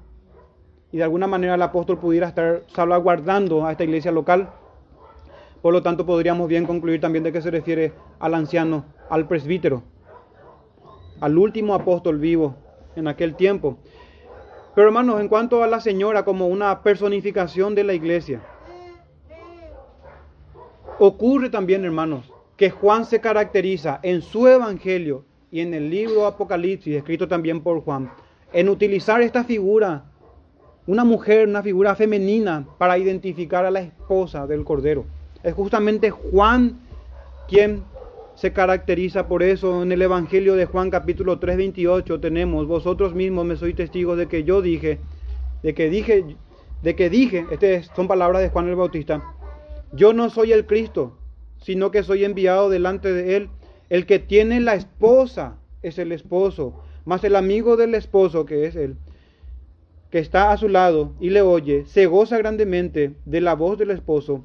y 0.91 0.97
de 0.97 1.03
alguna 1.03 1.27
manera 1.27 1.55
el 1.55 1.61
apóstol 1.61 1.97
pudiera 1.97 2.27
estar 2.27 2.63
salvaguardando 2.67 3.65
a 3.65 3.71
esta 3.71 3.83
iglesia 3.83 4.11
local, 4.11 4.49
por 5.61 5.73
lo 5.73 5.83
tanto, 5.83 6.05
podríamos 6.05 6.47
bien 6.47 6.65
concluir 6.65 6.99
también 6.99 7.23
de 7.23 7.31
que 7.31 7.41
se 7.41 7.51
refiere 7.51 7.93
al 8.19 8.33
anciano, 8.33 8.85
al 9.09 9.27
presbítero, 9.27 9.83
al 11.19 11.37
último 11.37 11.75
apóstol 11.75 12.17
vivo 12.17 12.55
en 12.95 13.07
aquel 13.07 13.35
tiempo. 13.35 13.77
Pero 14.73 14.87
hermanos, 14.87 15.21
en 15.21 15.27
cuanto 15.27 15.61
a 15.61 15.67
la 15.67 15.79
señora 15.79 16.25
como 16.25 16.47
una 16.47 16.81
personificación 16.81 17.75
de 17.75 17.83
la 17.83 17.93
iglesia, 17.93 18.41
ocurre 20.97 21.49
también, 21.51 21.85
hermanos, 21.85 22.30
que 22.61 22.69
Juan 22.69 23.05
se 23.05 23.19
caracteriza 23.19 23.99
en 24.03 24.21
su 24.21 24.47
evangelio 24.47 25.25
y 25.49 25.61
en 25.61 25.73
el 25.73 25.89
libro 25.89 26.27
Apocalipsis, 26.27 26.95
escrito 26.95 27.27
también 27.27 27.61
por 27.61 27.81
Juan, 27.81 28.11
en 28.53 28.69
utilizar 28.69 29.19
esta 29.23 29.43
figura, 29.43 30.03
una 30.85 31.03
mujer, 31.03 31.47
una 31.47 31.63
figura 31.63 31.95
femenina, 31.95 32.67
para 32.77 32.99
identificar 32.99 33.65
a 33.65 33.71
la 33.71 33.81
esposa 33.81 34.45
del 34.45 34.63
Cordero. 34.63 35.05
Es 35.41 35.55
justamente 35.55 36.11
Juan 36.11 36.77
quien 37.47 37.81
se 38.35 38.53
caracteriza 38.53 39.27
por 39.27 39.41
eso. 39.41 39.81
En 39.81 39.91
el 39.91 40.03
Evangelio 40.03 40.53
de 40.53 40.67
Juan 40.67 40.91
capítulo 40.91 41.39
3, 41.39 41.57
28 41.57 42.19
tenemos, 42.19 42.67
vosotros 42.67 43.15
mismos 43.15 43.43
me 43.43 43.55
sois 43.55 43.75
testigos 43.75 44.19
de 44.19 44.27
que 44.27 44.43
yo 44.43 44.61
dije, 44.61 44.99
de 45.63 45.73
que 45.73 45.89
dije, 45.89 46.35
de 46.83 46.95
que 46.95 47.09
dije, 47.09 47.43
estas 47.49 47.89
son 47.95 48.07
palabras 48.07 48.43
de 48.43 48.49
Juan 48.49 48.69
el 48.69 48.75
Bautista, 48.75 49.23
yo 49.93 50.13
no 50.13 50.29
soy 50.29 50.51
el 50.51 50.67
Cristo, 50.67 51.17
sino 51.61 51.91
que 51.91 52.03
soy 52.03 52.25
enviado 52.25 52.69
delante 52.69 53.13
de 53.13 53.37
él. 53.37 53.49
El 53.89 54.05
que 54.05 54.19
tiene 54.19 54.59
la 54.59 54.75
esposa 54.75 55.57
es 55.81 55.97
el 55.99 56.11
esposo, 56.11 56.81
mas 57.05 57.23
el 57.23 57.35
amigo 57.35 57.77
del 57.77 57.95
esposo, 57.95 58.45
que 58.45 58.65
es 58.65 58.75
él, 58.75 58.95
que 60.09 60.19
está 60.19 60.51
a 60.51 60.57
su 60.57 60.67
lado 60.67 61.13
y 61.19 61.29
le 61.29 61.41
oye, 61.41 61.85
se 61.85 62.05
goza 62.05 62.37
grandemente 62.37 63.15
de 63.25 63.41
la 63.41 63.55
voz 63.55 63.77
del 63.77 63.91
esposo. 63.91 64.43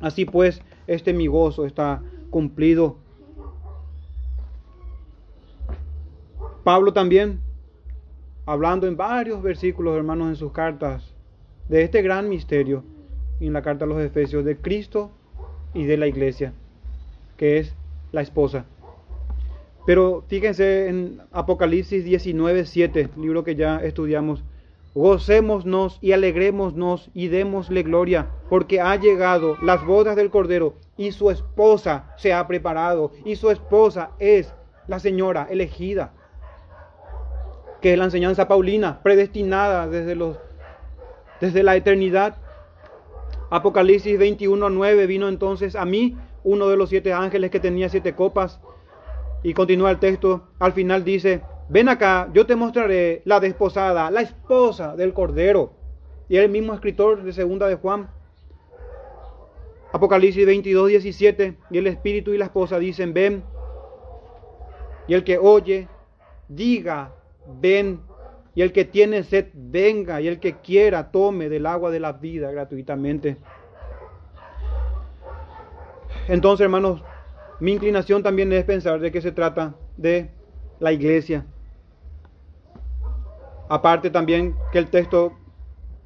Así 0.00 0.24
pues, 0.24 0.62
este 0.86 1.12
mi 1.12 1.26
gozo 1.26 1.66
está 1.66 2.02
cumplido. 2.30 2.96
Pablo 6.64 6.92
también, 6.92 7.40
hablando 8.46 8.86
en 8.86 8.96
varios 8.96 9.42
versículos, 9.42 9.96
hermanos, 9.96 10.28
en 10.28 10.36
sus 10.36 10.52
cartas, 10.52 11.12
de 11.68 11.82
este 11.82 12.02
gran 12.02 12.28
misterio, 12.28 12.84
en 13.40 13.52
la 13.52 13.62
carta 13.62 13.84
a 13.84 13.88
los 13.88 14.00
Efesios, 14.00 14.44
de 14.44 14.56
Cristo 14.56 15.10
y 15.74 15.84
de 15.84 15.96
la 15.96 16.06
iglesia, 16.06 16.52
que 17.36 17.58
es 17.58 17.74
la 18.12 18.22
esposa. 18.22 18.64
Pero 19.86 20.24
fíjense 20.28 20.88
en 20.88 21.20
Apocalipsis 21.32 22.04
19, 22.04 22.66
7, 22.66 23.10
libro 23.16 23.42
que 23.42 23.56
ya 23.56 23.78
estudiamos. 23.78 24.44
Gocémonos 24.94 25.98
y 26.02 26.12
alegrémonos 26.12 27.10
y 27.14 27.28
démosle 27.28 27.82
gloria, 27.82 28.28
porque 28.50 28.80
ha 28.80 28.94
llegado 28.96 29.56
las 29.62 29.84
bodas 29.84 30.16
del 30.16 30.30
Cordero 30.30 30.74
y 30.98 31.12
su 31.12 31.30
esposa 31.30 32.12
se 32.16 32.32
ha 32.34 32.46
preparado, 32.46 33.10
y 33.24 33.36
su 33.36 33.50
esposa 33.50 34.10
es 34.18 34.52
la 34.86 34.98
señora 34.98 35.48
elegida, 35.50 36.12
que 37.80 37.94
es 37.94 37.98
la 37.98 38.04
enseñanza 38.04 38.46
paulina, 38.48 39.02
predestinada 39.02 39.88
desde, 39.88 40.14
los, 40.14 40.38
desde 41.40 41.62
la 41.62 41.74
eternidad. 41.74 42.36
Apocalipsis 43.54 44.18
21, 44.18 44.70
9 44.70 45.06
vino 45.06 45.28
entonces 45.28 45.76
a 45.76 45.84
mí 45.84 46.16
uno 46.42 46.70
de 46.70 46.78
los 46.78 46.88
siete 46.88 47.12
ángeles 47.12 47.50
que 47.50 47.60
tenía 47.60 47.90
siete 47.90 48.14
copas 48.14 48.60
y 49.42 49.52
continúa 49.52 49.90
el 49.90 49.98
texto, 49.98 50.48
al 50.58 50.72
final 50.72 51.04
dice, 51.04 51.42
ven 51.68 51.90
acá, 51.90 52.30
yo 52.32 52.46
te 52.46 52.56
mostraré 52.56 53.20
la 53.26 53.40
desposada, 53.40 54.10
la 54.10 54.22
esposa 54.22 54.96
del 54.96 55.12
Cordero. 55.12 55.74
Y 56.30 56.38
el 56.38 56.48
mismo 56.48 56.72
escritor 56.72 57.24
de 57.24 57.34
segunda 57.34 57.66
de 57.68 57.74
Juan, 57.74 58.08
Apocalipsis 59.92 60.46
22, 60.46 60.88
17, 60.88 61.58
y 61.72 61.76
el 61.76 61.88
Espíritu 61.88 62.32
y 62.32 62.38
la 62.38 62.46
esposa 62.46 62.78
dicen, 62.78 63.12
ven. 63.12 63.44
Y 65.08 65.12
el 65.12 65.24
que 65.24 65.36
oye, 65.36 65.88
diga, 66.48 67.12
ven. 67.60 68.00
Y 68.54 68.62
el 68.62 68.72
que 68.72 68.84
tiene 68.84 69.22
sed, 69.22 69.46
venga. 69.54 70.20
Y 70.20 70.28
el 70.28 70.38
que 70.38 70.56
quiera, 70.58 71.10
tome 71.10 71.48
del 71.48 71.66
agua 71.66 71.90
de 71.90 72.00
la 72.00 72.12
vida 72.12 72.50
gratuitamente. 72.50 73.36
Entonces, 76.28 76.64
hermanos, 76.64 77.02
mi 77.60 77.72
inclinación 77.72 78.22
también 78.22 78.52
es 78.52 78.64
pensar 78.64 79.00
de 79.00 79.10
que 79.10 79.20
se 79.20 79.32
trata 79.32 79.74
de 79.96 80.30
la 80.80 80.92
iglesia. 80.92 81.46
Aparte 83.68 84.10
también 84.10 84.54
que 84.72 84.78
el 84.78 84.88
texto 84.88 85.32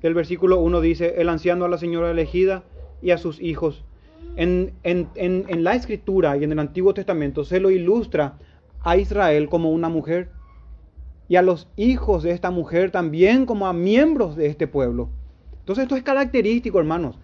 del 0.02 0.14
versículo 0.14 0.60
1 0.60 0.80
dice, 0.80 1.14
el 1.18 1.28
anciano 1.28 1.64
a 1.64 1.68
la 1.68 1.78
señora 1.78 2.10
elegida 2.10 2.62
y 3.02 3.10
a 3.10 3.18
sus 3.18 3.40
hijos. 3.40 3.84
En, 4.36 4.74
en, 4.84 5.64
la 5.64 5.74
escritura 5.74 6.36
y 6.36 6.44
en 6.44 6.52
el 6.52 6.58
Antiguo 6.58 6.92
Testamento 6.92 7.44
se 7.44 7.58
lo 7.58 7.70
ilustra 7.70 8.38
a 8.82 8.96
Israel 8.98 9.48
como 9.48 9.70
una 9.70 9.88
mujer 9.88 10.28
y 11.28 11.36
a 11.36 11.42
los 11.42 11.68
hijos 11.76 12.22
de 12.22 12.30
esta 12.30 12.50
mujer 12.50 12.90
también 12.90 13.46
como 13.46 13.66
a 13.66 13.72
miembros 13.72 14.36
de 14.36 14.46
este 14.46 14.66
pueblo. 14.66 15.08
Entonces 15.60 15.82
esto 15.82 15.96
es 15.96 16.02
característico, 16.02 16.78
hermanos. 16.78 17.18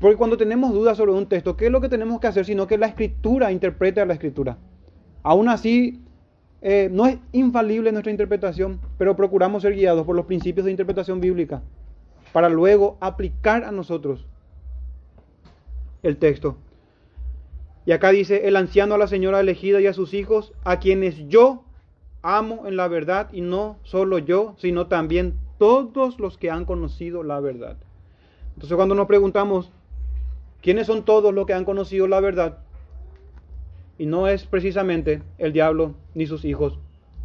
Porque 0.00 0.16
cuando 0.16 0.36
tenemos 0.36 0.72
dudas 0.72 0.96
sobre 0.96 1.12
un 1.12 1.26
texto, 1.26 1.56
¿qué 1.56 1.66
es 1.66 1.72
lo 1.72 1.80
que 1.80 1.88
tenemos 1.88 2.20
que 2.20 2.26
hacer? 2.26 2.44
Sino 2.44 2.66
que 2.66 2.78
la 2.78 2.86
escritura 2.86 3.50
interprete 3.50 4.00
a 4.00 4.06
la 4.06 4.12
escritura. 4.12 4.58
Aún 5.22 5.48
así, 5.48 6.02
eh, 6.60 6.88
no 6.92 7.06
es 7.06 7.18
infalible 7.32 7.90
nuestra 7.90 8.12
interpretación, 8.12 8.80
pero 8.96 9.16
procuramos 9.16 9.62
ser 9.62 9.74
guiados 9.74 10.04
por 10.06 10.14
los 10.14 10.26
principios 10.26 10.66
de 10.66 10.70
interpretación 10.70 11.20
bíblica 11.20 11.62
para 12.32 12.48
luego 12.48 12.96
aplicar 13.00 13.64
a 13.64 13.72
nosotros 13.72 14.26
el 16.02 16.16
texto. 16.16 16.56
Y 17.86 17.92
acá 17.92 18.10
dice, 18.10 18.46
el 18.46 18.56
anciano 18.56 18.94
a 18.94 18.98
la 18.98 19.06
señora 19.06 19.40
elegida 19.40 19.80
y 19.80 19.86
a 19.86 19.94
sus 19.94 20.12
hijos, 20.14 20.52
a 20.62 20.78
quienes 20.78 21.26
yo 21.28 21.64
amo 22.22 22.66
en 22.66 22.76
la 22.76 22.88
verdad, 22.88 23.28
y 23.32 23.40
no 23.40 23.78
solo 23.82 24.18
yo, 24.18 24.54
sino 24.58 24.86
también 24.86 25.34
todos 25.58 26.18
los 26.20 26.38
que 26.38 26.50
han 26.50 26.64
conocido 26.64 27.22
la 27.22 27.40
verdad. 27.40 27.76
Entonces 28.54 28.76
cuando 28.76 28.94
nos 28.94 29.06
preguntamos, 29.06 29.72
¿Quiénes 30.60 30.88
son 30.88 31.04
todos 31.04 31.32
los 31.32 31.46
que 31.46 31.54
han 31.54 31.64
conocido 31.64 32.08
la 32.08 32.20
verdad? 32.20 32.58
Y 33.96 34.06
no 34.06 34.26
es 34.26 34.44
precisamente 34.44 35.22
el 35.38 35.52
diablo 35.52 35.94
ni 36.14 36.26
sus 36.26 36.44
hijos, 36.44 36.78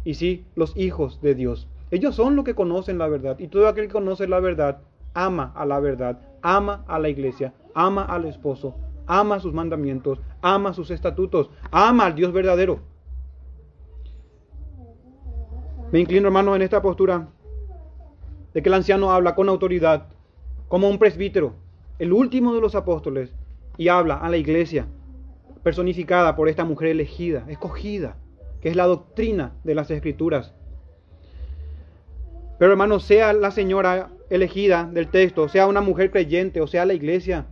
y 0.04 0.14
sí 0.14 0.44
los 0.54 0.76
hijos 0.76 1.20
de 1.20 1.34
Dios. 1.34 1.66
Ellos 1.90 2.14
son 2.14 2.36
los 2.36 2.44
que 2.44 2.54
conocen 2.54 2.98
la 2.98 3.08
verdad, 3.08 3.38
y 3.40 3.48
todo 3.48 3.66
aquel 3.66 3.88
que 3.88 3.94
conoce 3.94 4.28
la 4.28 4.38
verdad 4.38 4.78
ama 5.14 5.52
a 5.56 5.66
la 5.66 5.80
verdad, 5.80 6.20
ama 6.42 6.84
a 6.86 6.98
la 7.00 7.08
iglesia, 7.08 7.54
ama 7.74 8.04
al 8.04 8.24
esposo, 8.24 8.76
ama 9.06 9.40
sus 9.40 9.52
mandamientos, 9.52 10.20
ama 10.40 10.72
sus 10.72 10.92
estatutos, 10.92 11.50
ama 11.72 12.06
al 12.06 12.14
Dios 12.14 12.32
verdadero. 12.32 12.80
Me 15.94 16.00
inclino, 16.00 16.26
hermano, 16.26 16.56
en 16.56 16.62
esta 16.62 16.82
postura 16.82 17.28
de 18.52 18.60
que 18.60 18.68
el 18.68 18.74
anciano 18.74 19.12
habla 19.12 19.36
con 19.36 19.48
autoridad, 19.48 20.08
como 20.66 20.88
un 20.88 20.98
presbítero, 20.98 21.54
el 22.00 22.12
último 22.12 22.52
de 22.52 22.60
los 22.60 22.74
apóstoles, 22.74 23.32
y 23.76 23.86
habla 23.86 24.16
a 24.16 24.28
la 24.28 24.36
iglesia, 24.36 24.88
personificada 25.62 26.34
por 26.34 26.48
esta 26.48 26.64
mujer 26.64 26.88
elegida, 26.88 27.44
escogida, 27.46 28.16
que 28.60 28.70
es 28.70 28.74
la 28.74 28.86
doctrina 28.86 29.52
de 29.62 29.76
las 29.76 29.88
escrituras. 29.92 30.52
Pero 32.58 32.72
hermano, 32.72 32.98
sea 32.98 33.32
la 33.32 33.52
señora 33.52 34.10
elegida 34.30 34.90
del 34.92 35.06
texto, 35.06 35.48
sea 35.48 35.68
una 35.68 35.80
mujer 35.80 36.10
creyente 36.10 36.60
o 36.60 36.66
sea 36.66 36.86
la 36.86 36.94
iglesia, 36.94 37.46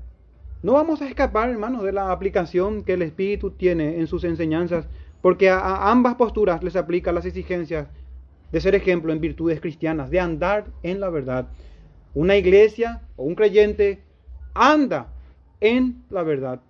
no 0.64 0.72
vamos 0.72 1.00
a 1.00 1.06
escapar, 1.06 1.48
hermano, 1.48 1.84
de 1.84 1.92
la 1.92 2.10
aplicación 2.10 2.82
que 2.82 2.94
el 2.94 3.02
Espíritu 3.02 3.52
tiene 3.52 4.00
en 4.00 4.08
sus 4.08 4.24
enseñanzas, 4.24 4.88
porque 5.20 5.48
a, 5.48 5.92
ambas 5.92 6.16
posturas 6.16 6.64
les 6.64 6.74
aplica 6.74 7.12
las 7.12 7.24
exigencias 7.24 7.86
de 8.52 8.60
ser 8.60 8.74
ejemplo 8.74 9.12
en 9.12 9.20
virtudes 9.20 9.60
cristianas, 9.60 10.10
de 10.10 10.20
andar 10.20 10.66
en 10.82 11.00
la 11.00 11.08
verdad. 11.08 11.48
Una 12.14 12.36
iglesia 12.36 13.00
o 13.16 13.24
un 13.24 13.34
creyente 13.34 14.02
anda 14.54 15.08
en 15.60 16.04
la 16.10 16.22
verdad. 16.22 16.60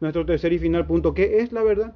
Nuestro 0.00 0.26
tercer 0.26 0.52
y 0.52 0.58
final 0.58 0.86
punto, 0.86 1.14
¿qué 1.14 1.38
es 1.38 1.52
la 1.52 1.62
verdad? 1.62 1.94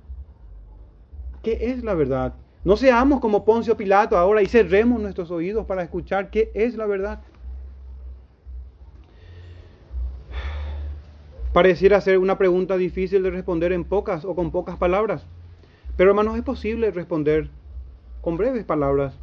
¿Qué 1.42 1.58
es 1.60 1.82
la 1.82 1.94
verdad? 1.94 2.34
No 2.64 2.76
seamos 2.76 3.20
como 3.20 3.44
Poncio 3.44 3.76
Pilato 3.76 4.16
ahora 4.16 4.42
y 4.42 4.46
cerremos 4.46 5.00
nuestros 5.00 5.30
oídos 5.30 5.66
para 5.66 5.82
escuchar 5.82 6.30
qué 6.30 6.50
es 6.54 6.76
la 6.76 6.86
verdad. 6.86 7.20
Pareciera 11.52 12.00
ser 12.00 12.18
una 12.18 12.38
pregunta 12.38 12.76
difícil 12.76 13.22
de 13.22 13.30
responder 13.30 13.72
en 13.72 13.84
pocas 13.84 14.24
o 14.24 14.36
con 14.36 14.52
pocas 14.52 14.76
palabras. 14.76 15.26
Pero 15.96 16.10
hermanos, 16.10 16.36
es 16.36 16.42
posible 16.42 16.90
responder 16.92 17.50
con 18.20 18.36
breves 18.36 18.64
palabras 18.64 19.14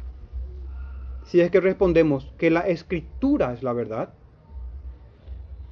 si 1.24 1.40
es 1.40 1.50
que 1.50 1.60
respondemos 1.60 2.32
que 2.38 2.50
la 2.50 2.60
escritura 2.60 3.52
es 3.52 3.62
la 3.62 3.72
verdad 3.72 4.10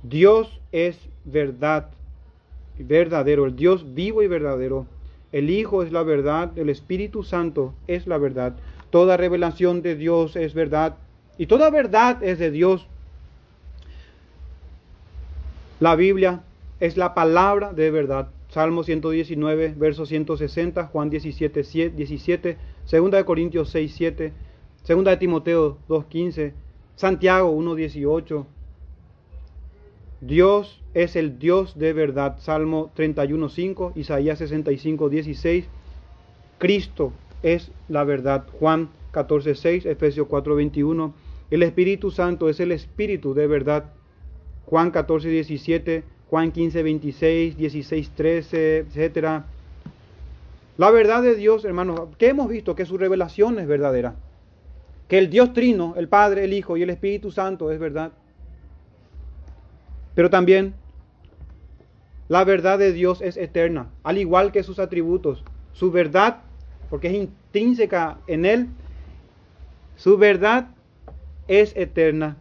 Dios 0.04 0.60
es 0.70 0.98
verdad, 1.24 1.88
verdadero, 2.78 3.46
el 3.46 3.56
Dios 3.56 3.94
vivo 3.94 4.22
y 4.22 4.26
verdadero. 4.26 4.86
El 5.32 5.48
Hijo 5.48 5.82
es 5.82 5.92
la 5.92 6.02
verdad, 6.02 6.56
el 6.58 6.68
Espíritu 6.68 7.22
Santo 7.22 7.74
es 7.86 8.06
la 8.06 8.18
verdad. 8.18 8.54
Toda 8.90 9.16
revelación 9.16 9.80
de 9.80 9.96
Dios 9.96 10.36
es 10.36 10.52
verdad 10.52 10.96
y 11.38 11.46
toda 11.46 11.70
verdad 11.70 12.22
es 12.22 12.38
de 12.38 12.50
Dios. 12.50 12.86
La 15.80 15.96
Biblia 15.96 16.42
es 16.80 16.98
la 16.98 17.14
palabra 17.14 17.72
de 17.72 17.90
verdad. 17.90 18.28
Salmo 18.50 18.84
119, 18.84 19.74
verso 19.76 20.04
160, 20.04 20.86
Juan 20.86 21.08
17, 21.08 21.90
17, 21.90 22.58
2 22.90 23.10
de 23.10 23.24
Corintios 23.24 23.70
6, 23.70 23.94
7, 23.94 24.32
2 24.86 25.04
de 25.04 25.16
Timoteo 25.16 25.78
2, 25.88 26.04
15, 26.06 26.54
Santiago 26.96 27.50
1, 27.50 27.74
18, 27.74 28.46
Dios 30.20 30.80
es 30.94 31.16
el 31.16 31.38
Dios 31.38 31.78
de 31.78 31.92
verdad. 31.92 32.38
Salmo 32.38 32.90
31.5, 32.96 33.92
Isaías 33.94 34.40
65.16. 34.40 35.64
Cristo 36.58 37.12
es 37.42 37.70
la 37.88 38.04
verdad. 38.04 38.46
Juan 38.58 38.88
14.6, 39.12 39.86
Efesios 39.86 40.26
4.21. 40.26 41.12
El 41.50 41.62
Espíritu 41.62 42.10
Santo 42.10 42.48
es 42.48 42.58
el 42.60 42.72
Espíritu 42.72 43.34
de 43.34 43.46
verdad. 43.46 43.92
Juan 44.64 44.92
14.17, 44.92 46.04
Juan 46.30 46.52
15.26, 46.52 47.56
16.13, 47.56 48.86
etc. 48.96 49.44
La 50.76 50.90
verdad 50.90 51.22
de 51.22 51.34
Dios, 51.36 51.64
hermanos, 51.64 52.16
que 52.18 52.28
hemos 52.28 52.48
visto 52.48 52.74
que 52.74 52.86
su 52.86 52.98
revelación 52.98 53.58
es 53.58 53.66
verdadera. 53.66 54.16
Que 55.08 55.18
el 55.18 55.30
Dios 55.30 55.52
Trino, 55.52 55.94
el 55.96 56.08
Padre, 56.08 56.44
el 56.44 56.52
Hijo 56.52 56.76
y 56.76 56.82
el 56.82 56.90
Espíritu 56.90 57.30
Santo 57.30 57.70
es 57.70 57.78
verdad. 57.78 58.12
Pero 60.14 60.30
también 60.30 60.74
La 62.28 62.44
verdad 62.44 62.78
de 62.78 62.92
Dios 62.92 63.20
es 63.20 63.36
eterna, 63.36 63.90
al 64.02 64.18
igual 64.18 64.50
que 64.52 64.62
sus 64.62 64.78
atributos. 64.78 65.44
Su 65.72 65.90
verdad, 65.90 66.42
porque 66.88 67.08
es 67.08 67.14
intrínseca 67.14 68.18
en 68.26 68.46
Él, 68.46 68.68
su 69.96 70.16
verdad 70.18 70.68
es 71.48 71.76
eterna. 71.76 72.36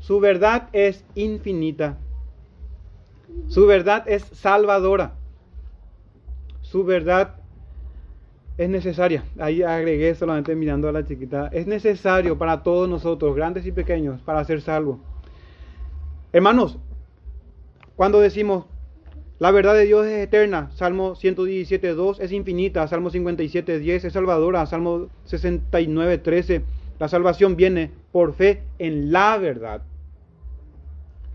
Su 0.00 0.20
verdad 0.20 0.68
es 0.72 1.04
infinita. 1.14 1.98
Su 3.48 3.66
verdad 3.66 4.04
es 4.08 4.24
salvadora. 4.24 5.14
Su 6.62 6.84
verdad 6.84 7.37
es 8.58 8.68
necesaria. 8.68 9.24
Ahí 9.38 9.62
agregué 9.62 10.14
solamente 10.14 10.54
mirando 10.54 10.88
a 10.88 10.92
la 10.92 11.06
chiquita. 11.06 11.48
Es 11.52 11.66
necesario 11.66 12.36
para 12.36 12.62
todos 12.62 12.88
nosotros, 12.88 13.34
grandes 13.34 13.64
y 13.64 13.72
pequeños, 13.72 14.20
para 14.22 14.44
ser 14.44 14.60
salvos. 14.60 14.98
Hermanos, 16.32 16.78
cuando 17.96 18.20
decimos 18.20 18.66
la 19.38 19.52
verdad 19.52 19.74
de 19.74 19.84
Dios 19.84 20.04
es 20.04 20.24
eterna, 20.24 20.68
Salmo 20.74 21.14
117, 21.14 21.94
2 21.94 22.18
es 22.18 22.32
infinita, 22.32 22.88
Salmo 22.88 23.08
57, 23.10 23.78
10 23.78 24.04
es 24.06 24.12
salvadora, 24.12 24.66
Salmo 24.66 25.06
69, 25.26 26.18
13, 26.18 26.62
la 26.98 27.06
salvación 27.06 27.54
viene 27.54 27.92
por 28.10 28.34
fe 28.34 28.62
en 28.80 29.12
la 29.12 29.38
verdad. 29.38 29.82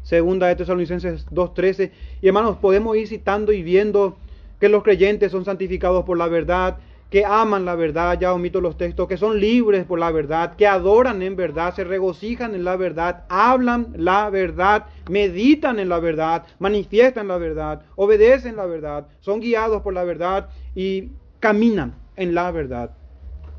Segunda 0.01 0.47
de 0.47 0.57
Tesalonicenses 0.57 1.25
2.13. 1.27 1.91
Y 2.21 2.27
hermanos, 2.27 2.57
podemos 2.57 2.97
ir 2.97 3.07
citando 3.07 3.53
y 3.53 3.63
viendo 3.63 4.17
que 4.59 4.67
los 4.67 4.83
creyentes 4.83 5.31
son 5.31 5.45
santificados 5.45 6.03
por 6.03 6.17
la 6.17 6.27
verdad, 6.27 6.79
que 7.13 7.23
aman 7.23 7.63
la 7.63 7.75
verdad, 7.75 8.19
ya 8.19 8.33
omito 8.33 8.59
los 8.59 8.75
textos, 8.75 9.07
que 9.07 9.17
son 9.17 9.39
libres 9.39 9.85
por 9.85 9.99
la 9.99 10.09
verdad, 10.09 10.55
que 10.55 10.65
adoran 10.65 11.21
en 11.21 11.35
verdad, 11.35 11.71
se 11.75 11.83
regocijan 11.83 12.55
en 12.55 12.63
la 12.63 12.75
verdad, 12.75 13.25
hablan 13.29 13.93
la 13.95 14.31
verdad, 14.31 14.87
meditan 15.11 15.77
en 15.77 15.89
la 15.89 15.99
verdad, 15.99 16.43
manifiestan 16.57 17.27
la 17.27 17.37
verdad, 17.37 17.83
obedecen 17.97 18.55
la 18.55 18.65
verdad, 18.65 19.05
son 19.19 19.41
guiados 19.41 19.83
por 19.83 19.93
la 19.93 20.03
verdad 20.03 20.49
y 20.73 21.11
caminan 21.39 21.93
en 22.15 22.33
la 22.33 22.49
verdad. 22.49 22.89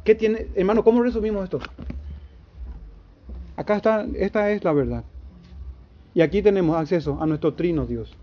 ¿Qué 0.02 0.16
tiene, 0.16 0.48
hermano, 0.56 0.82
cómo 0.82 1.00
resumimos 1.00 1.44
esto? 1.44 1.60
Acá 3.54 3.76
está, 3.76 4.04
esta 4.16 4.50
es 4.50 4.64
la 4.64 4.72
verdad. 4.72 5.04
Y 6.12 6.22
aquí 6.22 6.42
tenemos 6.42 6.76
acceso 6.76 7.18
a 7.20 7.26
nuestro 7.26 7.54
trino 7.54 7.86
Dios. 7.86 8.16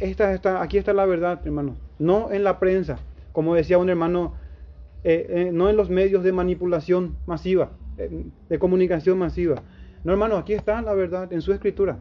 Esta, 0.00 0.32
está, 0.32 0.62
aquí 0.62 0.78
está 0.78 0.94
la 0.94 1.04
verdad, 1.04 1.42
hermano. 1.44 1.76
No 1.98 2.32
en 2.32 2.42
la 2.42 2.58
prensa, 2.58 2.98
como 3.34 3.56
decía 3.56 3.78
un 3.78 3.90
hermano, 3.90 4.34
eh, 5.02 5.26
eh, 5.28 5.50
no 5.52 5.68
en 5.68 5.76
los 5.76 5.90
medios 5.90 6.22
de 6.22 6.32
manipulación 6.32 7.16
masiva, 7.26 7.72
eh, 7.98 8.26
de 8.48 8.58
comunicación 8.60 9.18
masiva. 9.18 9.56
No, 10.04 10.12
hermano, 10.12 10.36
aquí 10.36 10.52
está 10.52 10.80
la 10.82 10.94
verdad 10.94 11.32
en 11.32 11.42
su 11.42 11.52
escritura. 11.52 11.98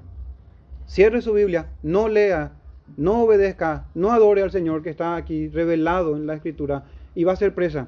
Cierre 0.86 1.24
su 1.24 1.34
Biblia, 1.34 1.72
no 1.82 2.08
lea, 2.08 2.52
no 2.98 3.24
obedezca, 3.24 3.88
no 3.96 4.12
adore 4.12 4.44
al 4.44 4.52
Señor 4.52 4.84
que 4.84 4.92
está 4.92 5.16
aquí 5.16 5.50
revelado 5.50 6.16
en 6.16 6.28
la 6.28 6.36
escritura 6.36 6.84
y 7.16 7.24
va 7.24 7.32
a 7.32 7.36
ser 7.36 7.56
presa 7.56 7.88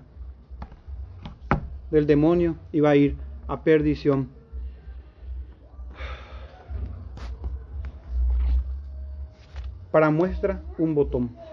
del 1.91 2.07
demonio 2.07 2.55
y 2.71 2.79
va 2.79 2.89
a 2.89 2.95
ir 2.95 3.15
a 3.47 3.63
perdición. 3.63 4.29
Para 9.91 10.09
muestra, 10.09 10.63
un 10.79 10.95
botón. 10.95 11.44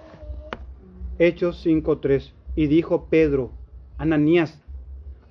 Hechos 1.24 1.64
5.3. 1.64 2.32
Y 2.56 2.66
dijo 2.66 3.04
Pedro, 3.04 3.52
Ananías, 3.96 4.60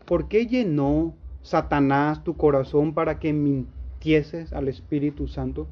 ¿por 0.05 0.29
qué 0.29 0.47
llenó 0.47 1.13
Satanás 1.41 2.23
tu 2.23 2.37
corazón 2.37 2.93
para 2.93 3.19
que 3.19 3.33
mintieses 3.33 4.53
al 4.53 4.69
Espíritu 4.69 5.27
Santo? 5.27 5.67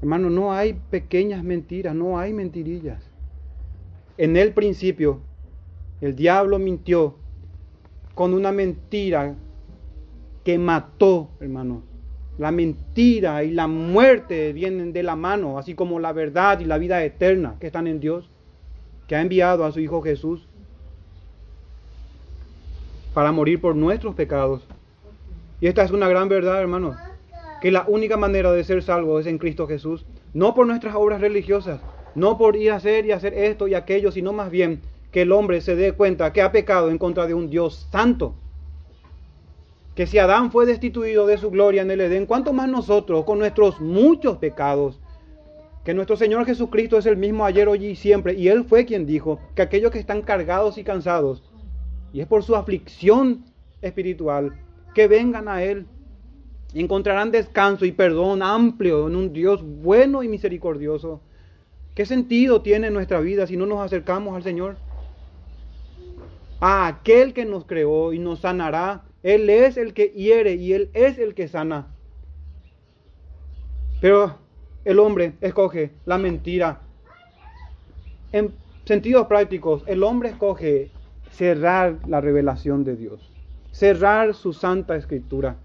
Hermano, 0.00 0.30
no 0.30 0.52
hay 0.52 0.80
pequeñas 0.90 1.44
mentiras, 1.44 1.94
no 1.94 2.18
hay 2.18 2.32
mentirillas. 2.32 3.08
En 4.18 4.36
el 4.36 4.52
principio, 4.52 5.20
el 6.00 6.16
diablo 6.16 6.58
mintió 6.58 7.14
con 8.16 8.34
una 8.34 8.50
mentira 8.50 9.36
que 10.42 10.58
mató, 10.58 11.30
hermano, 11.38 11.84
la 12.36 12.50
mentira 12.50 13.44
y 13.44 13.52
la 13.52 13.68
muerte 13.68 14.52
vienen 14.52 14.92
de 14.92 15.04
la 15.04 15.14
mano, 15.14 15.56
así 15.56 15.74
como 15.74 16.00
la 16.00 16.12
verdad 16.12 16.58
y 16.58 16.64
la 16.64 16.78
vida 16.78 17.04
eterna 17.04 17.54
que 17.60 17.68
están 17.68 17.86
en 17.86 18.00
Dios, 18.00 18.28
que 19.08 19.16
ha 19.16 19.20
enviado 19.20 19.64
a 19.64 19.72
su 19.72 19.80
Hijo 19.80 20.02
Jesús 20.02 20.46
para 23.12 23.32
morir 23.32 23.60
por 23.60 23.76
nuestros 23.76 24.14
pecados. 24.14 24.62
Y 25.60 25.66
esta 25.66 25.82
es 25.82 25.90
una 25.90 26.08
gran 26.08 26.28
verdad, 26.28 26.60
hermanos, 26.60 26.96
que 27.60 27.70
la 27.70 27.84
única 27.86 28.16
manera 28.16 28.52
de 28.52 28.64
ser 28.64 28.82
salvo 28.82 29.18
es 29.18 29.26
en 29.26 29.38
Cristo 29.38 29.66
Jesús, 29.66 30.04
no 30.32 30.54
por 30.54 30.66
nuestras 30.66 30.94
obras 30.94 31.20
religiosas, 31.20 31.80
no 32.14 32.36
por 32.38 32.56
ir 32.56 32.72
a 32.72 32.76
hacer 32.76 33.06
y 33.06 33.12
hacer 33.12 33.34
esto 33.34 33.68
y 33.68 33.74
aquello, 33.74 34.10
sino 34.10 34.32
más 34.32 34.50
bien 34.50 34.82
que 35.12 35.22
el 35.22 35.32
hombre 35.32 35.60
se 35.60 35.76
dé 35.76 35.92
cuenta 35.92 36.32
que 36.32 36.42
ha 36.42 36.52
pecado 36.52 36.90
en 36.90 36.98
contra 36.98 37.26
de 37.26 37.34
un 37.34 37.48
Dios 37.48 37.88
santo 37.92 38.34
que 39.94 40.06
si 40.06 40.18
Adán 40.18 40.50
fue 40.50 40.66
destituido 40.66 41.26
de 41.26 41.38
su 41.38 41.50
gloria 41.50 41.82
en 41.82 41.90
el 41.90 42.00
Edén, 42.00 42.26
¿cuánto 42.26 42.52
más 42.52 42.68
nosotros 42.68 43.24
con 43.24 43.38
nuestros 43.38 43.80
muchos 43.80 44.38
pecados? 44.38 44.98
Que 45.84 45.94
nuestro 45.94 46.16
Señor 46.16 46.46
Jesucristo 46.46 46.98
es 46.98 47.06
el 47.06 47.16
mismo 47.16 47.44
ayer, 47.44 47.68
hoy 47.68 47.86
y 47.86 47.96
siempre. 47.96 48.34
Y 48.34 48.48
Él 48.48 48.64
fue 48.64 48.86
quien 48.86 49.06
dijo 49.06 49.38
que 49.54 49.62
aquellos 49.62 49.90
que 49.90 49.98
están 49.98 50.22
cargados 50.22 50.78
y 50.78 50.84
cansados, 50.84 51.42
y 52.12 52.20
es 52.20 52.26
por 52.26 52.42
su 52.42 52.56
aflicción 52.56 53.44
espiritual, 53.82 54.52
que 54.94 55.08
vengan 55.08 55.48
a 55.48 55.62
Él. 55.62 55.86
Y 56.72 56.80
encontrarán 56.80 57.30
descanso 57.30 57.84
y 57.84 57.92
perdón 57.92 58.42
amplio 58.42 59.06
en 59.06 59.14
un 59.14 59.32
Dios 59.32 59.62
bueno 59.62 60.22
y 60.22 60.28
misericordioso. 60.28 61.20
¿Qué 61.94 62.04
sentido 62.04 62.62
tiene 62.62 62.90
nuestra 62.90 63.20
vida 63.20 63.46
si 63.46 63.56
no 63.56 63.66
nos 63.66 63.84
acercamos 63.84 64.34
al 64.34 64.42
Señor? 64.42 64.76
A 66.58 66.88
aquel 66.88 67.32
que 67.32 67.44
nos 67.44 67.64
creó 67.64 68.12
y 68.12 68.18
nos 68.18 68.40
sanará 68.40 69.04
él 69.24 69.48
es 69.48 69.78
el 69.78 69.94
que 69.94 70.08
hiere 70.10 70.54
y 70.56 70.74
Él 70.74 70.90
es 70.92 71.18
el 71.18 71.34
que 71.34 71.48
sana. 71.48 71.86
Pero 74.02 74.38
el 74.84 74.98
hombre 74.98 75.34
escoge 75.40 75.92
la 76.04 76.18
mentira. 76.18 76.80
En 78.32 78.52
sentidos 78.84 79.26
prácticos, 79.26 79.82
el 79.86 80.02
hombre 80.02 80.30
escoge 80.30 80.90
cerrar 81.30 81.98
la 82.06 82.20
revelación 82.20 82.84
de 82.84 82.96
Dios, 82.96 83.30
cerrar 83.72 84.34
su 84.34 84.52
santa 84.52 84.96
escritura, 84.96 85.56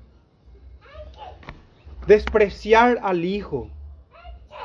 despreciar 2.07 2.99
al 3.01 3.25
Hijo, 3.25 3.69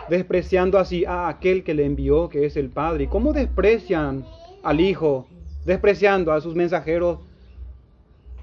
despreciando 0.08 0.78
así 0.78 1.04
a 1.04 1.28
aquel 1.28 1.64
que 1.64 1.74
le 1.74 1.84
envió, 1.84 2.28
que 2.28 2.46
es 2.46 2.56
el 2.56 2.70
Padre. 2.70 3.08
¿Cómo 3.08 3.32
desprecian 3.32 4.24
al 4.62 4.80
Hijo? 4.80 5.26
Despreciando 5.64 6.32
a 6.32 6.40
sus 6.40 6.54
mensajeros 6.54 7.20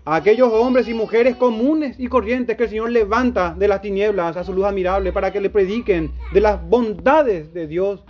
a 0.04 0.16
aquellos 0.16 0.52
hombres 0.52 0.88
y 0.88 0.94
mujeres 0.94 1.36
comunes 1.36 2.00
y 2.00 2.08
corrientes 2.08 2.58
que 2.58 2.64
el 2.64 2.70
Señor 2.70 2.92
levanta 2.92 3.54
de 3.58 3.68
las 3.68 3.82
tinieblas 3.82 4.36
a 4.36 4.44
su 4.44 4.54
luz 4.54 4.66
admirable 4.66 5.14
para 5.14 5.32
que 5.32 5.42
le 5.42 5.50
prediquen 5.50 6.12
de 6.34 6.42
las 6.42 6.68
bondades 6.68 7.54
de 7.54 7.68
Dios, 7.68 8.04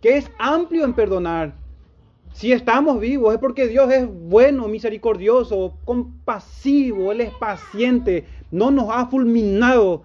que 0.00 0.16
es 0.16 0.30
amplio 0.38 0.84
en 0.84 0.94
perdonar. 0.94 1.54
Si 2.32 2.52
estamos 2.52 3.00
vivos 3.00 3.34
es 3.34 3.40
porque 3.40 3.68
Dios 3.68 3.92
es 3.92 4.08
bueno, 4.08 4.66
misericordioso, 4.66 5.74
compasivo, 5.84 7.12
Él 7.12 7.20
es 7.20 7.30
paciente, 7.34 8.24
no 8.50 8.70
nos 8.70 8.88
ha 8.90 9.06
fulminado, 9.06 10.02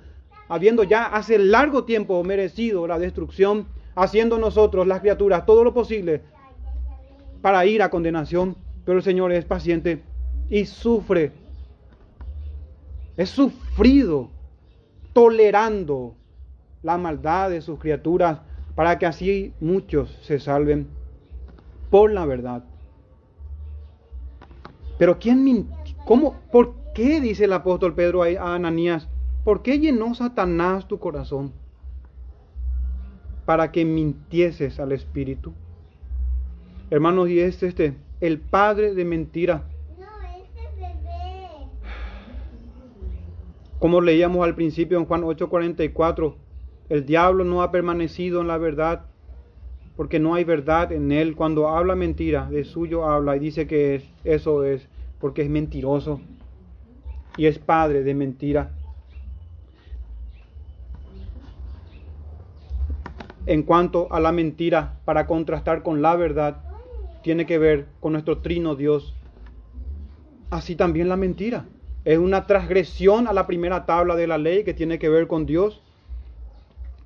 habiendo 0.49 0.83
ya 0.83 1.05
hace 1.05 1.39
largo 1.39 1.85
tiempo 1.85 2.21
merecido 2.23 2.87
la 2.87 2.99
destrucción, 2.99 3.67
haciendo 3.95 4.37
nosotros, 4.37 4.85
las 4.85 4.99
criaturas, 4.99 5.45
todo 5.45 5.63
lo 5.63 5.73
posible 5.73 6.21
para 7.41 7.65
ir 7.65 7.81
a 7.81 7.89
condenación, 7.89 8.57
pero 8.85 8.97
el 8.97 9.03
Señor 9.03 9.31
es 9.31 9.45
paciente 9.45 10.03
y 10.49 10.65
sufre. 10.65 11.31
Es 13.17 13.29
sufrido 13.29 14.29
tolerando 15.13 16.15
la 16.83 16.97
maldad 16.97 17.49
de 17.49 17.61
sus 17.61 17.79
criaturas 17.79 18.39
para 18.75 18.97
que 18.97 19.05
así 19.05 19.53
muchos 19.59 20.17
se 20.21 20.39
salven 20.39 20.87
por 21.89 22.11
la 22.11 22.25
verdad. 22.25 22.63
Pero 24.97 25.19
¿quién 25.19 25.67
cómo 26.05 26.35
por 26.51 26.75
qué 26.93 27.21
dice 27.21 27.45
el 27.45 27.53
apóstol 27.53 27.93
Pedro 27.95 28.23
a 28.23 28.55
Ananías? 28.55 29.07
¿Por 29.43 29.61
qué 29.61 29.79
llenó 29.79 30.13
Satanás 30.15 30.87
tu 30.87 30.99
corazón? 30.99 31.53
Para 33.45 33.71
que 33.71 33.85
mintieses 33.85 34.79
al 34.79 34.91
espíritu. 34.91 35.53
Hermanos, 36.89 37.29
y 37.29 37.39
es 37.39 37.63
este 37.63 37.95
el 38.19 38.39
padre 38.39 38.93
de 38.93 39.05
mentira 39.05 39.63
Como 43.79 44.01
leíamos 44.01 44.45
al 44.45 44.55
principio 44.55 44.97
en 44.97 45.05
Juan 45.05 45.23
8:44, 45.23 46.35
el 46.89 47.05
diablo 47.05 47.43
no 47.43 47.61
ha 47.61 47.71
permanecido 47.71 48.41
en 48.41 48.47
la 48.47 48.57
verdad 48.57 49.05
porque 49.95 50.19
no 50.19 50.35
hay 50.35 50.43
verdad 50.43 50.91
en 50.91 51.11
él. 51.11 51.35
Cuando 51.35 51.69
habla 51.69 51.95
mentira, 51.95 52.49
de 52.49 52.63
suyo 52.63 53.05
habla 53.05 53.35
y 53.35 53.39
dice 53.39 53.67
que 53.67 53.95
es, 53.95 54.03
eso 54.23 54.63
es 54.63 54.87
porque 55.19 55.41
es 55.41 55.49
mentiroso 55.49 56.21
y 57.37 57.45
es 57.45 57.59
padre 57.59 58.03
de 58.03 58.13
mentira. 58.13 58.71
en 63.49 63.63
cuanto 63.63 64.13
a 64.13 64.19
la 64.19 64.31
mentira 64.31 64.99
para 65.05 65.25
contrastar 65.25 65.81
con 65.81 66.03
la 66.03 66.15
verdad 66.15 66.61
tiene 67.23 67.47
que 67.47 67.57
ver 67.57 67.87
con 67.99 68.13
nuestro 68.13 68.37
trino 68.37 68.75
Dios. 68.75 69.15
Así 70.51 70.75
también 70.75 71.09
la 71.09 71.17
mentira. 71.17 71.65
Es 72.09 72.17
una 72.17 72.47
transgresión 72.47 73.27
a 73.27 73.33
la 73.33 73.45
primera 73.45 73.85
tabla 73.85 74.15
de 74.15 74.25
la 74.25 74.39
ley 74.39 74.63
que 74.63 74.73
tiene 74.73 74.97
que 74.97 75.09
ver 75.09 75.27
con 75.27 75.45
Dios. 75.45 75.79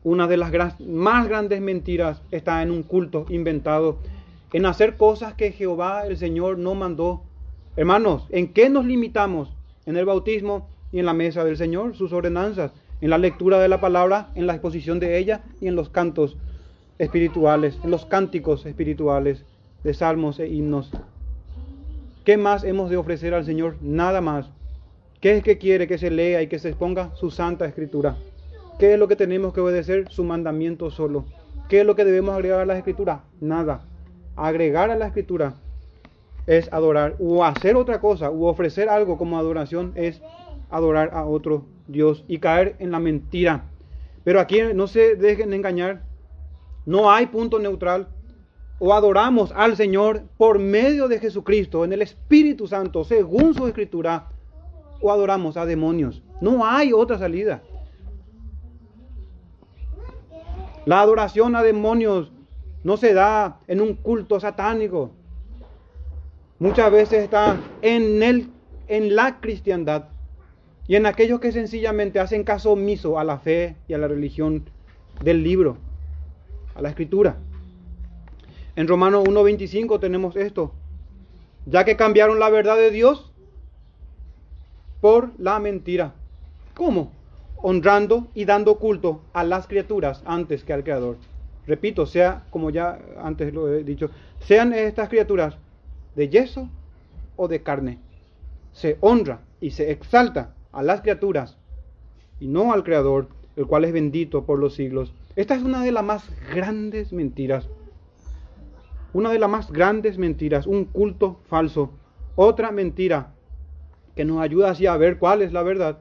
Una 0.01 0.28
de 0.28 0.38
las 0.38 0.80
más 0.80 1.28
grandes 1.28 1.60
mentiras 1.60 2.22
está 2.32 2.64
en 2.64 2.72
un 2.72 2.84
culto 2.84 3.26
inventado, 3.28 3.97
en 4.54 4.66
hacer 4.66 4.95
cosas 4.95 5.34
que 5.34 5.51
Jehová 5.51 6.08
el 6.08 6.16
Señor 6.16 6.58
no 6.58 6.74
mandó. 6.74 7.22
Hermanos, 7.76 8.28
¿en 8.30 8.54
qué 8.54 8.70
nos 8.70 8.86
limitamos? 8.86 9.49
En 9.86 9.97
el 9.97 10.06
bautismo 10.06 10.70
y 10.93 10.99
en 10.99 11.06
la 11.06 11.14
mesa 11.14 11.43
del 11.43 11.58
Señor, 11.58 11.97
sus 11.97 12.14
ordenanzas, 12.14 12.72
en 13.01 13.10
la 13.10 13.18
lectura 13.18 13.60
de 13.60 13.68
la 13.68 13.82
palabra, 13.82 14.30
en 14.36 14.47
la 14.47 14.54
exposición 14.54 15.01
de 15.01 15.18
ella 15.18 15.41
y 15.60 15.68
en 15.68 15.76
los 15.76 15.89
cantos 15.89 16.38
espirituales, 16.97 17.78
en 17.84 17.91
los 17.91 18.06
cánticos 18.06 18.66
espirituales 18.66 19.43
de 19.84 19.93
salmos 19.93 20.39
e 20.39 20.47
himnos. 20.47 20.91
¿Qué 22.24 22.38
más 22.38 22.64
hemos 22.64 22.89
de 22.89 22.95
ofrecer 22.95 23.34
al 23.34 23.43
Señor? 23.43 23.76
Nada 23.82 24.22
más. 24.22 24.49
¿Qué 25.24 25.38
es 25.38 25.41
que 25.41 25.57
quiere 25.57 25.88
que 25.88 25.97
se 25.97 26.11
lea 26.11 26.41
y 26.41 26.47
que 26.47 26.59
se 26.59 26.67
exponga 26.67 27.15
su 27.15 27.32
santa 27.32 27.65
escritura? 27.65 28.17
¿Qué 28.78 28.91
es 28.91 28.99
lo 28.99 29.07
que 29.07 29.15
tenemos 29.15 29.53
que 29.53 29.61
obedecer? 29.61 30.09
Su 30.09 30.26
mandamiento 30.26 30.91
solo. 30.91 31.24
¿Qué 31.69 31.80
es 31.80 31.86
lo 31.86 31.95
que 31.95 32.03
debemos 32.03 32.36
agregar 32.36 32.59
a 32.59 32.65
la 32.65 32.78
escritura? 32.78 33.24
Nada. 33.39 33.86
Agregar 34.36 34.91
a 34.91 34.97
la 34.97 35.07
escritura 35.07 35.53
es 36.45 36.67
adorar 36.74 37.15
o 37.19 37.45
hacer 37.45 37.78
otra 37.78 38.01
cosa 38.01 38.32
o 38.32 38.49
ofrecer 38.49 38.89
algo 38.89 39.17
como 39.17 39.38
adoración 39.38 39.93
es 39.95 40.21
adorar 40.69 41.11
a 41.13 41.24
otro 41.24 41.63
Dios 41.88 42.26
y 42.28 42.39
caer 42.39 42.76
en 42.80 42.91
la 42.91 42.99
mentira. 42.99 43.63
Pero 44.26 44.41
aquí 44.41 44.59
no 44.76 44.88
se 44.88 45.15
dejen 45.15 45.53
engañar. 45.53 46.01
No 46.86 47.09
hay 47.09 47.28
punto 47.28 47.59
neutral. 47.59 48.09
O 48.78 48.93
adoramos 48.93 49.53
al 49.55 49.78
Señor 49.78 50.24
por 50.36 50.59
medio 50.59 51.07
de 51.07 51.19
Jesucristo, 51.19 51.86
en 51.86 51.93
el 51.93 52.01
Espíritu 52.01 52.67
Santo, 52.67 53.05
según 53.05 53.53
su 53.53 53.67
escritura, 53.67 54.28
adoramos 55.12 55.58
a 55.58 55.66
demonios. 55.66 56.24
No 56.41 56.66
hay 56.66 56.93
otra 56.93 57.18
salida. 57.18 57.62
La 60.86 61.01
adoración 61.01 61.56
a 61.56 61.64
demonios 61.64 62.32
no 62.84 62.97
se 62.97 63.14
da 63.14 63.60
en 63.68 63.82
un 63.82 63.95
culto 63.95 64.39
satánico. 64.39 65.12
Muchas 66.60 66.91
veces 66.91 67.24
está 67.24 67.58
en, 67.82 68.22
el, 68.24 68.49
en 68.88 69.16
la 69.16 69.39
cristiandad 69.39 70.06
y 70.88 70.95
en 70.95 71.06
aquellos 71.06 71.39
que 71.39 71.51
sencillamente 71.51 72.20
hacen 72.20 72.43
caso 72.43 72.72
omiso 72.72 73.18
a 73.18 73.24
la 73.24 73.39
fe 73.39 73.76
y 73.88 73.93
a 73.93 73.97
la 73.97 74.08
religión 74.08 74.66
del 75.22 75.43
libro, 75.43 75.78
a 76.76 76.82
la 76.82 76.89
escritura. 76.89 77.38
En 78.76 78.88
Romanos 78.88 79.24
1.25 79.26 79.99
tenemos 79.99 80.36
esto, 80.36 80.74
ya 81.66 81.86
que 81.86 81.95
cambiaron 81.95 82.39
la 82.39 82.49
verdad 82.49 82.76
de 82.76 82.91
Dios 82.91 83.33
por 85.04 85.38
la 85.38 85.60
mentira. 85.60 86.14
¿Cómo? 86.76 87.12
honrando 87.62 88.28
y 88.34 88.45
dando 88.45 88.78
culto 88.78 89.22
a 89.34 89.43
las 89.43 89.68
criaturas 89.68 90.24
antes 90.26 90.64
que 90.64 90.72
al 90.72 90.86
Creador. 90.86 91.18
Repito, 91.68 92.06
sea 92.06 92.43
como 92.51 92.70
ya 92.70 92.99
antes 93.22 93.54
lo 93.54 93.74
he 93.74 93.84
dicho, 93.84 94.12
sean 94.39 94.72
estas 94.72 95.10
criaturas 95.10 95.58
de 96.16 96.30
yeso 96.30 96.70
o 97.36 97.49
de 97.49 97.62
carne. 97.62 97.99
Se 98.72 98.97
honra 99.01 99.41
y 99.60 99.72
se 99.72 99.91
exalta 99.91 100.54
a 100.72 100.84
las 100.84 101.01
criaturas 101.01 101.58
y 102.39 102.47
no 102.47 102.72
al 102.72 102.84
Creador, 102.86 103.28
el 103.58 103.66
cual 103.66 103.84
es 103.84 103.91
bendito 103.91 104.45
por 104.45 104.58
los 104.58 104.76
siglos. 104.76 105.14
Esta 105.36 105.56
es 105.56 105.64
una 105.64 105.84
de 105.84 105.91
las 105.91 106.06
más 106.06 106.30
grandes 106.54 107.12
mentiras. 107.12 107.68
Una 109.12 109.32
de 109.32 109.39
las 109.39 109.49
más 109.49 109.70
grandes 109.70 110.18
mentiras, 110.18 110.66
un 110.66 110.86
culto 110.86 111.41
falso. 111.49 111.91
Otra 112.38 112.72
mentira 112.72 113.34
que 114.16 114.26
nos 114.26 114.41
ayuda 114.41 114.72
así 114.72 114.86
a 114.86 114.97
ver 114.97 115.18
cuál 115.18 115.41
es 115.41 115.53
la 115.53 115.64
verdad 115.64 115.97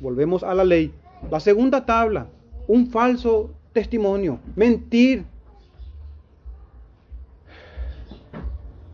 volvemos 0.00 0.42
a 0.42 0.54
la 0.54 0.64
ley. 0.64 0.92
La 1.30 1.40
segunda 1.40 1.86
tabla, 1.86 2.28
un 2.66 2.88
falso 2.88 3.50
testimonio, 3.72 4.40
mentir. 4.54 5.24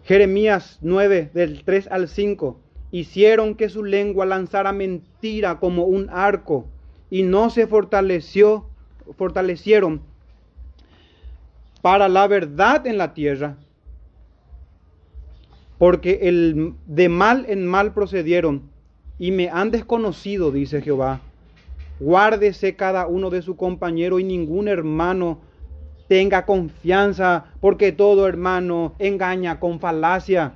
Jeremías 0.04 0.78
9, 0.82 1.30
del 1.32 1.64
3 1.64 1.88
al 1.90 2.08
5, 2.08 2.58
hicieron 2.90 3.54
que 3.54 3.68
su 3.68 3.84
lengua 3.84 4.26
lanzara 4.26 4.72
mentira 4.72 5.58
como 5.60 5.84
un 5.84 6.10
arco 6.10 6.66
y 7.08 7.22
no 7.22 7.50
se 7.50 7.66
fortaleció, 7.66 8.66
fortalecieron 9.16 10.02
para 11.80 12.08
la 12.08 12.26
verdad 12.26 12.86
en 12.86 12.98
la 12.98 13.14
tierra, 13.14 13.56
porque 15.82 16.20
el, 16.22 16.74
de 16.86 17.08
mal 17.08 17.44
en 17.48 17.66
mal 17.66 17.92
procedieron 17.92 18.70
y 19.18 19.32
me 19.32 19.48
han 19.48 19.72
desconocido, 19.72 20.52
dice 20.52 20.80
Jehová. 20.80 21.22
Guárdese 21.98 22.76
cada 22.76 23.08
uno 23.08 23.30
de 23.30 23.42
su 23.42 23.56
compañero 23.56 24.20
y 24.20 24.22
ningún 24.22 24.68
hermano 24.68 25.40
tenga 26.06 26.46
confianza, 26.46 27.46
porque 27.60 27.90
todo 27.90 28.28
hermano 28.28 28.94
engaña 29.00 29.58
con 29.58 29.80
falacia 29.80 30.52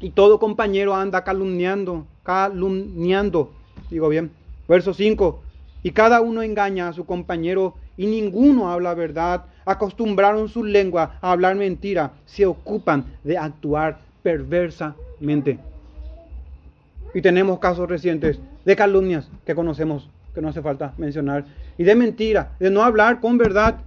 y 0.00 0.08
todo 0.08 0.38
compañero 0.38 0.94
anda 0.94 1.24
calumniando, 1.24 2.06
calumniando, 2.22 3.52
digo 3.90 4.08
bien. 4.08 4.30
Verso 4.66 4.94
5, 4.94 5.42
y 5.82 5.90
cada 5.90 6.22
uno 6.22 6.40
engaña 6.40 6.88
a 6.88 6.94
su 6.94 7.04
compañero 7.04 7.74
y 7.98 8.06
ninguno 8.06 8.70
habla 8.70 8.94
verdad. 8.94 9.44
Acostumbraron 9.66 10.48
su 10.48 10.64
lengua 10.64 11.18
a 11.20 11.32
hablar 11.32 11.54
mentira, 11.54 12.14
se 12.24 12.46
ocupan 12.46 13.04
de 13.24 13.36
actuar 13.36 14.10
perversamente. 14.22 15.58
Y 17.14 17.20
tenemos 17.20 17.58
casos 17.58 17.88
recientes 17.88 18.40
de 18.64 18.76
calumnias 18.76 19.30
que 19.44 19.54
conocemos, 19.54 20.08
que 20.34 20.40
no 20.40 20.48
hace 20.48 20.62
falta 20.62 20.94
mencionar, 20.96 21.44
y 21.76 21.84
de 21.84 21.94
mentira, 21.94 22.52
de 22.58 22.70
no 22.70 22.82
hablar 22.82 23.20
con 23.20 23.38
verdad. 23.38 23.80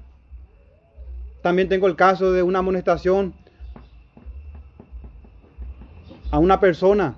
También 1.42 1.70
tengo 1.70 1.88
el 1.88 1.96
caso 1.96 2.32
de 2.32 2.44
una 2.44 2.60
amonestación 2.60 3.34
a 6.32 6.40
una 6.40 6.60
persona 6.60 7.16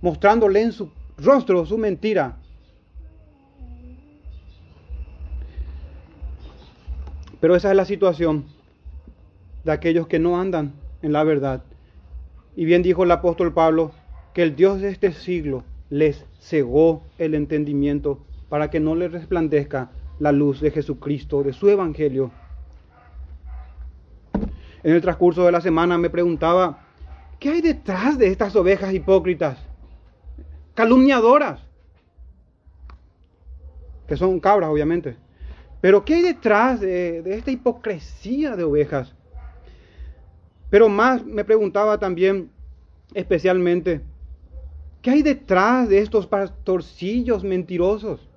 mostrándole 0.00 0.62
en 0.62 0.72
su 0.72 0.90
rostro 1.16 1.64
su 1.64 1.78
mentira. 1.78 2.36
Pero 7.40 7.56
esa 7.56 7.70
es 7.70 7.76
la 7.76 7.84
situación 7.84 8.44
de 9.64 9.72
aquellos 9.72 10.06
que 10.06 10.18
no 10.18 10.40
andan 10.40 10.72
en 11.02 11.12
la 11.12 11.24
verdad. 11.24 11.62
Y 12.54 12.64
bien 12.64 12.82
dijo 12.82 13.04
el 13.04 13.10
apóstol 13.10 13.52
Pablo, 13.52 13.92
que 14.34 14.42
el 14.42 14.56
Dios 14.56 14.80
de 14.80 14.88
este 14.88 15.12
siglo 15.12 15.64
les 15.90 16.24
cegó 16.40 17.02
el 17.18 17.34
entendimiento 17.34 18.20
para 18.48 18.70
que 18.70 18.80
no 18.80 18.94
les 18.94 19.12
resplandezca 19.12 19.90
la 20.18 20.32
luz 20.32 20.60
de 20.60 20.70
Jesucristo, 20.70 21.42
de 21.42 21.52
su 21.52 21.68
Evangelio. 21.68 22.30
En 24.82 24.92
el 24.92 25.00
transcurso 25.00 25.44
de 25.44 25.52
la 25.52 25.60
semana 25.60 25.96
me 25.96 26.10
preguntaba, 26.10 26.80
¿qué 27.38 27.50
hay 27.50 27.60
detrás 27.60 28.18
de 28.18 28.28
estas 28.28 28.54
ovejas 28.56 28.92
hipócritas? 28.92 29.58
Calumniadoras, 30.74 31.60
que 34.06 34.16
son 34.16 34.40
cabras 34.40 34.70
obviamente. 34.70 35.16
Pero 35.80 36.04
¿qué 36.04 36.14
hay 36.14 36.22
detrás 36.22 36.80
de, 36.80 37.22
de 37.22 37.34
esta 37.36 37.50
hipocresía 37.50 38.56
de 38.56 38.64
ovejas? 38.64 39.14
Pero 40.72 40.88
más 40.88 41.24
me 41.24 41.44
preguntaba 41.44 42.00
también 42.00 42.50
especialmente, 43.14 44.00
¿Qué 45.02 45.10
hay 45.10 45.22
detrás 45.22 45.88
de 45.88 45.98
estos 45.98 46.28
pastorcillos 46.28 47.42
mentirosos? 47.42 48.28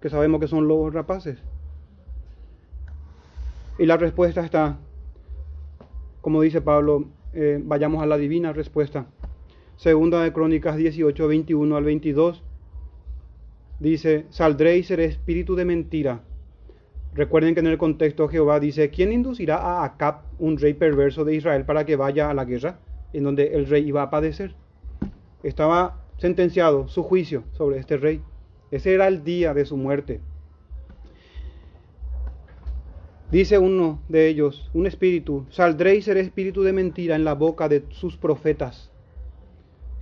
Que 0.00 0.10
sabemos 0.10 0.40
que 0.40 0.48
son 0.48 0.66
lobos 0.66 0.92
rapaces. 0.92 1.38
Y 3.78 3.86
la 3.86 3.96
respuesta 3.96 4.44
está, 4.44 4.78
como 6.22 6.42
dice 6.42 6.60
Pablo, 6.60 7.04
eh, 7.34 7.60
vayamos 7.62 8.02
a 8.02 8.06
la 8.06 8.18
divina 8.18 8.52
respuesta. 8.52 9.06
Segunda 9.76 10.20
de 10.24 10.32
Crónicas 10.32 10.76
18, 10.76 11.28
21 11.28 11.76
al 11.76 11.84
22. 11.84 12.42
Dice, 13.78 14.26
saldré 14.30 14.78
y 14.78 14.82
seré 14.82 15.04
espíritu 15.04 15.54
de 15.54 15.64
mentira. 15.64 16.24
Recuerden 17.18 17.54
que 17.54 17.60
en 17.60 17.66
el 17.66 17.78
contexto 17.78 18.28
Jehová 18.28 18.60
dice, 18.60 18.90
¿quién 18.90 19.10
inducirá 19.10 19.56
a 19.56 19.84
Acab, 19.84 20.20
un 20.38 20.56
rey 20.56 20.74
perverso 20.74 21.24
de 21.24 21.34
Israel, 21.34 21.64
para 21.64 21.84
que 21.84 21.96
vaya 21.96 22.30
a 22.30 22.34
la 22.34 22.44
guerra? 22.44 22.78
En 23.12 23.24
donde 23.24 23.48
el 23.56 23.66
rey 23.66 23.88
iba 23.88 24.02
a 24.02 24.10
padecer 24.10 24.54
estaba 25.42 26.04
sentenciado 26.18 26.86
su 26.86 27.02
juicio 27.02 27.42
sobre 27.54 27.78
este 27.78 27.96
rey. 27.96 28.22
Ese 28.70 28.94
era 28.94 29.08
el 29.08 29.24
día 29.24 29.52
de 29.52 29.64
su 29.64 29.76
muerte. 29.76 30.20
Dice 33.32 33.58
uno 33.58 34.00
de 34.08 34.28
ellos, 34.28 34.70
un 34.72 34.86
espíritu, 34.86 35.44
saldré 35.50 35.96
y 35.96 36.02
seré 36.02 36.20
espíritu 36.20 36.62
de 36.62 36.72
mentira 36.72 37.16
en 37.16 37.24
la 37.24 37.34
boca 37.34 37.68
de 37.68 37.84
sus 37.90 38.16
profetas. 38.16 38.92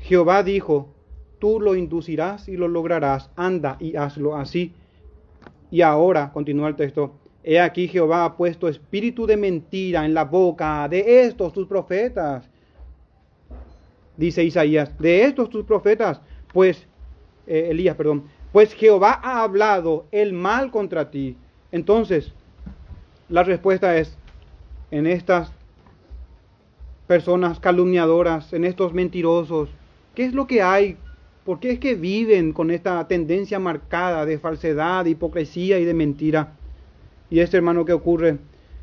Jehová 0.01 0.43
dijo, 0.43 0.95
tú 1.39 1.61
lo 1.61 1.77
inducirás 1.77 2.47
y 2.47 2.59
lo 2.59 2.69
lograrás, 2.69 3.31
anda 3.37 3.79
y 3.81 3.97
hazlo 3.97 4.37
así. 4.37 4.75
Y 5.71 5.83
ahora, 5.83 6.33
continúa 6.33 6.69
el 6.69 6.77
texto, 6.77 7.15
He 7.49 7.61
aquí 7.61 7.87
Jehová 7.87 8.25
ha 8.25 8.37
puesto 8.37 8.67
espíritu 8.67 9.25
de 9.25 9.37
mentira 9.37 10.05
en 10.05 10.15
la 10.15 10.25
boca 10.25 10.89
de 10.89 11.25
estos 11.25 11.53
tus 11.53 11.69
profetas. 11.69 12.51
Dice 14.17 14.43
Isaías, 14.43 14.99
de 14.99 15.23
estos 15.23 15.49
tus 15.49 15.65
profetas, 15.65 16.21
pues, 16.53 16.89
eh, 17.47 17.69
Elías, 17.71 17.95
perdón, 17.95 18.25
pues 18.51 18.75
Jehová 18.75 19.21
ha 19.23 19.45
hablado 19.45 20.07
el 20.11 20.33
mal 20.33 20.73
contra 20.73 21.09
ti. 21.09 21.37
Entonces, 21.71 22.33
la 23.29 23.45
respuesta 23.45 23.97
es, 23.97 24.19
en 24.91 25.07
estas 25.07 25.53
personas 27.07 27.61
calumniadoras, 27.61 28.53
en 28.53 28.65
estos 28.65 28.93
mentirosos, 28.93 29.69
¿qué 30.17 30.25
es 30.25 30.33
lo 30.33 30.49
que 30.49 30.63
hay? 30.63 30.97
¿Por 31.47 31.61
qué 31.61 31.71
es 31.71 31.79
que 31.79 31.95
viven 31.95 32.53
con 32.53 32.73
esta 32.73 33.07
tendencia 33.07 33.61
marcada 33.61 34.27
de 34.27 34.37
falsedad, 34.37 35.05
de 35.05 35.11
hipocresía 35.11 35.79
y 35.79 35.85
de 35.85 35.95
mentira? 35.95 36.55
Y 37.31 37.39
este 37.39 37.57
hermano 37.57 37.85
que 37.85 37.93
ocurre, 37.93 38.39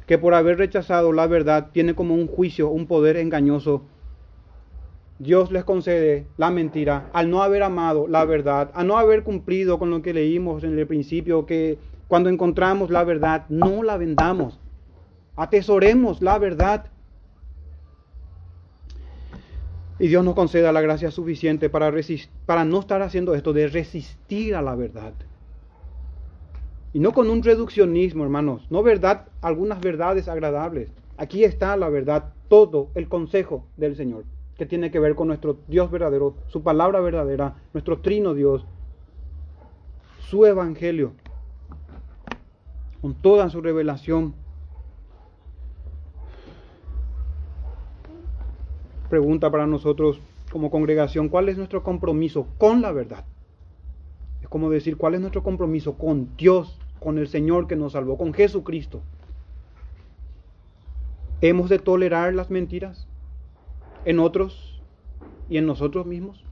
que 0.07 0.17
por 0.17 0.33
haber 0.33 0.59
rechazado 0.59 1.11
la 1.11 1.27
verdad 1.27 1.71
tiene 1.73 1.93
como 1.93 2.15
un 2.15 2.25
juicio, 2.25 2.69
un 2.69 2.87
poder 2.87 3.17
engañoso. 3.17 3.81
Dios 5.19 5.51
les 5.51 5.65
concede 5.65 6.25
la 6.37 6.51
mentira 6.51 7.09
al 7.11 7.29
no 7.29 7.43
haber 7.43 7.63
amado 7.63 8.07
la 8.07 8.23
verdad, 8.23 8.71
a 8.73 8.85
no 8.85 8.97
haber 8.97 9.23
cumplido 9.23 9.77
con 9.77 9.89
lo 9.89 10.01
que 10.01 10.13
leímos 10.13 10.63
en 10.63 10.79
el 10.79 10.87
principio, 10.87 11.45
que 11.45 11.77
cuando 12.07 12.29
encontramos 12.29 12.89
la 12.89 13.03
verdad 13.03 13.43
no 13.49 13.83
la 13.83 13.97
vendamos, 13.97 14.57
atesoremos 15.35 16.21
la 16.21 16.39
verdad. 16.39 16.92
Y 20.03 20.09
Dios 20.09 20.25
nos 20.25 20.35
conceda 20.35 20.73
la 20.73 20.81
gracia 20.81 21.11
suficiente 21.11 21.69
para, 21.69 21.89
para 22.45 22.65
no 22.65 22.81
estar 22.81 23.01
haciendo 23.01 23.35
esto 23.35 23.53
de 23.53 23.69
resistir 23.69 24.53
a 24.53 24.61
la 24.61 24.75
verdad. 24.75 25.13
Y 26.91 26.99
no 26.99 27.13
con 27.13 27.29
un 27.29 27.41
reduccionismo, 27.41 28.25
hermanos. 28.25 28.67
No 28.69 28.83
verdad, 28.83 29.27
algunas 29.39 29.79
verdades 29.79 30.27
agradables. 30.27 30.89
Aquí 31.15 31.45
está 31.45 31.77
la 31.77 31.87
verdad, 31.87 32.33
todo 32.49 32.89
el 32.95 33.07
consejo 33.07 33.65
del 33.77 33.95
Señor, 33.95 34.25
que 34.57 34.65
tiene 34.65 34.91
que 34.91 34.99
ver 34.99 35.15
con 35.15 35.29
nuestro 35.29 35.55
Dios 35.69 35.89
verdadero, 35.89 36.35
su 36.47 36.63
palabra 36.63 36.99
verdadera, 36.99 37.55
nuestro 37.71 37.99
trino 37.99 38.33
Dios, 38.33 38.65
su 40.19 40.45
evangelio, 40.45 41.13
con 42.99 43.13
toda 43.13 43.49
su 43.49 43.61
revelación. 43.61 44.33
Pregunta 49.13 49.51
para 49.51 49.67
nosotros 49.67 50.19
como 50.51 50.71
congregación, 50.71 51.29
¿cuál 51.29 51.47
es 51.47 51.55
nuestro 51.55 51.83
compromiso 51.83 52.47
con 52.57 52.81
la 52.81 52.91
verdad? 52.91 53.25
Es 54.41 54.47
como 54.47 54.71
decir, 54.71 54.97
¿cuál 54.97 55.13
es 55.13 55.21
nuestro 55.21 55.43
compromiso 55.43 55.99
con 55.99 56.35
Dios 56.35 56.79
con 56.99 57.19
el 57.19 57.27
Señor 57.27 57.67
que 57.67 57.75
nos 57.75 57.91
salvó, 57.91 58.17
con 58.17 58.33
Jesucristo. 58.33 59.03
¿Hemos 61.41 61.69
de 61.69 61.77
tolerar 61.77 62.33
las 62.33 62.49
mentiras 62.49 63.07
en 64.03 64.17
otros 64.17 64.81
y 65.47 65.57
en 65.57 65.67
nosotros 65.67 66.07
mismos? 66.07 66.43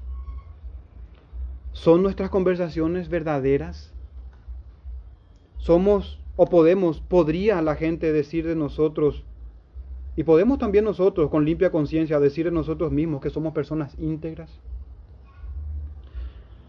¿Son 1.71 2.03
nuestras 2.03 2.29
conversaciones 2.29 3.09
verdaderas? 3.09 3.91
¿Somos 5.57 6.19
o 6.35 6.45
podemos, 6.45 6.99
podría 6.99 7.59
la 7.63 7.75
gente 7.75 8.13
decir 8.13 8.45
de 8.45 8.55
nosotros, 8.55 9.23
y 10.21 10.23
podemos 10.23 10.59
también 10.59 10.85
nosotros 10.85 11.31
con 11.31 11.45
limpia 11.45 11.71
conciencia 11.71 12.19
decir 12.19 12.45
de 12.45 12.51
nosotros 12.51 12.91
mismos 12.91 13.21
que 13.21 13.31
somos 13.31 13.53
personas 13.53 13.95
íntegras? 13.97 14.51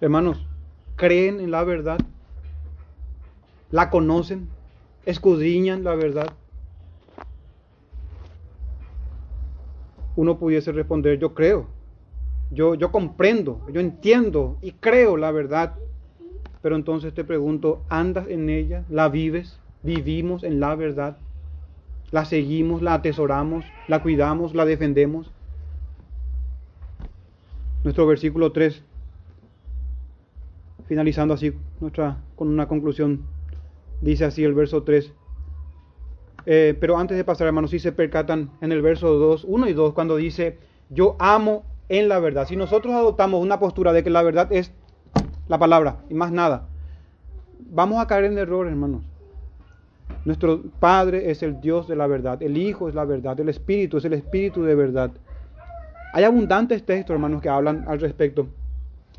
Hermanos, 0.01 0.47
¿creen 0.97 1.39
en 1.39 1.51
la 1.51 1.63
verdad? 1.63 1.99
la 3.73 3.91
conocen, 3.91 4.49
escudriñan 5.05 5.83
la 5.83 5.97
verdad. 5.97 6.31
Uno 10.15 10.39
pudiese 10.39 10.71
responder, 10.73 11.19
yo 11.19 11.35
creo, 11.35 11.67
yo, 12.51 12.75
yo 12.75 12.93
comprendo, 12.93 13.61
yo 13.73 13.81
entiendo 13.81 14.59
y 14.63 14.73
creo 14.73 15.17
la 15.17 15.33
verdad. 15.33 15.75
Pero 16.61 16.77
entonces 16.77 17.13
te 17.13 17.25
pregunto, 17.25 17.83
¿andas 17.89 18.29
en 18.29 18.49
ella? 18.49 18.85
¿La 18.89 19.09
vives? 19.09 19.59
¿Vivimos 19.83 20.45
en 20.45 20.61
la 20.61 20.77
verdad? 20.77 21.17
¿La 22.13 22.25
seguimos? 22.25 22.83
¿La 22.83 22.95
atesoramos? 22.95 23.65
¿La 23.89 24.03
cuidamos? 24.03 24.55
¿La 24.55 24.65
defendemos? 24.65 25.33
Nuestro 27.83 28.07
versículo 28.07 28.53
3, 28.53 28.85
finalizando 30.87 31.35
así 31.35 31.53
nuestra, 31.81 32.19
con 32.37 32.47
una 32.47 32.69
conclusión 32.69 33.25
Dice 34.03 34.25
así 34.25 34.43
el 34.43 34.53
verso 34.53 34.83
3. 34.83 35.13
Eh, 36.45 36.77
pero 36.79 36.99
antes 36.99 37.17
de 37.17 37.25
pasar, 37.25 37.47
hermanos, 37.47 37.71
si 37.71 37.79
se 37.79 37.93
percatan 37.93 38.51
en 38.61 38.73
el 38.73 38.83
verso 38.83 39.15
2, 39.15 39.45
1 39.49 39.69
y 39.69 39.73
2, 39.73 39.95
cuando 39.95 40.17
dice, 40.17 40.59
yo 40.91 41.15
amo 41.21 41.65
en 41.89 42.09
la 42.09 42.19
verdad. 42.19 42.47
Si 42.49 42.57
nosotros 42.57 42.95
adoptamos 42.95 43.41
una 43.41 43.61
postura 43.61 43.93
de 43.93 44.03
que 44.03 44.11
la 44.11 44.23
verdad 44.23 44.53
es 44.53 44.73
la 45.47 45.59
palabra 45.59 45.99
y 46.11 46.15
más 46.15 46.33
nada, 46.33 46.67
vamos 47.71 48.01
a 48.01 48.09
caer 48.09 48.25
en 48.25 48.39
error, 48.39 48.67
hermanos. 48.67 49.05
Nuestro 50.25 50.63
Padre 50.79 51.31
es 51.31 51.43
el 51.43 51.61
Dios 51.61 51.89
de 51.89 51.97
la 51.97 52.07
verdad, 52.07 52.41
el 52.43 52.57
Hijo 52.57 52.89
es 52.89 52.95
la 52.95 53.05
verdad, 53.05 53.39
el 53.41 53.49
Espíritu 53.49 53.97
es 53.97 54.05
el 54.05 54.13
Espíritu 54.13 54.63
de 54.63 54.75
verdad. 54.75 55.11
Hay 56.13 56.25
abundantes 56.25 56.85
textos, 56.85 57.15
hermanos, 57.15 57.43
que 57.43 57.49
hablan 57.49 57.85
al 57.89 57.99
respecto. 57.99 58.47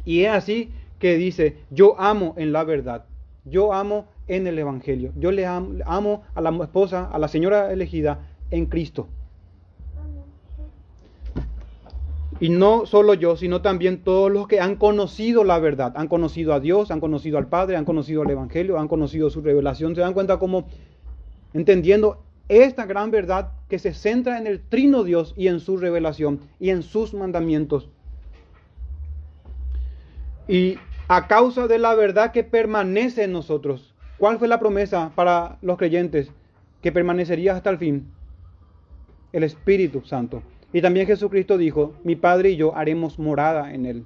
Y 0.05 0.23
es 0.23 0.29
así 0.29 0.69
que 0.99 1.17
dice, 1.17 1.57
yo 1.71 1.99
amo 1.99 2.35
en 2.37 2.53
la 2.53 2.63
verdad. 2.63 3.05
Yo 3.45 3.73
amo 3.73 4.05
en 4.27 4.47
el 4.47 4.57
Evangelio. 4.57 5.11
Yo 5.17 5.31
le 5.31 5.45
amo, 5.45 6.23
a 6.35 6.41
la 6.41 6.63
esposa, 6.63 7.09
a 7.11 7.19
la 7.19 7.27
señora 7.27 7.73
elegida 7.73 8.19
en 8.51 8.67
Cristo. 8.67 9.07
Y 12.39 12.49
no 12.49 12.85
solo 12.85 13.13
yo, 13.13 13.35
sino 13.37 13.61
también 13.61 14.03
todos 14.03 14.31
los 14.31 14.47
que 14.47 14.59
han 14.59 14.75
conocido 14.75 15.43
la 15.43 15.59
verdad, 15.59 15.93
han 15.95 16.07
conocido 16.07 16.53
a 16.53 16.59
Dios, 16.59 16.91
han 16.91 16.99
conocido 16.99 17.37
al 17.37 17.47
Padre, 17.47 17.77
han 17.77 17.85
conocido 17.85 18.23
el 18.23 18.29
Evangelio, 18.29 18.79
han 18.79 18.87
conocido 18.87 19.29
su 19.29 19.41
revelación. 19.41 19.95
Se 19.95 20.01
dan 20.01 20.13
cuenta 20.13 20.39
como 20.39 20.65
entendiendo 21.53 22.23
esta 22.49 22.85
gran 22.85 23.11
verdad 23.11 23.51
que 23.69 23.79
se 23.79 23.93
centra 23.93 24.37
en 24.37 24.47
el 24.47 24.61
trino 24.61 25.03
Dios 25.03 25.33
y 25.37 25.47
en 25.47 25.59
su 25.59 25.77
revelación 25.77 26.41
y 26.59 26.69
en 26.69 26.83
sus 26.83 27.13
mandamientos. 27.13 27.89
Y 30.47 30.77
a 31.07 31.27
causa 31.27 31.67
de 31.67 31.79
la 31.79 31.95
verdad 31.95 32.31
que 32.31 32.43
permanece 32.43 33.23
en 33.23 33.31
nosotros, 33.31 33.93
¿Cuál 34.23 34.39
fue 34.39 34.47
la 34.47 34.57
promesa 34.57 35.11
para 35.15 35.57
los 35.61 35.77
creyentes? 35.77 36.31
Que 36.81 36.93
permanecería 36.93 37.55
hasta 37.57 37.69
el 37.69 37.77
fin. 37.77 38.07
El 39.33 39.43
Espíritu 39.43 40.01
Santo. 40.05 40.43
Y 40.71 40.81
también 40.81 41.07
Jesucristo 41.07 41.57
dijo, 41.57 41.95
mi 42.05 42.15
Padre 42.15 42.51
y 42.51 42.55
yo 42.55 42.73
haremos 42.73 43.19
morada 43.19 43.73
en 43.73 43.85
él. 43.85 44.05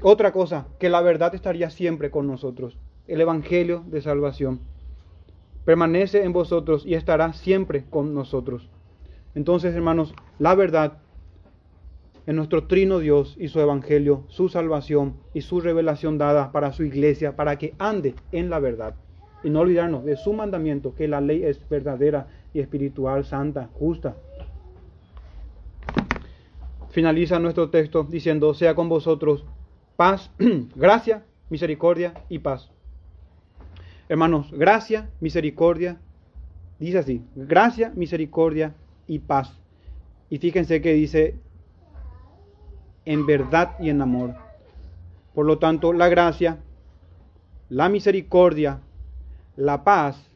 Otra 0.00 0.30
cosa, 0.30 0.66
que 0.78 0.90
la 0.90 1.00
verdad 1.00 1.34
estaría 1.34 1.70
siempre 1.70 2.12
con 2.12 2.28
nosotros. 2.28 2.76
El 3.08 3.20
Evangelio 3.20 3.82
de 3.86 4.00
salvación. 4.00 4.60
Permanece 5.64 6.24
en 6.24 6.32
vosotros 6.32 6.84
y 6.86 6.94
estará 6.94 7.32
siempre 7.32 7.84
con 7.88 8.14
nosotros. 8.14 8.68
Entonces, 9.34 9.74
hermanos, 9.74 10.14
la 10.38 10.54
verdad 10.54 10.98
en 12.26 12.36
nuestro 12.36 12.64
trino 12.64 13.00
Dios 13.00 13.36
y 13.38 13.48
su 13.48 13.60
evangelio, 13.60 14.24
su 14.28 14.48
salvación 14.48 15.16
y 15.34 15.42
su 15.42 15.60
revelación 15.60 16.16
dada 16.16 16.52
para 16.52 16.72
su 16.72 16.82
iglesia, 16.82 17.36
para 17.36 17.56
que 17.58 17.74
ande 17.78 18.14
en 18.32 18.48
la 18.48 18.60
verdad. 18.60 18.94
Y 19.42 19.50
no 19.50 19.60
olvidarnos 19.60 20.04
de 20.06 20.16
su 20.16 20.32
mandamiento, 20.32 20.94
que 20.94 21.06
la 21.06 21.20
ley 21.20 21.44
es 21.44 21.68
verdadera 21.68 22.28
y 22.54 22.60
espiritual, 22.60 23.26
santa, 23.26 23.68
justa. 23.74 24.16
Finaliza 26.88 27.38
nuestro 27.38 27.68
texto 27.68 28.04
diciendo, 28.04 28.54
sea 28.54 28.74
con 28.74 28.88
vosotros 28.88 29.44
paz, 29.96 30.30
gracia, 30.74 31.24
misericordia 31.50 32.14
y 32.30 32.38
paz. 32.38 32.70
Hermanos, 34.08 34.52
gracia, 34.52 35.08
misericordia, 35.20 35.98
dice 36.78 36.98
así, 36.98 37.22
gracia, 37.34 37.92
misericordia 37.94 38.74
y 39.06 39.20
paz. 39.20 39.52
Y 40.28 40.38
fíjense 40.38 40.82
que 40.82 40.92
dice 40.92 41.36
en 43.06 43.24
verdad 43.24 43.76
y 43.80 43.88
en 43.88 44.02
amor. 44.02 44.34
Por 45.34 45.46
lo 45.46 45.58
tanto, 45.58 45.92
la 45.92 46.08
gracia, 46.08 46.58
la 47.68 47.88
misericordia, 47.88 48.80
la 49.56 49.84
paz, 49.84 50.30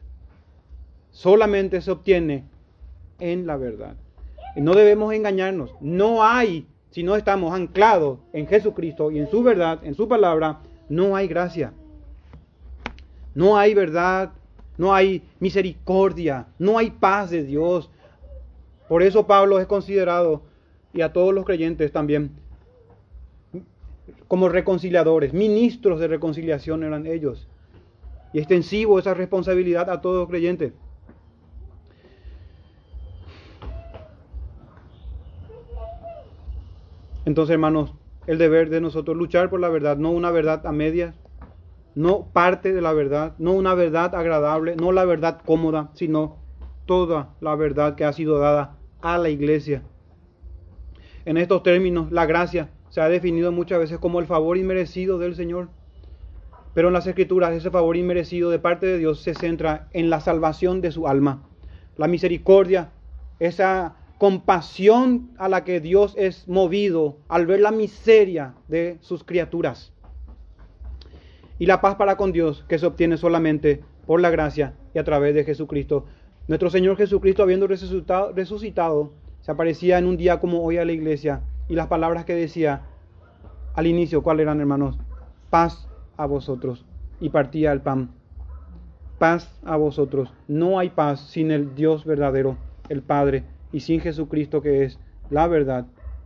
solamente 1.11 1.81
se 1.81 1.91
obtiene 1.91 2.45
en 3.19 3.45
la 3.45 3.57
verdad. 3.57 3.95
Y 4.55 4.61
no 4.61 4.73
debemos 4.73 5.13
engañarnos. 5.13 5.75
No 5.79 6.23
hay, 6.23 6.67
si 6.89 7.03
no 7.03 7.15
estamos 7.15 7.53
anclados 7.53 8.19
en 8.33 8.47
Jesucristo 8.47 9.11
y 9.11 9.19
en 9.19 9.29
su 9.29 9.43
verdad, 9.43 9.79
en 9.83 9.93
su 9.93 10.07
palabra, 10.07 10.59
no 10.89 11.15
hay 11.15 11.27
gracia. 11.27 11.71
No 13.35 13.57
hay 13.57 13.73
verdad, 13.73 14.31
no 14.77 14.93
hay 14.93 15.23
misericordia, 15.39 16.47
no 16.57 16.77
hay 16.77 16.89
paz 16.89 17.29
de 17.29 17.43
Dios. 17.43 17.89
Por 18.87 19.03
eso 19.03 19.27
Pablo 19.27 19.59
es 19.59 19.67
considerado, 19.67 20.41
y 20.93 21.01
a 21.01 21.13
todos 21.13 21.33
los 21.33 21.45
creyentes 21.45 21.91
también, 21.91 22.31
como 24.27 24.49
reconciliadores, 24.49 25.33
ministros 25.33 25.99
de 25.99 26.07
reconciliación 26.07 26.83
eran 26.83 27.05
ellos. 27.05 27.47
y 28.31 28.39
extensivo 28.39 28.99
esa 28.99 29.13
responsabilidad 29.13 29.89
a 29.89 30.01
todo 30.01 30.27
creyente. 30.27 30.73
Entonces, 37.25 37.53
hermanos, 37.53 37.93
el 38.27 38.37
deber 38.37 38.69
de 38.69 38.81
nosotros 38.81 39.17
luchar 39.17 39.49
por 39.49 39.59
la 39.59 39.69
verdad, 39.69 39.97
no 39.97 40.11
una 40.11 40.31
verdad 40.31 40.65
a 40.65 40.71
medias, 40.71 41.15
no 41.99 42.29
parte 42.31 42.71
de 42.71 42.79
la 42.79 42.93
verdad, 42.93 43.33
no 43.39 43.51
una 43.51 43.73
verdad 43.73 44.15
agradable, 44.15 44.77
no 44.77 44.93
la 44.93 45.03
verdad 45.03 45.41
cómoda, 45.45 45.91
sino 45.95 46.37
toda 46.85 47.35
la 47.41 47.55
verdad 47.55 47.95
que 47.95 48.05
ha 48.05 48.13
sido 48.13 48.39
dada 48.39 48.77
a 49.01 49.17
la 49.17 49.27
iglesia. 49.27 49.83
En 51.25 51.35
estos 51.35 51.61
términos, 51.61 52.09
la 52.09 52.25
gracia 52.25 52.69
se 52.87 53.01
ha 53.01 53.09
definido 53.09 53.51
muchas 53.51 53.79
veces 53.79 53.99
como 53.99 54.21
el 54.21 54.27
favor 54.27 54.57
inmerecido 54.57 55.19
del 55.19 55.35
Señor. 55.35 55.67
Pero 56.73 56.87
en 56.87 56.93
las 56.93 57.05
Escrituras 57.05 57.51
ese 57.51 57.69
favor 57.69 57.97
inmerecido 57.97 58.49
de 58.49 58.59
parte 58.59 58.85
de 58.85 58.97
Dios 58.97 59.19
se 59.19 59.33
centra 59.33 59.89
en 59.91 60.09
la 60.09 60.21
salvación 60.21 60.79
de 60.79 60.93
su 60.93 61.05
alma. 61.05 61.49
La 61.97 62.07
misericordia, 62.07 62.91
esa 63.39 63.97
compasión 64.17 65.31
a 65.37 65.49
la 65.49 65.65
que 65.65 65.81
Dios 65.81 66.13
es 66.17 66.47
movido 66.47 67.17
al 67.27 67.45
ver 67.45 67.59
la 67.59 67.71
miseria 67.71 68.53
de 68.69 68.99
sus 69.01 69.25
criaturas. 69.25 69.91
Y 71.59 71.65
la 71.65 71.81
paz 71.81 71.95
para 71.95 72.15
con 72.15 72.31
Dios 72.31 72.65
que 72.67 72.79
se 72.79 72.85
obtiene 72.85 73.17
solamente 73.17 73.83
por 74.07 74.21
la 74.21 74.29
gracia 74.29 74.73
y 74.93 74.99
a 74.99 75.03
través 75.03 75.35
de 75.35 75.43
Jesucristo. 75.43 76.05
Nuestro 76.47 76.69
Señor 76.69 76.97
Jesucristo, 76.97 77.43
habiendo 77.43 77.67
resucitado, 77.67 78.31
resucitado 78.33 79.11
se 79.41 79.51
aparecía 79.51 79.97
en 79.97 80.07
un 80.07 80.17
día 80.17 80.39
como 80.39 80.63
hoy 80.63 80.77
a 80.77 80.85
la 80.85 80.93
iglesia 80.93 81.41
y 81.67 81.75
las 81.75 81.87
palabras 81.87 82.25
que 82.25 82.33
decía 82.33 82.83
al 83.75 83.87
inicio, 83.87 84.23
¿cuáles 84.23 84.43
eran 84.43 84.59
hermanos? 84.59 84.97
Paz 85.49 85.87
a 86.17 86.25
vosotros. 86.25 86.85
Y 87.19 87.29
partía 87.29 87.71
el 87.71 87.81
pan. 87.81 88.11
Paz 89.19 89.53
a 89.63 89.75
vosotros. 89.75 90.33
No 90.47 90.79
hay 90.79 90.89
paz 90.89 91.19
sin 91.19 91.51
el 91.51 91.75
Dios 91.75 92.05
verdadero, 92.05 92.57
el 92.87 93.01
Padre, 93.01 93.43
y 93.71 93.81
sin 93.81 93.99
Jesucristo 93.99 94.61
que 94.61 94.85
es 94.85 94.99
la 95.29 95.47
verdad. 95.47 95.85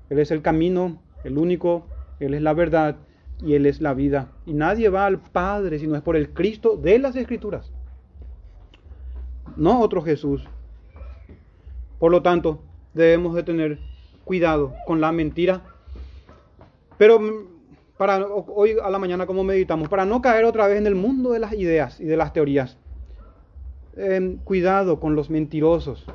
Él 0.09 0.19
es 0.19 0.31
el 0.31 0.41
camino, 0.41 1.01
el 1.23 1.37
único, 1.37 1.87
Él 2.19 2.33
es 2.35 2.41
la 2.41 2.53
verdad 2.53 2.97
y 3.41 3.55
Él 3.55 3.65
es 3.65 3.81
la 3.81 3.93
vida. 3.93 4.31
Y 4.45 4.53
nadie 4.53 4.89
va 4.89 5.05
al 5.05 5.19
Padre 5.19 5.79
si 5.79 5.87
no 5.87 5.95
es 5.95 6.01
por 6.01 6.15
el 6.15 6.29
Cristo 6.33 6.77
de 6.77 6.99
las 6.99 7.15
Escrituras. 7.15 7.71
No 9.55 9.81
otro 9.81 10.01
Jesús. 10.01 10.43
Por 11.99 12.11
lo 12.11 12.21
tanto, 12.21 12.61
debemos 12.93 13.35
de 13.35 13.43
tener 13.43 13.79
cuidado 14.25 14.73
con 14.85 15.01
la 15.01 15.11
mentira. 15.11 15.61
Pero 16.97 17.19
para 17.97 18.25
hoy 18.25 18.75
a 18.83 18.89
la 18.89 18.99
mañana 18.99 19.25
como 19.25 19.43
meditamos, 19.43 19.89
para 19.89 20.05
no 20.05 20.21
caer 20.21 20.45
otra 20.45 20.67
vez 20.67 20.77
en 20.77 20.87
el 20.87 20.95
mundo 20.95 21.31
de 21.31 21.39
las 21.39 21.53
ideas 21.53 21.99
y 21.99 22.05
de 22.05 22.17
las 22.17 22.33
teorías. 22.33 22.77
Em, 23.95 24.37
cuidado 24.37 24.99
con 24.99 25.15
los 25.15 25.29
mentirosos. 25.29 26.05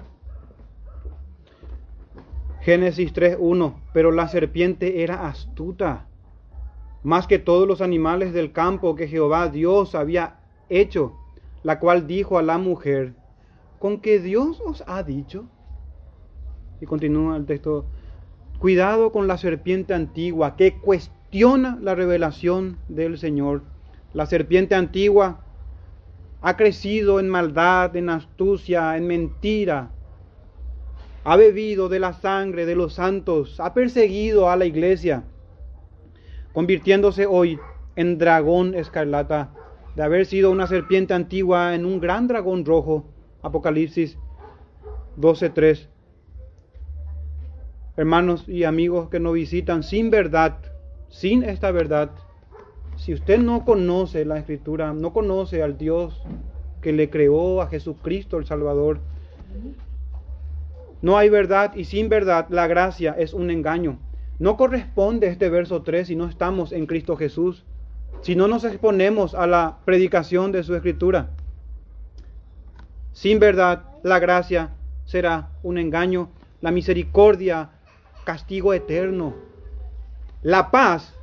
Génesis 2.61 3.13
3.1, 3.13 3.75
pero 3.93 4.11
la 4.11 4.29
serpiente 4.29 5.03
era 5.03 5.29
astuta, 5.29 6.08
más 7.03 7.27
que 7.27 7.39
todos 7.39 7.67
los 7.67 7.81
animales 7.81 8.33
del 8.33 8.53
campo 8.53 8.95
que 8.95 9.09
Jehová 9.09 9.49
Dios 9.49 9.95
había 9.95 10.41
hecho, 10.69 11.15
la 11.63 11.79
cual 11.79 12.07
dijo 12.07 12.39
a 12.39 12.43
la 12.43 12.59
mujer, 12.59 13.15
¿con 13.79 14.01
que 14.01 14.19
Dios 14.19 14.61
os 14.65 14.83
ha 14.87 15.03
dicho? 15.03 15.47
Y 16.81 16.87
continúa 16.87 17.37
el 17.37 17.47
texto, 17.47 17.87
cuidado 18.59 19.13
con 19.13 19.27
la 19.27 19.39
serpiente 19.39 19.95
antigua 19.95 20.57
que 20.57 20.79
cuestiona 20.79 21.79
la 21.81 21.95
revelación 21.95 22.79
del 22.89 23.19
Señor. 23.19 23.63
La 24.15 24.27
serpiente 24.27 24.75
antigua 24.75 25.41
ha 26.41 26.57
crecido 26.57 27.21
en 27.21 27.29
maldad, 27.29 27.95
en 27.97 28.11
astucia, 28.11 28.97
en 28.97 29.07
mentira. 29.07 29.91
Ha 31.25 31.37
bebido 31.37 31.89
de 31.89 32.01
la 32.01 32.13
sangre 32.13 32.65
de 32.65 32.77
los 32.77 32.95
santos, 32.95 33.61
ha 33.61 33.75
perseguido 33.75 34.49
a 34.49 34.57
la 34.57 34.65
iglesia, 34.65 35.25
convirtiéndose 36.53 37.27
hoy 37.27 37.59
en 37.97 38.19
dragón 38.19 38.75
escarlata, 38.75 39.51
de 39.97 40.03
haber 40.03 40.27
sido 40.27 40.51
una 40.51 40.67
serpiente 40.67 41.15
antigua 41.15 41.75
en 41.75 41.85
un 41.85 42.01
gran 42.01 42.29
dragón 42.29 42.65
rojo. 42.65 43.05
Apocalipsis 43.43 44.19
12.3 45.19 45.89
hermanos 47.99 48.49
y 48.49 48.63
amigos 48.63 49.09
que 49.09 49.19
nos 49.19 49.35
visitan 49.35 49.83
sin 49.83 50.09
verdad, 50.09 50.59
sin 51.09 51.43
esta 51.43 51.73
verdad, 51.73 52.13
si 52.97 53.13
usted 53.13 53.41
no 53.41 53.65
conoce 53.65 54.25
la 54.25 54.39
escritura, 54.39 54.93
no 54.93 55.13
conoce 55.13 55.65
al 55.65 55.77
Dios 55.79 56.23
que 56.81 56.93
le 56.93 57.11
creó 57.11 57.61
a 57.61 57.67
Jesucristo 57.67 58.39
el 58.39 58.47
Salvador, 58.47 59.01
no 61.03 61.19
hay 61.19 61.29
verdad 61.29 61.75
y 61.75 61.85
sin 61.85 62.09
verdad 62.09 62.47
la 62.51 62.69
gracia 62.69 63.17
es 63.19 63.35
un 63.35 63.51
engaño. 63.51 63.99
No 64.39 64.57
corresponde 64.57 65.27
este 65.27 65.49
verso 65.49 65.83
3 65.83 66.07
si 66.07 66.17
no 66.17 66.29
estamos 66.29 66.73
en 66.73 66.87
Cristo 66.87 67.17
Jesús, 67.17 67.65
si 68.23 68.37
no 68.37 68.47
nos 68.47 68.65
exponemos 68.65 69.35
a 69.35 69.47
la 69.47 69.79
predicación 69.85 70.53
de 70.53 70.63
su 70.63 70.75
escritura. 70.75 71.31
Sin 73.13 73.41
verdad 73.41 73.85
la 74.05 74.21
gracia 74.21 74.71
será 75.05 75.51
un 75.63 75.79
engaño, 75.79 76.29
la 76.61 76.71
misericordia 76.71 77.71
castigo 78.25 78.75
eterno. 78.75 79.35
La 80.43 80.71
paz 80.71 81.15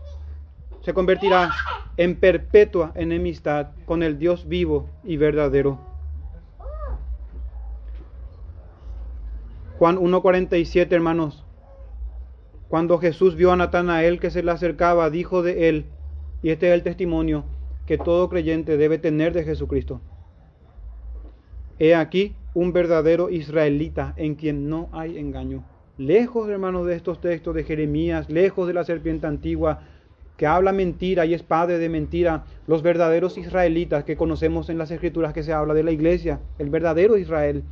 se 0.81 0.93
convertirá 0.93 1.51
en 1.95 2.17
perpetua 2.17 2.91
enemistad 2.95 3.67
con 3.85 4.03
el 4.03 4.19
Dios 4.19 4.47
vivo 4.47 4.89
y 5.03 5.15
verdadero. 5.15 5.79
Juan 9.77 9.97
1.47, 9.97 10.91
hermanos. 10.91 11.44
Cuando 12.67 12.97
Jesús 12.97 13.35
vio 13.35 13.51
a 13.51 13.55
Natanael 13.55 14.19
que 14.19 14.31
se 14.31 14.43
le 14.43 14.51
acercaba, 14.51 15.09
dijo 15.09 15.43
de 15.43 15.69
él, 15.69 15.85
y 16.41 16.49
este 16.49 16.67
es 16.67 16.73
el 16.73 16.83
testimonio 16.83 17.45
que 17.85 17.97
todo 17.97 18.29
creyente 18.29 18.77
debe 18.77 18.97
tener 18.97 19.33
de 19.33 19.43
Jesucristo. 19.43 20.01
He 21.77 21.93
aquí 21.93 22.35
un 22.53 22.73
verdadero 22.73 23.29
israelita 23.29 24.13
en 24.17 24.35
quien 24.35 24.69
no 24.69 24.89
hay 24.91 25.17
engaño 25.17 25.65
lejos, 25.97 26.49
hermanos, 26.49 26.85
de 26.85 26.95
estos 26.95 27.21
textos 27.21 27.55
de 27.55 27.63
Jeremías, 27.63 28.29
lejos 28.29 28.67
de 28.67 28.73
la 28.73 28.83
serpiente 28.83 29.27
antigua 29.27 29.81
que 30.37 30.47
habla 30.47 30.73
mentira 30.73 31.25
y 31.25 31.33
es 31.33 31.43
padre 31.43 31.77
de 31.77 31.87
mentira, 31.87 32.43
los 32.67 32.81
verdaderos 32.81 33.37
israelitas 33.37 34.03
que 34.03 34.17
conocemos 34.17 34.69
en 34.69 34.77
las 34.77 34.91
escrituras 34.91 35.31
que 35.31 35.43
se 35.43 35.53
habla 35.53 35.73
de 35.73 35.83
la 35.83 35.91
iglesia, 35.91 36.41
el 36.59 36.69
verdadero 36.69 37.17
Israel, 37.17 37.63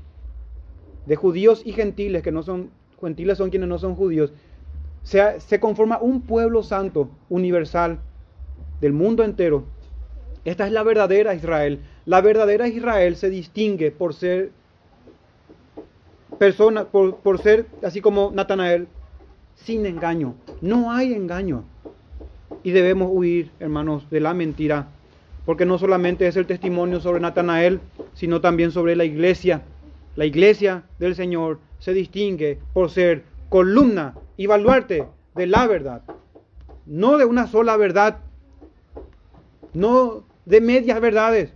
de 1.06 1.16
judíos 1.18 1.62
y 1.66 1.74
gentiles 1.74 2.24
que 2.24 2.32
no 2.32 2.42
son, 2.42 2.70
gentiles 3.02 3.38
son 3.38 3.50
quienes 3.50 3.68
no 3.68 3.80
son 3.80 3.96
judíos, 3.96 4.32
se, 5.04 5.60
conforma 5.60 6.00
un 6.00 6.22
pueblo 6.22 6.64
santo, 6.64 7.10
universal, 7.30 8.00
del 8.82 8.94
mundo 8.94 9.24
entero. 9.24 9.66
Esta 10.46 10.66
es 10.66 10.74
la 10.74 10.84
verdadera 10.84 11.36
Israel. 11.36 11.80
La 12.06 12.22
verdadera 12.22 12.68
Israel 12.68 13.16
se 13.16 13.30
distingue 13.30 13.92
por 13.92 14.14
ser 14.14 14.52
persona, 16.40 16.86
por, 16.86 17.18
por 17.18 17.40
ser 17.40 17.68
así 17.84 18.02
como 18.02 18.32
Natanael, 18.34 18.88
sin 19.56 19.86
engaño. 19.86 20.36
No 20.62 20.92
hay 20.92 21.14
engaño. 21.14 21.64
Y 22.64 22.72
debemos 22.72 23.10
huir, 23.12 23.52
hermanos, 23.60 24.10
de 24.10 24.20
la 24.20 24.34
mentira. 24.34 24.88
Porque 25.46 25.66
no 25.66 25.78
solamente 25.78 26.28
es 26.28 26.38
el 26.38 26.46
testimonio 26.46 27.02
sobre 27.02 27.20
Natanael, 27.20 27.82
sino 28.14 28.42
también 28.42 28.72
sobre 28.72 28.96
la 28.96 29.04
iglesia. 29.04 29.64
La 30.16 30.26
iglesia 30.26 30.84
del 31.00 31.16
Señor 31.16 31.60
se 31.80 31.94
distingue 31.94 32.60
por 32.74 32.90
ser 32.90 33.24
columna 33.50 34.14
y 34.38 34.48
baluarte 34.48 35.08
de 35.36 35.48
la 35.48 35.68
verdad. 35.68 36.04
No 36.86 37.18
de 37.18 37.26
una 37.26 37.48
sola 37.48 37.78
verdad. 37.78 38.20
No 39.74 40.24
de 40.46 40.62
medias 40.62 41.00
verdades. 41.00 41.54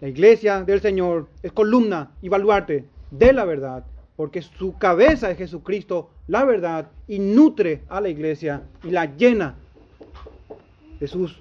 La 0.00 0.08
iglesia 0.08 0.62
del 0.62 0.80
Señor 0.80 1.28
es 1.42 1.52
columna 1.52 2.12
y 2.20 2.28
baluarte 2.28 2.84
de 3.10 3.32
la 3.32 3.44
verdad, 3.44 3.84
porque 4.16 4.42
su 4.42 4.76
cabeza 4.76 5.30
es 5.30 5.38
Jesucristo, 5.38 6.10
la 6.26 6.44
verdad, 6.44 6.90
y 7.08 7.18
nutre 7.18 7.82
a 7.88 8.00
la 8.00 8.08
iglesia 8.08 8.62
y 8.84 8.90
la 8.90 9.16
llena 9.16 9.54
de 11.00 11.08
sus 11.08 11.40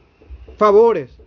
favores. 0.57 1.17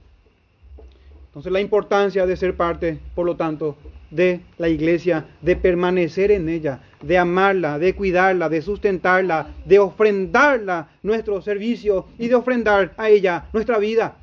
Entonces 1.26 1.52
la 1.52 1.60
importancia 1.60 2.24
de 2.24 2.36
ser 2.36 2.56
parte, 2.56 2.98
por 3.14 3.26
lo 3.26 3.36
tanto, 3.36 3.76
de 4.10 4.40
la 4.56 4.68
iglesia, 4.68 5.26
de 5.42 5.56
permanecer 5.56 6.30
en 6.30 6.48
ella, 6.48 6.80
de 7.02 7.18
amarla, 7.18 7.78
de 7.78 7.94
cuidarla, 7.94 8.48
de 8.48 8.62
sustentarla, 8.62 9.54
de 9.64 9.78
ofrendarla 9.78 10.88
nuestro 11.02 11.42
servicio 11.42 12.06
y 12.18 12.28
de 12.28 12.34
ofrendar 12.34 12.94
a 12.96 13.08
ella 13.10 13.46
nuestra 13.52 13.78
vida, 13.78 14.16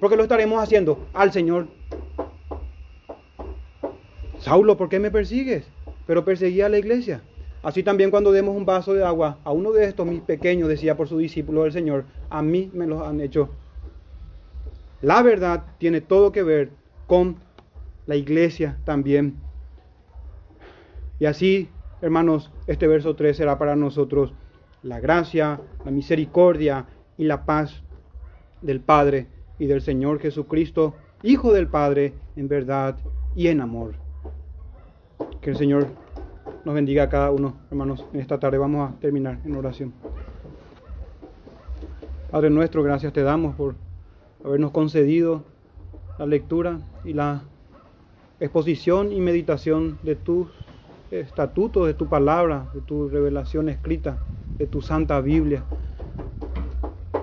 porque 0.00 0.16
lo 0.16 0.22
estaremos 0.22 0.62
haciendo 0.62 1.08
al 1.12 1.32
Señor 1.32 1.68
Saulo, 4.38 4.76
¿por 4.76 4.88
qué 4.88 4.98
me 4.98 5.10
persigues? 5.10 5.64
Pero 6.06 6.24
perseguía 6.24 6.66
a 6.66 6.68
la 6.68 6.78
iglesia. 6.78 7.22
Así 7.62 7.82
también 7.82 8.10
cuando 8.10 8.30
demos 8.30 8.56
un 8.56 8.64
vaso 8.64 8.94
de 8.94 9.04
agua 9.04 9.38
a 9.42 9.50
uno 9.50 9.72
de 9.72 9.86
estos 9.86 10.06
mis 10.06 10.20
pequeños, 10.20 10.68
decía 10.68 10.96
por 10.96 11.08
su 11.08 11.18
discípulo 11.18 11.64
del 11.64 11.72
Señor, 11.72 12.04
a 12.30 12.42
mí 12.42 12.70
me 12.72 12.86
los 12.86 13.02
han 13.02 13.20
hecho. 13.20 13.48
la 15.02 15.22
verdad 15.22 15.64
tiene 15.78 16.00
todo 16.00 16.32
que 16.32 16.42
ver 16.42 16.70
con 17.06 17.36
la 18.06 18.16
iglesia 18.16 18.78
también. 18.84 19.36
Y 21.18 21.26
así, 21.26 21.68
hermanos, 22.00 22.52
este 22.66 22.86
verso 22.86 23.16
3 23.16 23.36
será 23.36 23.58
para 23.58 23.76
nosotros 23.76 24.32
la 24.82 25.00
gracia, 25.00 25.60
la 25.84 25.90
misericordia 25.90 26.86
y 27.18 27.24
la 27.24 27.44
paz 27.44 27.82
del 28.62 28.80
Padre 28.80 29.26
y 29.58 29.66
del 29.66 29.80
Señor 29.80 30.20
Jesucristo, 30.20 30.94
Hijo 31.22 31.52
del 31.52 31.66
Padre, 31.66 32.14
en 32.36 32.46
verdad 32.46 32.98
y 33.34 33.48
en 33.48 33.60
amor. 33.60 33.94
Que 35.40 35.50
el 35.50 35.56
Señor 35.56 35.88
nos 36.64 36.74
bendiga 36.74 37.04
a 37.04 37.08
cada 37.08 37.30
uno, 37.30 37.56
hermanos. 37.70 38.04
En 38.12 38.20
esta 38.20 38.38
tarde 38.38 38.58
vamos 38.58 38.90
a 38.90 38.98
terminar 39.00 39.38
en 39.44 39.56
oración. 39.56 39.92
Padre 42.30 42.50
nuestro, 42.50 42.82
gracias 42.82 43.12
te 43.12 43.22
damos 43.22 43.54
por 43.54 43.76
habernos 44.44 44.72
concedido 44.72 45.44
la 46.18 46.26
lectura 46.26 46.80
y 47.04 47.12
la 47.12 47.44
exposición 48.38 49.12
y 49.12 49.20
meditación 49.20 49.98
de 50.02 50.16
tus 50.16 50.48
estatutos, 51.10 51.86
de 51.86 51.94
tu 51.94 52.08
palabra, 52.08 52.68
de 52.74 52.80
tu 52.80 53.08
revelación 53.08 53.68
escrita, 53.68 54.18
de 54.58 54.66
tu 54.66 54.82
santa 54.82 55.20
Biblia. 55.20 55.64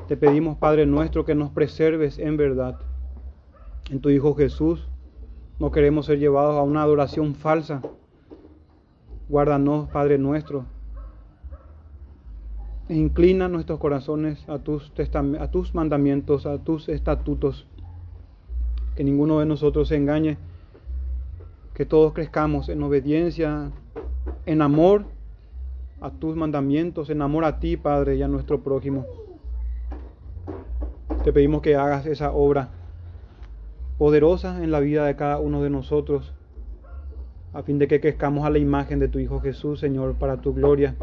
Te 0.07 0.17
pedimos, 0.17 0.57
Padre 0.57 0.85
nuestro, 0.85 1.25
que 1.25 1.35
nos 1.35 1.51
preserves 1.51 2.17
en 2.19 2.37
verdad. 2.37 2.79
En 3.89 3.99
tu 3.99 4.09
Hijo 4.09 4.35
Jesús 4.35 4.87
no 5.59 5.71
queremos 5.71 6.07
ser 6.07 6.19
llevados 6.19 6.57
a 6.57 6.63
una 6.63 6.83
adoración 6.83 7.35
falsa. 7.35 7.81
Guárdanos, 9.29 9.89
Padre 9.89 10.17
nuestro. 10.17 10.65
E 12.89 12.95
inclina 12.95 13.47
nuestros 13.47 13.79
corazones 13.79 14.47
a 14.49 14.59
tus, 14.59 14.91
a 15.39 15.51
tus 15.51 15.73
mandamientos, 15.75 16.45
a 16.45 16.57
tus 16.57 16.89
estatutos. 16.89 17.67
Que 18.95 19.03
ninguno 19.03 19.39
de 19.39 19.45
nosotros 19.45 19.87
se 19.87 19.95
engañe. 19.95 20.37
Que 21.73 21.85
todos 21.85 22.13
crezcamos 22.13 22.69
en 22.69 22.83
obediencia, 22.83 23.71
en 24.45 24.61
amor 24.61 25.05
a 26.01 26.11
tus 26.11 26.35
mandamientos, 26.35 27.09
en 27.09 27.21
amor 27.21 27.45
a 27.45 27.59
ti, 27.59 27.77
Padre, 27.77 28.17
y 28.17 28.21
a 28.21 28.27
nuestro 28.27 28.61
prójimo. 28.61 29.05
Te 31.23 31.31
pedimos 31.31 31.61
que 31.61 31.75
hagas 31.75 32.05
esa 32.05 32.33
obra 32.33 32.69
poderosa 33.97 34.63
en 34.63 34.71
la 34.71 34.81
vida 34.81 35.05
de 35.05 35.15
cada 35.15 35.39
uno 35.39 35.61
de 35.63 35.69
nosotros, 35.69 36.33
a 37.53 37.63
fin 37.63 37.79
de 37.79 37.87
que 37.87 38.01
crezcamos 38.01 38.45
a 38.45 38.49
la 38.49 38.57
imagen 38.57 38.99
de 38.99 39.07
tu 39.07 39.19
Hijo 39.19 39.39
Jesús, 39.39 39.79
Señor, 39.79 40.15
para 40.15 40.41
tu 40.41 40.53
gloria 40.53 40.95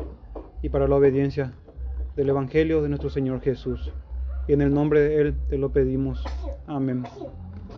y 0.62 0.68
para 0.68 0.86
la 0.86 0.96
obediencia 0.96 1.54
del 2.16 2.28
Evangelio 2.28 2.82
de 2.82 2.90
nuestro 2.90 3.08
Señor 3.08 3.40
Jesús. 3.40 3.92
Y 4.48 4.52
en 4.52 4.60
el 4.60 4.74
nombre 4.74 5.00
de 5.00 5.20
Él 5.20 5.34
te 5.48 5.56
lo 5.56 5.70
pedimos. 5.70 6.22
Amén. 6.66 7.04